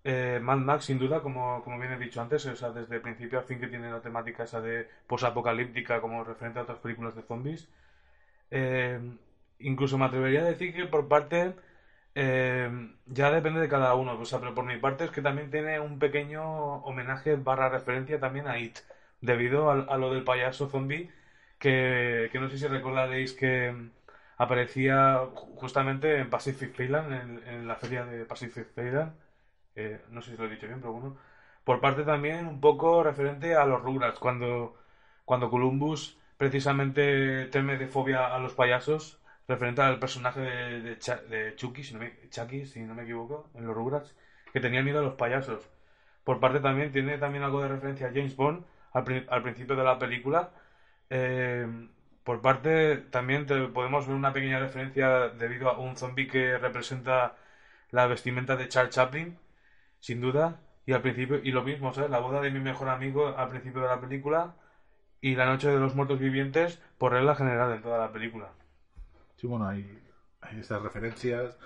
Eh, 0.03 0.39
Mad 0.41 0.58
Max, 0.58 0.86
sin 0.86 0.99
duda, 0.99 1.21
como, 1.21 1.62
como 1.63 1.77
bien 1.79 1.91
he 1.91 1.97
dicho 1.97 2.21
antes, 2.21 2.45
o 2.45 2.55
sea, 2.55 2.71
desde 2.71 2.99
principio 2.99 3.39
a 3.39 3.43
fin 3.43 3.60
que 3.60 3.67
tiene 3.67 3.91
la 3.91 4.01
temática 4.01 4.43
esa 4.43 4.62
de 4.62 4.88
posapocalíptica 5.08 6.01
como 6.01 6.23
referente 6.23 6.60
a 6.60 6.63
otras 6.63 6.79
películas 6.79 7.15
de 7.15 7.23
zombies. 7.23 7.67
Eh, 8.51 8.99
incluso 9.60 9.97
me 9.97 10.05
atrevería 10.05 10.41
a 10.41 10.45
decir 10.45 10.73
que 10.73 10.86
por 10.86 11.08
parte 11.08 11.53
eh, 12.15 12.69
ya 13.05 13.31
depende 13.31 13.59
de 13.61 13.67
cada 13.69 13.93
uno, 13.95 14.17
o 14.19 14.25
sea, 14.25 14.39
pero 14.39 14.53
por 14.55 14.65
mi 14.65 14.77
parte 14.77 15.05
es 15.05 15.11
que 15.11 15.21
también 15.21 15.49
tiene 15.51 15.79
un 15.79 15.99
pequeño 15.99 16.77
homenaje 16.83 17.35
barra 17.35 17.69
referencia 17.69 18.19
también 18.19 18.47
a 18.47 18.57
It, 18.57 18.79
debido 19.21 19.69
a, 19.69 19.73
a 19.73 19.97
lo 19.97 20.11
del 20.11 20.23
payaso 20.23 20.67
zombie, 20.69 21.11
que, 21.59 22.29
que 22.31 22.39
no 22.39 22.49
sé 22.49 22.57
si 22.57 22.67
recordaréis 22.67 23.33
que 23.33 23.73
aparecía 24.37 25.19
ju- 25.33 25.55
justamente 25.55 26.17
en 26.19 26.29
Pacific 26.29 26.73
Playland, 26.75 27.11
en, 27.13 27.47
en 27.47 27.67
la 27.67 27.75
feria 27.75 28.05
de 28.05 28.25
Pacific 28.25 28.67
Playland, 28.73 29.13
eh, 29.75 30.01
no 30.09 30.21
sé 30.21 30.31
si 30.31 30.37
lo 30.37 30.45
he 30.45 30.49
dicho 30.49 30.67
bien, 30.67 30.79
pero 30.79 30.93
bueno, 30.93 31.15
por 31.63 31.79
parte 31.81 32.03
también 32.03 32.47
un 32.47 32.59
poco 32.61 33.03
referente 33.03 33.55
a 33.55 33.65
los 33.65 33.81
Rugrats, 33.81 34.19
cuando, 34.19 34.75
cuando 35.25 35.49
Columbus 35.49 36.17
precisamente 36.37 37.45
teme 37.47 37.77
de 37.77 37.87
fobia 37.87 38.33
a 38.33 38.39
los 38.39 38.53
payasos, 38.53 39.18
referente 39.50 39.81
al 39.81 40.00
personaje 40.00 40.39
de, 40.41 40.81
de, 40.83 41.00
Cha- 41.00 41.21
de 41.23 41.56
Chucky, 41.58 41.83
si 41.83 41.93
no 41.95 42.00
me, 42.02 42.13
Chucky, 42.29 42.65
si 42.65 42.81
no 42.81 42.95
me 42.95 43.04
equivoco, 43.04 43.50
en 43.56 43.65
los 43.67 43.75
Rugrats, 43.75 44.15
que 44.54 44.62
tenía 44.62 44.83
miedo 44.83 45.00
a 45.00 45.04
los 45.04 45.15
payasos. 45.15 45.69
Por 46.23 46.39
parte 46.39 46.60
también 46.62 46.91
tiene 46.91 47.17
también 47.17 47.43
algo 47.43 47.62
de 47.62 47.69
referencia 47.69 48.08
a 48.08 48.12
James 48.12 48.35
Bond 48.35 48.63
al, 48.93 49.04
pri- 49.06 49.25
al 49.29 49.41
principio 49.43 49.75
de 49.75 49.83
la 49.83 50.00
película. 50.00 50.52
Eh, 51.10 51.67
por 52.23 52.41
parte 52.41 52.97
también 53.12 53.45
te- 53.45 53.67
podemos 53.69 54.08
ver 54.08 54.15
una 54.15 54.33
pequeña 54.33 54.60
referencia 54.60 55.29
debido 55.29 55.69
a 55.69 55.77
un 55.79 55.95
zombie 55.97 56.27
que 56.27 56.58
representa 56.58 57.35
la 57.91 58.08
vestimenta 58.08 58.56
de 58.56 58.67
Charles 58.69 58.95
Chaplin, 58.95 59.37
sin 60.00 60.21
duda. 60.21 60.62
Y 60.85 60.93
al 60.93 61.02
principio, 61.02 61.39
y 61.43 61.52
lo 61.52 61.63
mismo, 61.63 61.93
¿sabes? 61.93 62.10
La 62.12 62.19
boda 62.19 62.41
de 62.41 62.52
mi 62.52 62.60
mejor 62.60 62.89
amigo 62.89 63.27
al 63.37 63.50
principio 63.50 63.81
de 63.81 63.87
la 63.89 64.00
película 64.02 64.56
y 65.21 65.35
la 65.35 65.45
noche 65.45 65.69
de 65.69 65.79
los 65.79 65.95
muertos 65.95 66.19
vivientes 66.19 66.79
por 67.00 67.13
regla 67.13 67.35
general 67.35 67.73
en 67.73 67.81
toda 67.83 68.00
la 68.00 68.12
película. 68.12 68.54
Sí, 69.40 69.48
bueno, 69.48 69.67
hay, 69.67 69.85
hay 70.42 70.60
estas 70.60 70.81
referencias 70.81 71.58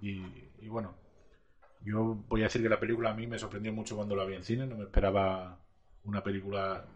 y, 0.00 0.22
y 0.60 0.68
bueno, 0.68 0.94
yo 1.82 2.16
voy 2.28 2.42
a 2.42 2.44
decir 2.44 2.62
que 2.62 2.68
la 2.70 2.80
película 2.80 3.10
a 3.10 3.14
mí 3.14 3.26
me 3.26 3.38
sorprendió 3.38 3.72
mucho 3.72 3.96
cuando 3.96 4.16
la 4.16 4.24
vi 4.24 4.34
en 4.34 4.44
cine, 4.44 4.66
no 4.66 4.76
me 4.76 4.84
esperaba 4.84 5.58
una 6.04 6.22
película 6.22 6.86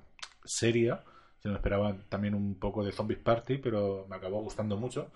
seria, 0.45 1.05
Se 1.41 1.49
me 1.51 1.57
esperaba 1.57 1.97
también 2.09 2.35
un 2.35 2.59
poco 2.59 2.85
de 2.85 2.93
Zombies 2.93 3.21
Party, 3.21 3.59
pero 3.59 4.07
me 4.11 4.17
acabó 4.17 4.41
gustando 4.43 4.77
mucho. 4.77 5.11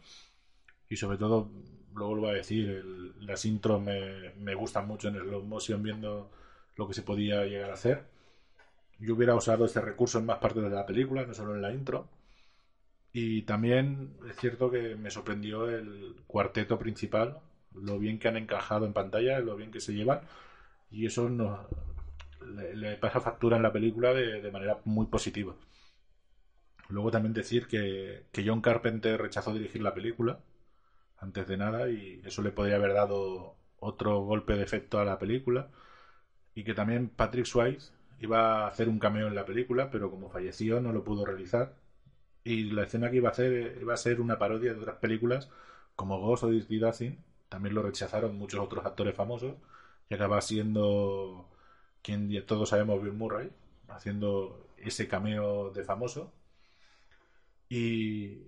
Y 0.89 0.97
sobre 0.97 1.19
todo, 1.19 1.51
lo 1.95 2.09
voy 2.17 2.31
a 2.31 2.35
decir, 2.35 2.69
el- 2.71 3.27
las 3.27 3.45
intros 3.45 3.81
me, 3.83 4.33
me 4.37 4.55
gustan 4.55 4.87
mucho 4.87 5.09
en 5.09 5.17
slow 5.17 5.43
motion 5.45 5.83
viendo 5.83 6.31
lo 6.77 6.87
que 6.89 6.95
se 6.95 7.03
podía 7.03 7.45
llegar 7.47 7.71
a 7.71 7.75
hacer. 7.75 8.05
Yo 8.99 9.15
hubiera 9.15 9.35
usado 9.37 9.65
este 9.67 9.81
recurso 9.81 10.19
en 10.19 10.27
más 10.27 10.39
partes 10.39 10.63
de 10.65 10.71
la 10.71 10.87
película, 10.87 11.25
no 11.27 11.35
solo 11.35 11.55
en 11.55 11.63
la 11.63 11.73
intro. 11.73 12.09
Y 13.15 13.43
también 13.43 14.15
es 14.29 14.37
cierto 14.37 14.71
que 14.71 14.95
me 14.97 15.11
sorprendió 15.11 15.69
el 15.71 16.17
cuarteto 16.27 16.79
principal, 16.79 17.39
lo 17.73 17.99
bien 17.99 18.19
que 18.19 18.29
han 18.29 18.37
encajado 18.37 18.85
en 18.87 18.93
pantalla, 18.93 19.39
lo 19.41 19.57
bien 19.57 19.71
que 19.71 19.81
se 19.81 19.95
llevan. 19.95 20.21
Y 20.91 21.07
eso 21.07 21.29
le 22.75 22.97
pasa 22.97 23.21
factura 23.21 23.57
en 23.57 23.63
la 23.63 23.73
película 23.73 24.13
de, 24.13 24.41
de 24.41 24.51
manera 24.53 24.79
muy 24.85 25.07
positiva. 25.07 25.55
Luego 26.89 27.11
también 27.11 27.33
decir 27.35 27.67
que, 27.67 28.27
que 28.33 28.45
John 28.47 28.61
Carpenter 28.61 29.21
rechazó 29.21 29.53
dirigir 29.55 29.83
la 29.83 29.95
película 29.95 30.41
antes 31.19 31.47
de 31.49 31.57
nada 31.57 31.89
y 31.91 32.21
eso 32.25 32.43
le 32.43 32.53
podría 32.53 32.77
haber 32.77 32.95
dado 32.95 33.57
otro 33.81 34.21
golpe 34.21 34.55
de 34.57 34.65
efecto 34.65 35.01
a 35.01 35.05
la 35.05 35.19
película 35.19 35.71
y 36.55 36.65
que 36.65 36.75
también 36.75 37.09
Patrick 37.11 37.47
Swayze 37.47 37.93
iba 38.21 38.65
a 38.65 38.69
hacer 38.69 38.89
un 38.89 38.99
cameo 38.99 39.29
en 39.29 39.35
la 39.35 39.47
película 39.47 39.91
pero 39.91 40.11
como 40.11 40.31
falleció 40.31 40.81
no 40.81 40.93
lo 40.93 41.05
pudo 41.05 41.25
realizar 41.27 41.75
y 42.45 42.65
la 42.71 42.85
escena 42.85 43.11
que 43.11 43.17
iba 43.19 43.29
a 43.31 43.33
hacer 43.33 43.79
iba 43.81 43.95
a 43.95 43.97
ser 43.97 44.21
una 44.21 44.39
parodia 44.39 44.75
de 44.75 44.81
otras 44.81 44.97
películas 44.99 45.51
como 45.97 46.21
Ghost 46.21 46.45
o 46.45 46.51
Dirty 46.51 46.79
Dancing 46.79 47.17
también 47.49 47.75
lo 47.75 47.83
rechazaron 47.83 48.37
muchos 48.37 48.61
otros 48.61 48.85
actores 48.87 49.15
famosos 49.17 49.55
y 50.09 50.15
acaba 50.15 50.41
siendo 50.41 51.49
quien 52.03 52.31
ya 52.31 52.45
todos 52.47 52.69
sabemos 52.71 53.03
Bill 53.03 53.13
Murray 53.15 53.51
haciendo 53.89 54.69
ese 54.79 55.09
cameo 55.09 55.71
de 55.71 55.85
famoso. 55.85 56.33
Y, 57.69 58.39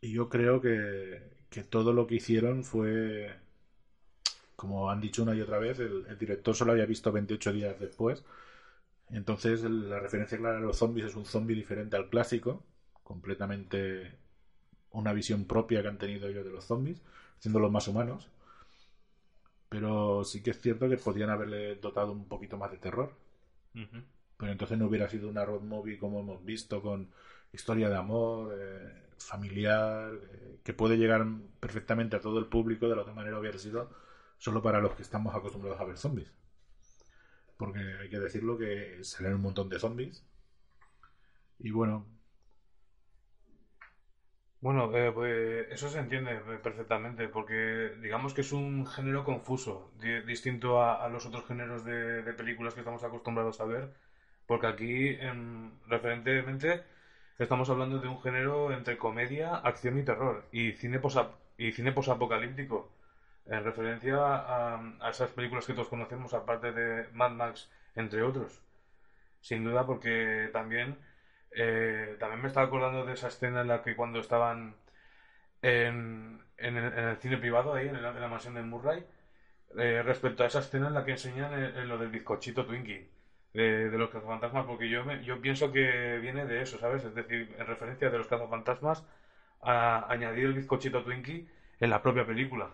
y 0.00 0.12
yo 0.12 0.28
creo 0.28 0.60
que, 0.60 1.22
que 1.50 1.64
todo 1.64 1.92
lo 1.92 2.06
que 2.06 2.16
hicieron 2.16 2.64
fue 2.64 3.36
como 4.56 4.90
han 4.90 5.00
dicho 5.00 5.22
una 5.22 5.34
y 5.34 5.40
otra 5.40 5.58
vez 5.58 5.78
el, 5.78 6.06
el 6.08 6.18
director 6.18 6.54
solo 6.54 6.72
había 6.72 6.86
visto 6.86 7.12
28 7.12 7.52
días 7.52 7.78
después. 7.80 8.24
Entonces 9.10 9.62
la 9.64 10.00
referencia 10.00 10.38
clara 10.38 10.58
a 10.58 10.60
los 10.62 10.78
zombies 10.78 11.08
es 11.08 11.16
un 11.16 11.26
zombie 11.26 11.56
diferente 11.56 11.96
al 11.96 12.10
clásico 12.10 12.64
completamente 13.10 14.14
una 14.92 15.12
visión 15.12 15.44
propia 15.44 15.82
que 15.82 15.88
han 15.88 15.98
tenido 15.98 16.28
ellos 16.28 16.44
de 16.44 16.52
los 16.52 16.64
zombies 16.64 17.02
haciéndolos 17.38 17.72
más 17.72 17.88
humanos. 17.88 18.30
Pero 19.68 20.22
sí 20.22 20.44
que 20.44 20.50
es 20.50 20.60
cierto 20.60 20.88
que 20.88 20.96
podían 20.96 21.30
haberle 21.30 21.74
dotado 21.74 22.12
un 22.12 22.28
poquito 22.28 22.56
más 22.56 22.70
de 22.70 22.78
terror. 22.78 23.12
Pero 24.36 24.52
entonces 24.52 24.78
no 24.78 24.86
hubiera 24.86 25.08
sido 25.08 25.28
una 25.28 25.44
road 25.44 25.62
movie 25.62 25.98
como 25.98 26.20
hemos 26.20 26.44
visto 26.44 26.80
con 26.82 27.10
historia 27.52 27.88
de 27.88 27.96
amor 27.96 28.54
eh, 28.56 29.08
familiar 29.18 30.12
eh, 30.14 30.60
que 30.62 30.72
puede 30.72 30.96
llegar 30.96 31.26
perfectamente 31.58 32.14
a 32.14 32.20
todo 32.20 32.38
el 32.38 32.46
público 32.46 32.88
de 32.88 32.94
la 32.94 33.02
otra 33.02 33.12
manera 33.12 33.40
hubiera 33.40 33.58
sido 33.58 33.90
solo 34.38 34.62
para 34.62 34.80
los 34.80 34.94
que 34.94 35.02
estamos 35.02 35.34
acostumbrados 35.34 35.80
a 35.80 35.84
ver 35.84 35.98
zombies. 35.98 36.32
Porque 37.56 37.80
hay 38.00 38.08
que 38.08 38.20
decirlo 38.20 38.56
que 38.56 39.02
salen 39.02 39.34
un 39.34 39.42
montón 39.42 39.68
de 39.68 39.80
zombies. 39.80 40.24
Y 41.58 41.72
bueno 41.72 42.19
Bueno, 44.60 44.90
eh, 44.94 45.10
pues 45.12 45.66
eso 45.70 45.88
se 45.88 45.98
entiende 45.98 46.32
eh, 46.36 46.58
perfectamente, 46.62 47.28
porque 47.28 47.92
digamos 48.02 48.34
que 48.34 48.42
es 48.42 48.52
un 48.52 48.86
género 48.86 49.24
confuso, 49.24 49.90
di- 49.98 50.20
distinto 50.20 50.82
a, 50.82 51.08
los 51.08 51.24
otros 51.24 51.46
géneros 51.46 51.82
de, 51.84 52.22
películas 52.34 52.74
que 52.74 52.80
estamos 52.80 53.02
acostumbrados 53.02 53.58
a 53.60 53.64
ver, 53.64 53.88
porque 54.46 54.66
aquí, 54.66 55.16
em, 55.20 55.72
referentemente, 55.88 56.82
estamos 57.38 57.70
hablando 57.70 57.98
de 58.00 58.08
un 58.08 58.20
género 58.20 58.72
entre 58.72 58.98
comedia, 58.98 59.54
acción 59.56 59.96
y 59.98 60.02
terror, 60.04 60.46
y 60.52 60.72
cine 60.72 61.00
posap- 61.00 61.36
y 61.56 61.72
cine 61.72 61.92
posapocalíptico, 61.92 62.90
en 63.46 63.64
referencia 63.64 64.16
a 64.18 65.08
esas 65.10 65.30
películas 65.32 65.66
que 65.66 65.72
todos 65.74 65.88
conocemos, 65.88 66.34
aparte 66.34 66.72
de 66.72 67.08
Mad 67.12 67.30
Max, 67.30 67.70
entre 67.94 68.22
otros. 68.22 68.62
Sin 69.40 69.64
duda, 69.64 69.86
porque 69.86 70.50
también, 70.52 70.96
eh, 71.52 72.16
también 72.18 72.42
me 72.42 72.48
estaba 72.48 72.66
acordando 72.66 73.04
de 73.04 73.12
esa 73.14 73.28
escena 73.28 73.60
en 73.62 73.68
la 73.68 73.82
que 73.82 73.96
cuando 73.96 74.20
estaban 74.20 74.76
en, 75.62 76.42
en 76.58 76.76
el, 76.76 76.84
en 76.92 77.04
el 77.10 77.16
cine 77.18 77.38
privado, 77.38 77.74
ahí 77.74 77.88
en 77.88 78.02
la, 78.02 78.10
en 78.10 78.20
la 78.20 78.28
mansión 78.28 78.54
de 78.54 78.62
Murray, 78.62 79.04
eh, 79.78 80.02
respecto 80.04 80.42
a 80.44 80.46
esa 80.46 80.60
escena 80.60 80.88
en 80.88 80.94
la 80.94 81.04
que 81.04 81.12
enseñan 81.12 81.52
el- 81.54 81.88
lo 81.88 81.98
del 81.98 82.08
bizcochito 82.10 82.66
Twinkie, 82.66 83.08
de, 83.54 83.90
de 83.90 83.98
los 83.98 84.10
cazafantasmas, 84.10 84.66
porque 84.66 84.88
yo, 84.90 85.04
me- 85.04 85.22
yo 85.24 85.40
pienso 85.40 85.72
que 85.72 86.18
viene 86.20 86.46
de 86.46 86.62
eso, 86.62 86.78
¿sabes? 86.78 87.04
Es 87.04 87.14
decir, 87.14 87.54
en 87.58 87.66
referencia 87.66 88.10
de 88.10 88.18
los 88.18 88.28
cazafantasmas, 88.28 89.04
a 89.62 90.06
añadir 90.12 90.46
el 90.46 90.54
bizcochito 90.54 91.02
Twinkie 91.04 91.48
en 91.80 91.90
la 91.90 92.02
propia 92.02 92.26
película. 92.26 92.70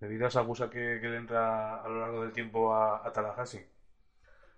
Debido 0.00 0.24
a 0.24 0.28
esa 0.28 0.40
gusa 0.40 0.70
que, 0.70 0.98
que 1.00 1.08
le 1.10 1.18
entra 1.18 1.82
a 1.82 1.88
lo 1.88 2.00
largo 2.00 2.22
del 2.22 2.32
tiempo 2.32 2.72
a, 2.74 3.06
a 3.06 3.12
Tallahassee. 3.12 3.66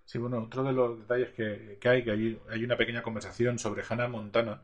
Sí, 0.08 0.16
bueno, 0.16 0.42
otro 0.44 0.64
de 0.64 0.72
los 0.72 0.98
detalles 1.00 1.28
que, 1.34 1.76
que 1.78 1.86
hay, 1.86 2.02
que 2.02 2.10
hay, 2.12 2.40
hay 2.48 2.64
una 2.64 2.78
pequeña 2.78 3.02
conversación 3.02 3.58
sobre 3.58 3.82
Hannah 3.86 4.08
Montana 4.08 4.62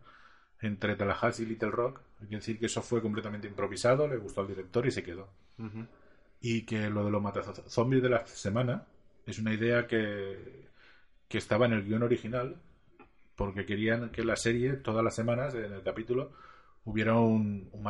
entre 0.62 0.96
Tallahassee 0.96 1.42
y 1.42 1.46
Little 1.46 1.70
Rock. 1.70 2.00
Hay 2.22 2.28
que 2.28 2.36
decir 2.36 2.58
que 2.58 2.64
eso 2.64 2.80
fue 2.80 3.02
completamente 3.02 3.46
improvisado, 3.46 4.08
le 4.08 4.16
gustó 4.16 4.40
al 4.40 4.48
director 4.48 4.86
y 4.86 4.90
se 4.90 5.02
quedó. 5.02 5.28
Y 6.40 6.62
que 6.62 6.88
lo 6.88 7.04
de 7.04 7.10
los 7.10 7.20
matazombies 7.20 8.02
de 8.02 8.08
la 8.08 8.26
semana 8.26 8.86
es 9.26 9.38
una 9.38 9.52
idea 9.52 9.86
que, 9.86 10.70
que 11.28 11.36
estaba 11.36 11.66
en 11.66 11.74
el 11.74 11.84
guion 11.84 12.04
original, 12.04 12.56
porque 13.36 13.66
querían 13.66 14.08
que 14.12 14.22
en 14.22 14.28
la 14.28 14.36
serie, 14.36 14.72
todas 14.74 15.04
las 15.04 15.14
semanas, 15.14 15.54
en 15.54 15.74
el 15.74 15.82
capítulo, 15.82 16.32
hubiera 16.86 17.16
un, 17.18 17.68
un 17.70 17.84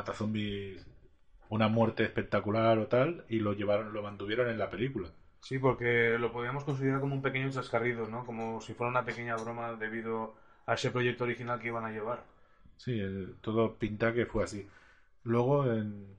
una 1.50 1.68
muerte 1.68 2.02
espectacular 2.02 2.78
o 2.80 2.88
tal, 2.88 3.24
y 3.28 3.38
lo 3.38 3.52
llevaron, 3.52 3.92
lo 3.92 4.02
mantuvieron 4.02 4.50
en 4.50 4.58
la 4.58 4.70
película. 4.70 5.10
Sí, 5.44 5.58
porque 5.58 6.16
lo 6.18 6.32
podríamos 6.32 6.64
considerar 6.64 7.00
como 7.00 7.14
un 7.14 7.22
pequeño 7.22 7.50
chascarrido, 7.50 8.08
¿no? 8.08 8.24
Como 8.26 8.60
si 8.60 8.72
fuera 8.74 8.90
una 8.90 9.04
pequeña 9.04 9.36
broma 9.36 9.74
debido 9.74 10.34
a 10.66 10.74
ese 10.74 10.90
proyecto 10.90 11.24
original 11.24 11.60
que 11.60 11.68
iban 11.68 11.84
a 11.84 11.90
llevar. 11.90 12.24
Sí, 12.76 12.98
el- 13.00 13.36
todo 13.40 13.74
pinta 13.74 14.12
que 14.12 14.26
fue 14.26 14.44
así. 14.44 14.66
Luego, 15.24 15.66
en. 15.72 16.16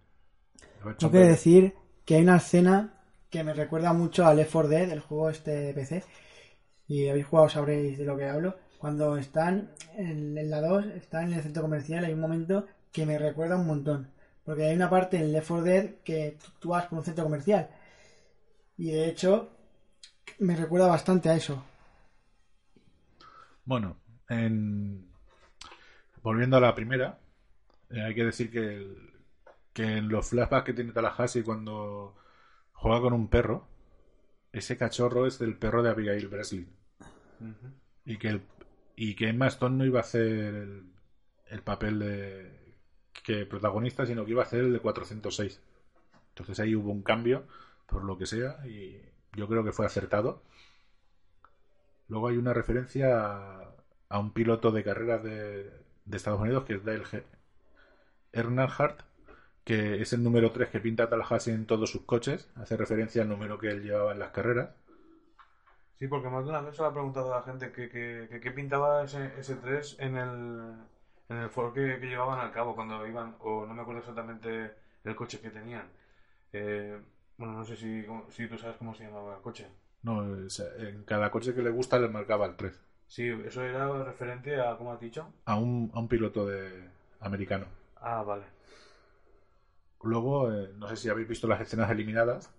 Tengo 0.97 1.11
que 1.11 1.19
decir 1.19 1.73
que 2.05 2.15
hay 2.15 2.23
una 2.23 2.37
escena 2.37 2.93
que 3.29 3.43
me 3.43 3.53
recuerda 3.53 3.93
mucho 3.93 4.25
al 4.25 4.37
Left 4.37 4.51
4 4.51 4.69
Dead, 4.69 4.89
el 4.91 4.99
juego 4.99 5.29
este 5.29 5.51
de 5.51 5.73
PC. 5.73 6.03
Y 6.87 7.07
habéis 7.09 7.25
jugado, 7.27 7.49
sabréis 7.49 7.97
de 7.97 8.05
lo 8.05 8.17
que 8.17 8.25
hablo. 8.29 8.55
Cuando 8.79 9.17
están 9.17 9.69
en, 9.97 10.37
en 10.37 10.49
la 10.49 10.61
2, 10.61 10.85
están 10.87 11.27
en 11.29 11.33
el 11.35 11.43
centro 11.43 11.63
comercial, 11.63 12.05
hay 12.05 12.13
un 12.13 12.19
momento 12.21 12.67
que 12.91 13.05
me 13.05 13.17
recuerda 13.17 13.57
un 13.57 13.67
montón. 13.67 14.09
Porque 14.45 14.65
hay 14.65 14.75
una 14.75 14.89
parte 14.89 15.17
en 15.17 15.31
Left 15.33 15.47
4 15.47 15.63
Dead 15.65 15.85
que 16.03 16.37
tú- 16.43 16.51
tú 16.59 16.69
vas 16.69 16.85
por 16.87 16.99
un 16.99 17.05
centro 17.05 17.23
comercial. 17.25 17.69
Y 18.77 18.91
de 18.91 19.09
hecho, 19.09 19.49
me 20.39 20.55
recuerda 20.55 20.87
bastante 20.87 21.29
a 21.29 21.35
eso. 21.35 21.63
Bueno, 23.65 23.97
en... 24.29 25.09
volviendo 26.21 26.57
a 26.57 26.59
la 26.59 26.75
primera, 26.75 27.19
eh, 27.91 28.01
hay 28.01 28.15
que 28.15 28.25
decir 28.25 28.51
que, 28.51 28.59
el- 28.59 29.13
que 29.73 29.83
en 29.97 30.09
los 30.09 30.27
flashbacks 30.29 30.65
que 30.67 30.73
tiene 30.73 30.93
Tallahassee 30.93 31.43
cuando 31.43 32.15
juega 32.73 33.01
con 33.01 33.13
un 33.13 33.29
perro, 33.29 33.67
ese 34.53 34.77
cachorro 34.77 35.27
es 35.27 35.39
del 35.39 35.57
perro 35.57 35.83
de 35.83 35.91
Abigail 35.91 36.27
Breslin. 36.29 36.69
Y 38.05 38.17
que, 38.17 38.27
el, 38.29 38.41
y 38.95 39.15
que 39.15 39.29
Emma 39.29 39.47
Stone 39.47 39.77
no 39.77 39.85
iba 39.85 39.99
a 39.99 40.03
hacer 40.03 40.21
el, 40.23 40.83
el 41.47 41.61
papel 41.63 41.99
de 41.99 42.75
que 43.23 43.45
protagonista, 43.45 44.05
sino 44.05 44.23
que 44.25 44.31
iba 44.31 44.43
a 44.43 44.45
hacer 44.45 44.61
el 44.61 44.73
de 44.73 44.79
406. 44.79 45.61
Entonces 46.29 46.59
ahí 46.59 46.75
hubo 46.75 46.91
un 46.91 47.01
cambio, 47.03 47.47
por 47.87 48.03
lo 48.03 48.17
que 48.17 48.25
sea, 48.25 48.57
y 48.67 49.01
yo 49.35 49.47
creo 49.47 49.63
que 49.63 49.71
fue 49.73 49.85
acertado. 49.85 50.41
Luego 52.07 52.27
hay 52.27 52.37
una 52.37 52.53
referencia 52.53 53.19
a, 53.25 53.75
a 54.09 54.19
un 54.19 54.31
piloto 54.31 54.71
de 54.71 54.83
carreras 54.83 55.23
de, 55.23 55.71
de 56.05 56.17
Estados 56.17 56.39
Unidos 56.41 56.63
que 56.65 56.75
es 56.75 56.83
Dale 56.83 57.05
Ge- 57.05 57.23
Earnhardt, 58.33 59.01
que 59.63 60.01
es 60.01 60.13
el 60.13 60.23
número 60.23 60.51
3 60.51 60.69
que 60.69 60.79
pinta 60.79 61.09
Tallahassee 61.09 61.53
en 61.53 61.65
todos 61.65 61.89
sus 61.89 62.03
coches. 62.03 62.49
Hace 62.55 62.77
referencia 62.77 63.23
al 63.23 63.29
número 63.29 63.57
que 63.59 63.69
él 63.69 63.83
llevaba 63.83 64.11
en 64.13 64.19
las 64.19 64.31
carreras. 64.31 64.69
Sí, 65.95 66.07
porque 66.07 66.29
más 66.29 66.43
de 66.43 66.49
una 66.49 66.61
vez 66.61 66.75
se 66.75 66.81
le 66.81 66.89
ha 66.89 66.91
preguntado 66.93 67.33
a 67.33 67.37
la 67.37 67.43
gente 67.43 67.71
que, 67.71 67.89
que, 67.89 68.39
que- 68.41 68.51
pintaba 68.51 69.03
ese, 69.03 69.33
ese 69.39 69.55
3 69.55 69.95
en 69.99 70.17
el, 70.17 70.73
en 71.29 71.37
el 71.37 71.49
Ford 71.49 71.73
que, 71.73 71.99
que 71.99 72.07
llevaban 72.07 72.39
al 72.39 72.51
cabo 72.51 72.75
cuando 72.75 73.05
iban, 73.07 73.35
o 73.39 73.65
no 73.65 73.73
me 73.73 73.81
acuerdo 73.81 73.99
exactamente 74.01 74.73
el 75.03 75.15
coche 75.15 75.39
que 75.39 75.49
tenían. 75.51 75.89
Eh, 76.53 76.99
bueno, 77.37 77.53
no 77.53 77.65
sé 77.65 77.75
si, 77.75 78.05
si 78.29 78.47
tú 78.47 78.57
sabes 78.57 78.77
cómo 78.77 78.93
se 78.93 79.03
llamaba 79.03 79.35
el 79.35 79.41
coche. 79.41 79.67
No, 80.03 80.23
en 80.23 81.03
cada 81.03 81.31
coche 81.31 81.53
que 81.53 81.63
le 81.63 81.71
gusta 81.71 81.99
le 81.99 82.09
marcaba 82.09 82.45
el 82.45 82.55
3. 82.55 82.79
Sí, 83.07 83.27
eso 83.27 83.63
era 83.63 84.03
referente 84.03 84.59
a, 84.59 84.77
¿cómo 84.77 84.91
has 84.91 84.99
dicho? 84.99 85.33
A 85.45 85.57
un, 85.57 85.91
a 85.93 85.99
un 85.99 86.07
piloto 86.07 86.45
de 86.45 86.89
americano. 87.19 87.65
Ah, 87.97 88.23
vale. 88.23 88.43
Luego, 90.03 90.51
eh, 90.53 90.71
no 90.77 90.87
sé 90.87 90.95
si 90.95 91.09
habéis 91.09 91.27
visto 91.27 91.47
las 91.47 91.61
escenas 91.61 91.89
eliminadas. 91.89 92.51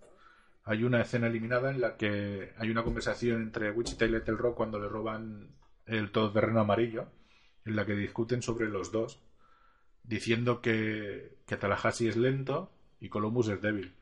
Hay 0.65 0.83
una 0.83 1.01
escena 1.01 1.29
eliminada 1.29 1.71
en 1.71 1.81
la 1.81 1.97
que 1.97 2.53
hay 2.59 2.71
una 2.71 2.83
conversación 2.83 3.43
entre 3.43 3.71
Wichita 3.71 4.05
y 4.05 4.09
Little 4.09 4.35
Rock 4.35 4.57
cuando 4.57 4.81
le 4.81 4.89
roban 4.89 5.49
el 5.87 6.11
todoterreno 6.11 6.61
amarillo, 6.61 7.07
en 7.65 7.77
la 7.77 7.87
que 7.87 7.95
discuten 7.95 8.43
sobre 8.43 8.69
los 8.69 8.91
dos, 8.91 9.21
diciendo 10.03 10.61
que, 10.61 11.37
que 11.47 11.57
Tallahassee 11.57 12.09
es 12.09 12.17
lento 12.17 12.73
y 13.01 13.09
Columbus 13.09 13.49
es 13.49 13.63
débil. 13.63 13.95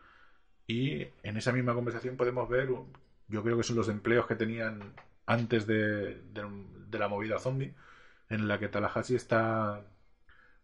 Y 0.67 1.07
en 1.23 1.37
esa 1.37 1.53
misma 1.53 1.75
conversación 1.75 2.17
podemos 2.17 2.49
ver, 2.49 2.69
yo 3.29 3.43
creo 3.43 3.57
que 3.57 3.63
son 3.63 3.77
los 3.77 3.89
empleos 3.89 4.27
que 4.27 4.37
tenían 4.37 4.95
antes 5.27 5.67
de, 5.67 6.23
de 6.33 6.99
la 6.99 7.09
movida 7.09 7.39
zombie, 7.39 7.75
en 8.29 8.49
la 8.49 8.59
que 8.59 8.69
Tallahassee 8.69 9.17
está 9.17 9.85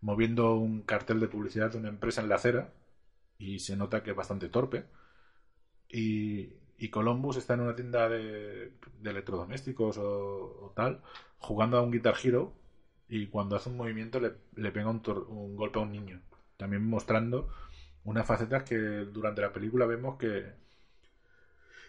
moviendo 0.01 0.55
un 0.55 0.83
cartel 0.83 1.21
de 1.21 1.29
publicidad 1.29 1.71
de 1.71 1.79
una 1.79 1.89
empresa 1.89 2.23
en 2.23 2.29
la 2.29 2.37
acera 2.37 2.73
y 3.39 3.59
se 3.61 3.77
nota 3.77 4.03
que 4.03 4.11
es 4.11 4.17
bastante 4.17 4.49
torpe. 4.49 4.87
Y, 5.89 6.53
y 6.79 6.89
Columbus 6.91 7.37
está 7.37 7.55
en 7.55 7.61
una 7.61 7.75
tienda 7.75 8.09
de, 8.09 8.73
de 9.01 9.11
electrodomésticos 9.11 9.99
o, 9.99 10.73
tal, 10.77 11.03
jugando 11.39 11.79
a 11.79 11.83
un 11.83 11.91
Guitar 11.91 12.15
Hero 12.23 12.53
y 13.09 13.27
cuando 13.27 13.57
hace 13.57 13.71
un 13.71 13.77
movimiento 13.77 14.21
le, 14.21 14.35
le 14.57 14.71
pega 14.73 14.89
un, 14.91 15.03
un, 15.29 15.57
golpe 15.57 15.79
a 15.79 15.83
un 15.83 15.93
niño. 15.93 16.21
También 16.57 16.87
mostrando 16.87 17.49
unas 18.05 18.27
facetas 18.27 18.63
que 18.63 18.77
durante 18.77 19.43
la 19.43 19.53
película 19.53 19.87
vemos 19.87 20.19
que, 20.19 20.53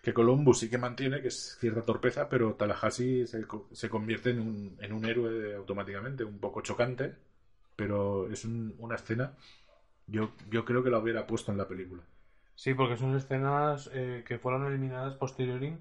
que 0.02 0.14
Columbus 0.14 0.60
sí 0.60 0.70
que 0.70 0.78
mantiene, 0.78 1.22
que 1.22 1.30
es 1.30 1.58
cierta 1.60 1.82
torpeza, 1.82 2.28
pero 2.28 2.54
Tallahassee 2.54 3.28
se, 3.28 3.46
se 3.72 3.90
convierte 3.90 4.32
en 4.32 4.40
un, 4.40 4.78
en 4.82 4.94
un 4.94 5.06
héroe 5.06 5.56
automáticamente, 5.56 6.24
un 6.24 6.40
poco 6.40 6.62
chocante, 6.62 7.16
pero 7.76 8.30
es 8.32 8.46
una 8.46 8.96
escena, 8.96 9.34
yo, 10.08 10.32
yo 10.50 10.66
creo 10.66 10.84
que 10.84 10.90
la 10.90 11.00
hubiera 11.00 11.26
puesto 11.28 11.52
en 11.52 11.58
la 11.58 11.68
película. 11.68 12.04
Sí, 12.56 12.74
porque 12.74 12.98
son 12.98 13.16
escenas 13.16 13.90
eh, 13.94 14.24
que 14.28 14.38
fueron 14.38 14.66
eliminadas 14.66 15.16
posteriori 15.16 15.76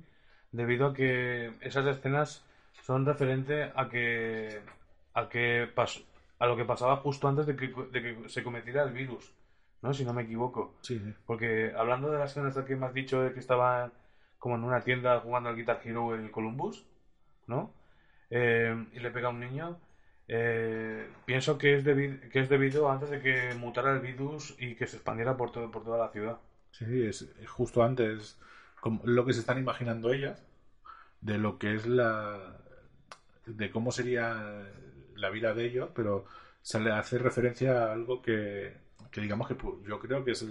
debido 0.53 0.87
a 0.87 0.95
que 0.95 1.53
esas 1.61 1.87
escenas 1.87 2.45
son 2.83 3.05
referente 3.05 3.71
a 3.75 3.89
que 3.89 4.61
a 5.15 5.29
que 5.29 5.69
a 6.39 6.47
lo 6.47 6.57
que 6.57 6.65
pasaba 6.65 6.97
justo 6.97 7.29
antes 7.29 7.47
de 7.47 7.57
que, 7.57 7.69
de 7.69 8.03
que, 8.03 8.29
se 8.29 8.43
cometiera 8.43 8.83
el 8.85 8.93
virus, 8.93 9.31
¿no? 9.83 9.95
Si 9.95 10.05
no 10.05 10.13
me 10.13 10.23
equivoco. 10.23 10.75
Sí, 10.83 11.01
Porque 11.27 11.73
hablando 11.77 12.11
de 12.11 12.19
las 12.19 12.31
escenas 12.31 12.57
que 12.65 12.77
me 12.77 12.87
has 12.87 12.95
dicho 12.95 13.23
de 13.23 13.33
que 13.33 13.41
estaba 13.41 13.93
como 14.39 14.57
en 14.57 14.65
una 14.65 14.81
tienda 14.81 15.21
jugando 15.21 15.49
al 15.49 15.57
Guitar 15.57 15.81
Hero 15.85 16.15
el 16.15 16.31
Columbus, 16.31 16.87
¿no? 17.47 17.73
Eh, 18.31 18.87
y 18.93 19.01
le 19.01 19.11
pega 19.11 19.29
a 19.29 19.31
un 19.31 19.41
niño. 19.41 19.79
Eh, 20.29 21.11
pienso 21.25 21.59
que 21.59 21.75
es, 21.75 21.85
que 21.85 22.41
es 22.41 22.49
debido 22.49 22.91
antes 22.91 23.11
de 23.11 23.21
que 23.21 23.55
mutara 23.55 23.93
el 23.93 24.01
virus 24.01 24.55
y 24.59 24.77
que 24.77 24.87
se 24.87 24.97
expandiera 24.97 25.37
por, 25.37 25.51
todo, 25.51 25.71
por 25.71 25.85
toda 25.85 25.99
la 25.99 26.13
ciudad. 26.13 26.39
Sí, 26.71 27.05
es, 27.05 27.29
justo 27.49 27.83
antes 27.83 28.39
como 28.81 29.03
lo 29.05 29.27
que 29.27 29.33
se 29.33 29.41
están 29.41 29.59
imaginando 29.59 30.13
ellas 30.13 30.43
de 31.21 31.37
lo 31.37 31.59
que 31.59 31.75
es 31.75 31.87
la 31.87 32.57
de 33.45 33.71
cómo 33.71 33.91
sería 33.93 34.69
la 35.17 35.31
vida 35.31 35.53
de 35.53 35.67
ellos, 35.67 35.91
pero 35.95 36.25
se 36.63 36.81
le 36.81 36.93
hace 36.93 37.19
referencia 37.19 37.85
a 37.85 37.93
algo 37.93 38.23
que, 38.23 38.75
que 39.11 39.21
digamos 39.21 39.49
que 39.49 39.57
yo 39.87 39.99
creo 40.01 40.25
que 40.25 40.33
es 40.33 40.45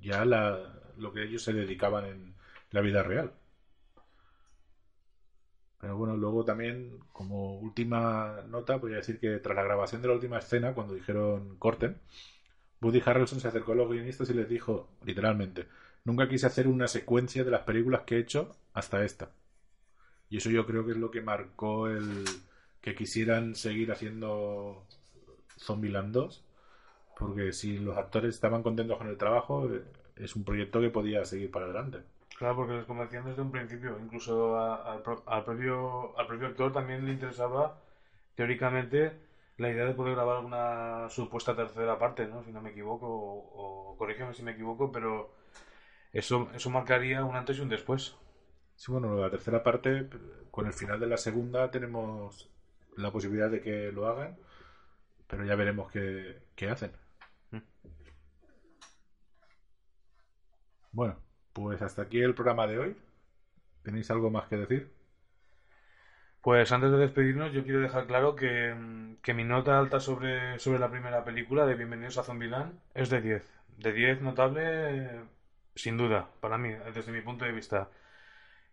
ya 0.00 0.24
la, 0.24 0.80
lo 0.98 1.12
que 1.12 1.24
ellos 1.24 1.42
se 1.42 1.52
dedicaban 1.52 2.04
en 2.06 2.34
la 2.70 2.80
vida 2.80 3.02
real. 3.02 3.32
Pero 5.80 5.96
bueno, 5.96 6.16
luego 6.16 6.44
también, 6.44 6.98
como 7.12 7.58
última 7.58 8.42
nota, 8.48 8.76
voy 8.76 8.94
a 8.94 8.96
decir 8.96 9.20
que 9.20 9.38
tras 9.38 9.56
la 9.56 9.62
grabación 9.62 10.02
de 10.02 10.08
la 10.08 10.14
última 10.14 10.38
escena, 10.38 10.74
cuando 10.74 10.94
dijeron 10.94 11.56
corten, 11.58 11.98
Woody 12.80 13.02
Harrelson 13.04 13.40
se 13.40 13.48
acercó 13.48 13.72
a 13.72 13.76
los 13.76 13.90
guionistas 13.90 14.30
y 14.30 14.34
les 14.34 14.48
dijo, 14.48 14.88
literalmente, 15.04 15.68
nunca 16.04 16.28
quise 16.28 16.46
hacer 16.46 16.66
una 16.68 16.88
secuencia 16.88 17.44
de 17.44 17.50
las 17.50 17.62
películas 17.62 18.02
que 18.02 18.16
he 18.16 18.20
hecho 18.20 18.56
hasta 18.72 19.04
esta. 19.04 19.30
Y 20.30 20.38
eso 20.38 20.50
yo 20.50 20.66
creo 20.66 20.84
que 20.84 20.92
es 20.92 20.98
lo 20.98 21.10
que 21.10 21.22
marcó 21.22 21.88
el 21.88 22.24
que 22.80 22.94
quisieran 22.94 23.54
seguir 23.54 23.92
haciendo 23.92 24.84
Zombieland 25.58 26.12
2, 26.12 26.44
porque 27.18 27.52
si 27.52 27.78
los 27.78 27.96
actores 27.96 28.34
estaban 28.34 28.62
contentos 28.62 28.96
con 28.96 29.08
el 29.08 29.18
trabajo, 29.18 29.68
eh, 29.72 29.82
es 30.16 30.36
un 30.36 30.44
proyecto 30.44 30.80
que 30.80 30.90
podía 30.90 31.24
seguir 31.24 31.50
para 31.50 31.66
adelante. 31.66 31.98
Claro, 32.38 32.56
porque 32.56 32.74
les 32.74 32.86
convencían 32.86 33.24
desde 33.24 33.42
un 33.42 33.50
principio. 33.50 33.98
Incluso 33.98 34.56
al, 34.58 35.02
propio, 35.02 36.16
al 36.16 36.26
propio 36.26 36.46
actor 36.46 36.72
también 36.72 37.04
le 37.04 37.12
interesaba, 37.12 37.80
teóricamente, 38.36 39.12
la 39.56 39.70
idea 39.70 39.84
de 39.84 39.94
poder 39.94 40.14
grabar 40.14 40.44
una 40.44 41.10
supuesta 41.10 41.56
tercera 41.56 41.98
parte, 41.98 42.28
¿no? 42.28 42.44
Si 42.44 42.52
no 42.52 42.60
me 42.60 42.70
equivoco, 42.70 43.06
o, 43.08 43.96
corrígeme 43.98 44.34
si 44.34 44.44
me 44.44 44.52
equivoco, 44.52 44.92
pero 44.92 45.32
eso, 46.12 46.48
eso 46.54 46.70
marcaría 46.70 47.24
un 47.24 47.34
antes 47.34 47.58
y 47.58 47.62
un 47.62 47.68
después. 47.68 48.16
Sí, 48.76 48.92
bueno, 48.92 49.16
la 49.16 49.30
tercera 49.30 49.64
parte, 49.64 50.08
con 50.52 50.66
el 50.66 50.72
final 50.72 51.00
de 51.00 51.08
la 51.08 51.16
segunda, 51.16 51.72
tenemos 51.72 52.48
la 52.96 53.10
posibilidad 53.10 53.50
de 53.50 53.60
que 53.60 53.90
lo 53.90 54.06
hagan, 54.06 54.38
pero 55.26 55.44
ya 55.44 55.56
veremos 55.56 55.90
qué, 55.90 56.40
qué 56.54 56.70
hacen. 56.70 56.92
Bueno, 60.92 61.16
pues 61.52 61.82
hasta 61.82 62.02
aquí 62.02 62.20
el 62.20 62.34
programa 62.34 62.66
de 62.66 62.78
hoy. 62.78 62.96
¿Tenéis 63.82 64.10
algo 64.10 64.30
más 64.30 64.48
que 64.48 64.56
decir? 64.56 64.92
Pues 66.42 66.70
antes 66.72 66.90
de 66.90 66.98
despedirnos, 66.98 67.52
yo 67.52 67.64
quiero 67.64 67.80
dejar 67.80 68.06
claro 68.06 68.34
que, 68.34 68.74
mi 69.34 69.44
nota 69.44 69.78
alta 69.78 70.00
sobre, 70.00 70.58
sobre 70.58 70.78
la 70.78 70.90
primera 70.90 71.24
película 71.24 71.66
de 71.66 71.74
Bienvenidos 71.74 72.18
a 72.18 72.22
Zombieland 72.22 72.78
es 72.94 73.10
de 73.10 73.20
10. 73.20 73.60
De 73.76 73.92
10 73.92 74.22
notable, 74.22 75.20
sin 75.74 75.96
duda, 75.96 76.28
para 76.40 76.56
mí, 76.56 76.70
desde 76.94 77.12
mi 77.12 77.20
punto 77.20 77.44
de 77.44 77.52
vista. 77.52 77.90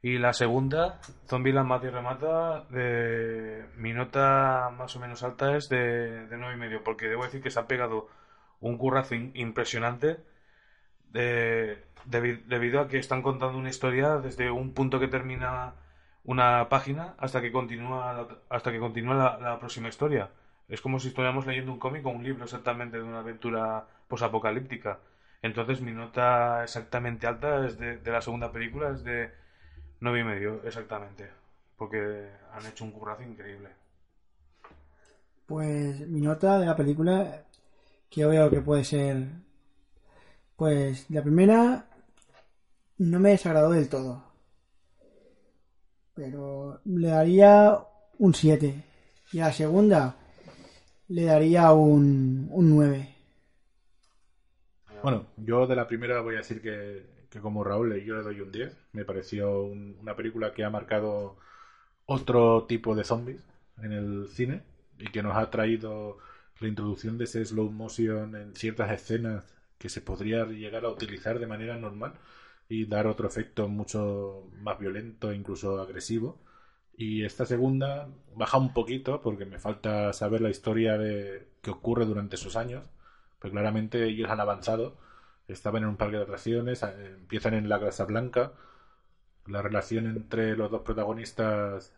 Y 0.01 0.19
la 0.19 0.33
segunda, 0.33 0.99
Zombieland 1.27 1.67
mata 1.67 1.87
y 1.87 1.89
remata, 1.89 2.65
de, 2.69 3.65
mi 3.75 3.93
nota 3.93 4.69
más 4.77 4.95
o 4.95 4.99
menos 4.99 5.23
alta 5.23 5.57
es 5.57 5.67
de, 5.67 6.27
de 6.27 6.37
9,5, 6.37 6.81
porque 6.83 7.07
debo 7.07 7.25
decir 7.25 7.41
que 7.41 7.49
se 7.49 7.59
ha 7.59 7.67
pegado 7.67 8.07
un 8.61 8.77
currazo 8.77 9.15
impresionante 9.15 10.17
de 11.15 11.77
debido 12.05 12.81
a 12.81 12.87
que 12.87 12.99
están 12.99 13.21
contando 13.21 13.57
una 13.57 13.69
historia 13.69 14.17
desde 14.17 14.51
un 14.51 14.73
punto 14.73 14.99
que 14.99 15.07
termina 15.07 15.73
una 16.23 16.69
página 16.69 17.15
hasta 17.17 17.41
que 17.41 17.51
continúa 17.51 18.27
hasta 18.49 18.71
que 18.71 18.79
continúa 18.79 19.37
la, 19.39 19.59
próxima 19.59 19.89
historia. 19.89 20.29
Es 20.67 20.81
como 20.81 20.99
si 20.99 21.09
estuviéramos 21.09 21.45
leyendo 21.45 21.71
un 21.71 21.79
cómic 21.79 22.05
o 22.05 22.09
un 22.09 22.23
libro 22.23 22.43
exactamente 22.45 22.97
de 22.97 23.03
una 23.03 23.19
aventura 23.19 23.85
posapocalíptica. 24.07 24.99
Entonces 25.41 25.81
mi 25.81 25.91
nota 25.91 26.63
exactamente 26.63 27.27
alta 27.27 27.65
es 27.65 27.77
de, 27.77 27.99
la 28.03 28.21
segunda 28.21 28.51
película 28.51 28.89
es 28.91 29.03
de 29.03 29.31
nueve 29.99 30.21
y 30.21 30.23
medio 30.23 30.61
exactamente, 30.63 31.29
porque 31.77 32.29
han 32.53 32.65
hecho 32.65 32.83
un 32.83 32.91
currazo 32.91 33.23
increíble. 33.23 33.69
Pues 35.45 36.07
mi 36.07 36.21
nota 36.21 36.59
de 36.59 36.65
la 36.65 36.75
película 36.75 37.43
que 38.09 38.21
yo 38.21 38.29
veo 38.29 38.49
que 38.49 38.61
puede 38.61 38.83
ser 38.83 39.27
pues 40.55 41.09
la 41.09 41.21
primera 41.21 41.87
no 42.97 43.19
me 43.19 43.31
desagradó 43.31 43.71
del 43.71 43.89
todo. 43.89 44.23
Pero 46.13 46.79
le 46.85 47.09
daría 47.09 47.77
un 48.19 48.33
7. 48.33 48.83
Y 49.33 49.39
a 49.39 49.47
la 49.47 49.53
segunda 49.53 50.15
le 51.09 51.25
daría 51.25 51.71
un, 51.73 52.47
un 52.51 52.69
9. 52.69 53.15
Bueno, 55.03 55.27
yo 55.37 55.67
de 55.67 55.75
la 55.75 55.87
primera 55.87 56.21
voy 56.21 56.35
a 56.35 56.39
decir 56.39 56.61
que, 56.61 57.05
que 57.29 57.39
como 57.39 57.63
Raúl 57.63 58.01
yo 58.03 58.15
le 58.15 58.23
doy 58.23 58.39
un 58.39 58.51
10. 58.51 58.77
Me 58.93 59.05
pareció 59.05 59.63
una 59.63 60.15
película 60.15 60.53
que 60.53 60.63
ha 60.63 60.69
marcado 60.69 61.37
otro 62.05 62.65
tipo 62.65 62.95
de 62.95 63.03
zombies 63.03 63.41
en 63.81 63.91
el 63.91 64.27
cine 64.29 64.63
y 64.97 65.11
que 65.11 65.21
nos 65.21 65.35
ha 65.35 65.49
traído 65.49 66.17
la 66.59 66.67
introducción 66.69 67.17
de 67.17 67.25
ese 67.25 67.43
slow 67.43 67.69
motion 67.69 68.35
en 68.35 68.55
ciertas 68.55 68.91
escenas 68.91 69.54
que 69.77 69.89
se 69.89 70.01
podría 70.01 70.45
llegar 70.45 70.85
a 70.85 70.89
utilizar 70.89 71.39
de 71.39 71.47
manera 71.47 71.77
normal 71.77 72.13
y 72.69 72.85
dar 72.85 73.07
otro 73.07 73.27
efecto 73.27 73.67
mucho 73.67 74.49
más 74.59 74.79
violento 74.79 75.31
e 75.31 75.35
incluso 75.35 75.79
agresivo. 75.81 76.41
Y 76.97 77.25
esta 77.25 77.45
segunda 77.45 78.09
baja 78.35 78.57
un 78.57 78.73
poquito 78.73 79.21
porque 79.21 79.45
me 79.45 79.59
falta 79.59 80.13
saber 80.13 80.41
la 80.41 80.49
historia 80.49 80.97
de 80.97 81.47
qué 81.61 81.71
ocurre 81.71 82.05
durante 82.05 82.35
esos 82.37 82.55
años, 82.55 82.89
pero 83.39 83.51
claramente 83.53 84.05
ellos 84.05 84.29
han 84.29 84.39
avanzado. 84.39 84.97
Estaban 85.47 85.83
en 85.83 85.89
un 85.89 85.97
parque 85.97 86.17
de 86.17 86.23
atracciones, 86.23 86.83
empiezan 86.83 87.53
en 87.55 87.69
la 87.69 87.79
Casa 87.79 88.05
Blanca. 88.05 88.53
La 89.47 89.61
relación 89.61 90.07
entre 90.07 90.55
los 90.57 90.71
dos 90.71 90.81
protagonistas 90.81 91.93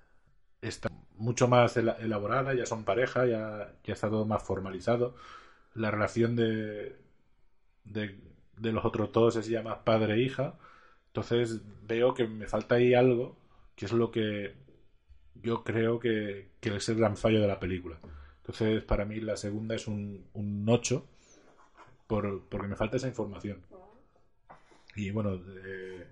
está 0.62 0.90
mucho 1.16 1.48
más 1.48 1.78
elaborada, 1.78 2.54
ya 2.54 2.66
son 2.66 2.84
pareja, 2.86 3.26
ya, 3.26 3.74
ya 3.84 3.94
está 3.94 4.10
todo 4.10 4.26
más 4.26 4.44
formalizado. 4.44 5.16
La 5.76 5.92
relación 5.92 6.36
de, 6.36 6.98
de 7.92 8.28
de 8.58 8.72
los 8.72 8.86
otros 8.86 9.12
dos 9.12 9.36
es 9.36 9.48
ya 9.48 9.62
más 9.62 9.80
padre 9.80 10.16
e 10.16 10.22
hija. 10.22 10.56
Entonces 11.08 11.62
veo 11.88 12.14
que 12.14 12.28
me 12.28 12.48
falta 12.48 12.76
ahí 12.76 12.94
algo, 12.94 13.38
que 13.76 13.86
es 13.86 13.92
lo 13.92 14.12
que 14.12 14.56
yo 15.36 15.64
creo 15.64 16.00
que, 16.00 16.50
es 16.62 16.90
el 16.90 16.98
gran 16.98 17.18
fallo 17.18 17.42
de 17.42 17.48
la 17.48 17.60
película. 17.60 18.00
Entonces, 18.38 18.84
para 18.84 19.06
mí 19.06 19.20
la 19.20 19.38
segunda 19.38 19.76
es 19.76 19.88
un, 19.88 20.26
un 20.34 20.66
8, 20.68 21.06
por, 22.08 22.44
porque 22.50 22.68
me 22.68 22.76
falta 22.76 22.98
esa 22.98 23.08
información. 23.08 23.62
Y 24.96 25.12
bueno, 25.12 25.40
eh, 25.66 26.08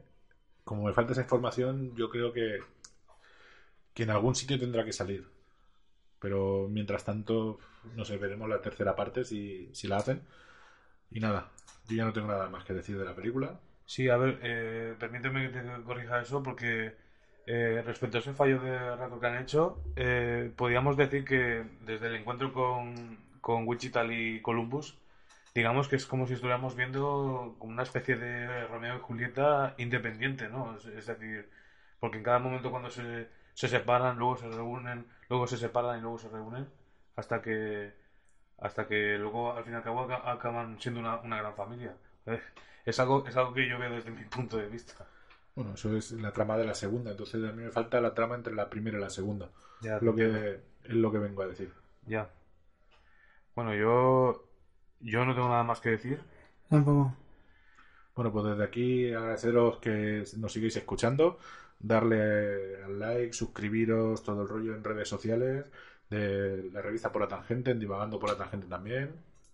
como 0.63 0.83
me 0.83 0.93
falta 0.93 1.13
esa 1.13 1.21
información, 1.21 1.95
yo 1.95 2.09
creo 2.09 2.31
que, 2.31 2.59
que 3.93 4.03
en 4.03 4.11
algún 4.11 4.35
sitio 4.35 4.59
tendrá 4.59 4.85
que 4.85 4.93
salir. 4.93 5.27
Pero 6.19 6.67
mientras 6.69 7.03
tanto, 7.05 7.59
no 7.95 8.05
sé, 8.05 8.17
veremos 8.17 8.49
la 8.49 8.61
tercera 8.61 8.95
parte 8.95 9.23
si, 9.23 9.69
si 9.73 9.87
la 9.87 9.97
hacen. 9.97 10.21
Y 11.09 11.19
nada, 11.19 11.49
yo 11.87 11.95
ya 11.95 12.05
no 12.05 12.13
tengo 12.13 12.27
nada 12.27 12.47
más 12.49 12.63
que 12.63 12.73
decir 12.73 12.97
de 12.97 13.05
la 13.05 13.15
película. 13.15 13.59
Sí, 13.85 14.09
a 14.09 14.17
ver, 14.17 14.39
eh, 14.41 14.95
permíteme 14.99 15.43
que 15.51 15.61
te 15.61 15.83
corrija 15.83 16.19
eso 16.19 16.41
porque 16.41 16.93
eh, 17.45 17.81
respecto 17.85 18.17
a 18.17 18.19
ese 18.21 18.33
fallo 18.33 18.59
de 18.59 18.95
rato 18.95 19.19
que 19.19 19.27
han 19.27 19.37
hecho, 19.37 19.77
eh, 19.95 20.51
podríamos 20.55 20.97
decir 20.97 21.23
que 21.23 21.63
desde 21.81 22.07
el 22.07 22.15
encuentro 22.15 22.51
con, 22.51 23.19
con 23.41 23.67
Wichita 23.67 24.03
y 24.05 24.41
Columbus, 24.41 24.97
digamos 25.53 25.87
que 25.87 25.95
es 25.97 26.05
como 26.07 26.25
si 26.27 26.33
estuviéramos 26.33 26.75
viendo 26.75 27.55
como 27.59 27.73
una 27.73 27.83
especie 27.83 28.15
de 28.17 28.65
Romeo 28.67 28.95
y 28.97 28.99
Julieta 28.99 29.75
independiente, 29.77 30.49
¿no? 30.49 30.75
Es, 30.77 30.85
es 30.85 31.05
decir, 31.05 31.47
porque 31.99 32.17
en 32.17 32.23
cada 32.23 32.39
momento 32.39 32.71
cuando 32.71 32.89
se, 32.89 33.27
se 33.53 33.67
separan, 33.67 34.17
luego 34.17 34.37
se 34.37 34.49
reúnen, 34.49 35.05
luego 35.29 35.47
se 35.47 35.57
separan 35.57 35.99
y 35.99 36.01
luego 36.01 36.17
se 36.19 36.29
reúnen, 36.29 36.67
hasta 37.15 37.41
que 37.41 37.93
hasta 38.59 38.87
que 38.87 39.17
luego 39.17 39.53
al 39.53 39.63
fin 39.63 39.73
y 39.73 39.75
al 39.77 39.83
cabo 39.83 40.01
aca- 40.01 40.31
acaban 40.31 40.79
siendo 40.79 40.99
una, 40.99 41.17
una 41.21 41.37
gran 41.37 41.55
familia. 41.55 41.95
Eh, 42.25 42.41
Es 42.85 42.99
algo, 42.99 43.25
es 43.27 43.35
algo 43.35 43.53
que 43.53 43.67
yo 43.67 43.79
veo 43.79 43.91
desde 43.91 44.11
mi 44.11 44.23
punto 44.25 44.57
de 44.57 44.67
vista. 44.67 45.05
Bueno, 45.55 45.73
eso 45.73 45.95
es 45.97 46.11
la 46.11 46.31
trama 46.31 46.57
de 46.57 46.65
la 46.65 46.75
segunda, 46.75 47.11
entonces 47.11 47.43
a 47.43 47.51
mí 47.53 47.63
me 47.63 47.71
falta 47.71 48.01
la 48.01 48.13
trama 48.13 48.35
entre 48.35 48.53
la 48.53 48.69
primera 48.69 48.97
y 48.97 49.01
la 49.01 49.09
segunda. 49.09 49.49
Ya, 49.79 49.97
es, 49.97 50.03
lo 50.03 50.15
que, 50.15 50.59
es 50.83 50.93
lo 50.93 51.11
que 51.11 51.17
vengo 51.17 51.41
a 51.43 51.47
decir. 51.47 51.71
Ya. 52.07 52.29
Bueno, 53.55 53.73
yo 53.73 54.43
yo 54.99 55.25
no 55.25 55.33
tengo 55.35 55.49
nada 55.49 55.63
más 55.63 55.79
que 55.81 55.89
decir. 55.91 56.19
Tampoco. 56.69 57.13
Bueno, 58.15 58.31
pues 58.31 58.45
desde 58.45 58.63
aquí 58.63 59.13
agradeceros 59.13 59.77
que 59.79 60.23
nos 60.37 60.53
sigáis 60.53 60.75
escuchando, 60.77 61.37
darle 61.79 62.81
al 62.83 62.97
like, 62.99 63.33
suscribiros, 63.33 64.23
todo 64.23 64.43
el 64.43 64.47
rollo 64.47 64.73
en 64.75 64.83
redes 64.83 65.09
sociales, 65.09 65.65
de 66.09 66.69
la 66.71 66.81
revista 66.81 67.11
Por 67.11 67.21
la 67.21 67.27
Tangente, 67.27 67.71
en 67.71 67.79
Divagando 67.79 68.19
por 68.19 68.29
la 68.29 68.37
Tangente 68.37 68.67
también. 68.67 69.11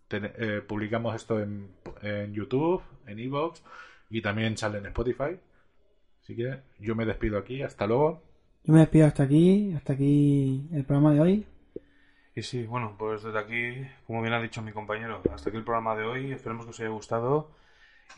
Ten- 0.07 0.31
eh, 0.37 0.61
publicamos 0.67 1.15
esto 1.15 1.39
en, 1.39 1.69
en 2.01 2.33
YouTube, 2.33 2.81
en 3.07 3.19
Evox 3.19 3.63
y 4.09 4.21
también 4.21 4.57
sale 4.57 4.79
en 4.79 4.85
Spotify. 4.87 5.37
Así 6.21 6.35
que 6.35 6.59
yo 6.79 6.95
me 6.95 7.05
despido 7.05 7.37
aquí, 7.37 7.61
hasta 7.63 7.87
luego. 7.87 8.21
Yo 8.63 8.73
me 8.73 8.79
despido 8.81 9.07
hasta 9.07 9.23
aquí, 9.23 9.73
hasta 9.73 9.93
aquí 9.93 10.67
el 10.73 10.83
programa 10.85 11.13
de 11.13 11.21
hoy. 11.21 11.45
Y 12.35 12.43
sí, 12.43 12.63
bueno, 12.65 12.95
pues 12.97 13.23
desde 13.23 13.39
aquí, 13.39 13.87
como 14.05 14.21
bien 14.21 14.33
ha 14.33 14.41
dicho 14.41 14.61
mi 14.61 14.71
compañero, 14.71 15.21
hasta 15.33 15.49
aquí 15.49 15.57
el 15.57 15.63
programa 15.63 15.95
de 15.95 16.03
hoy. 16.03 16.31
Esperemos 16.31 16.65
que 16.65 16.71
os 16.71 16.79
haya 16.79 16.89
gustado. 16.89 17.49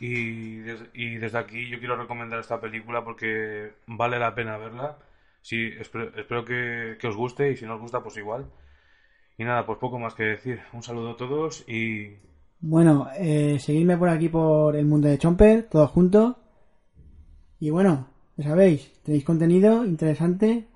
Y, 0.00 0.56
des- 0.58 0.84
y 0.92 1.16
desde 1.16 1.38
aquí 1.38 1.68
yo 1.68 1.78
quiero 1.78 1.96
recomendar 1.96 2.40
esta 2.40 2.60
película 2.60 3.04
porque 3.04 3.72
vale 3.86 4.18
la 4.18 4.34
pena 4.34 4.58
verla. 4.58 4.98
Sí, 5.44 5.70
espero, 5.78 6.10
espero 6.16 6.42
que, 6.42 6.96
que 6.98 7.06
os 7.06 7.16
guste 7.16 7.50
y 7.50 7.56
si 7.58 7.66
no 7.66 7.74
os 7.74 7.80
gusta, 7.82 8.02
pues 8.02 8.16
igual. 8.16 8.50
Y 9.36 9.44
nada, 9.44 9.66
pues 9.66 9.78
poco 9.78 9.98
más 9.98 10.14
que 10.14 10.22
decir. 10.22 10.62
Un 10.72 10.82
saludo 10.82 11.10
a 11.10 11.16
todos 11.18 11.68
y 11.68 12.16
Bueno, 12.60 13.10
eh, 13.18 13.58
seguidme 13.60 13.98
por 13.98 14.08
aquí 14.08 14.30
por 14.30 14.74
el 14.74 14.86
mundo 14.86 15.06
de 15.06 15.18
Chomper, 15.18 15.68
todos 15.68 15.90
juntos. 15.90 16.36
Y 17.60 17.68
bueno, 17.68 18.08
ya 18.38 18.44
sabéis, 18.44 18.90
tenéis 19.02 19.24
contenido 19.24 19.84
interesante 19.84 20.66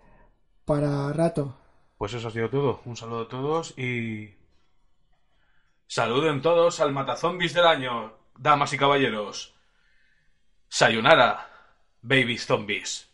para 0.66 1.14
rato. 1.14 1.56
Pues 1.96 2.12
eso 2.12 2.28
ha 2.28 2.30
sido 2.30 2.50
todo. 2.50 2.82
Un 2.84 2.94
saludo 2.94 3.22
a 3.22 3.28
todos 3.28 3.72
y. 3.78 4.34
Saluden 5.86 6.42
todos 6.42 6.80
al 6.80 6.92
matazombis 6.92 7.54
del 7.54 7.66
año, 7.66 8.12
damas 8.36 8.74
y 8.74 8.76
caballeros. 8.76 9.54
Sayonara, 10.68 11.48
baby 12.02 12.36
zombies. 12.36 13.08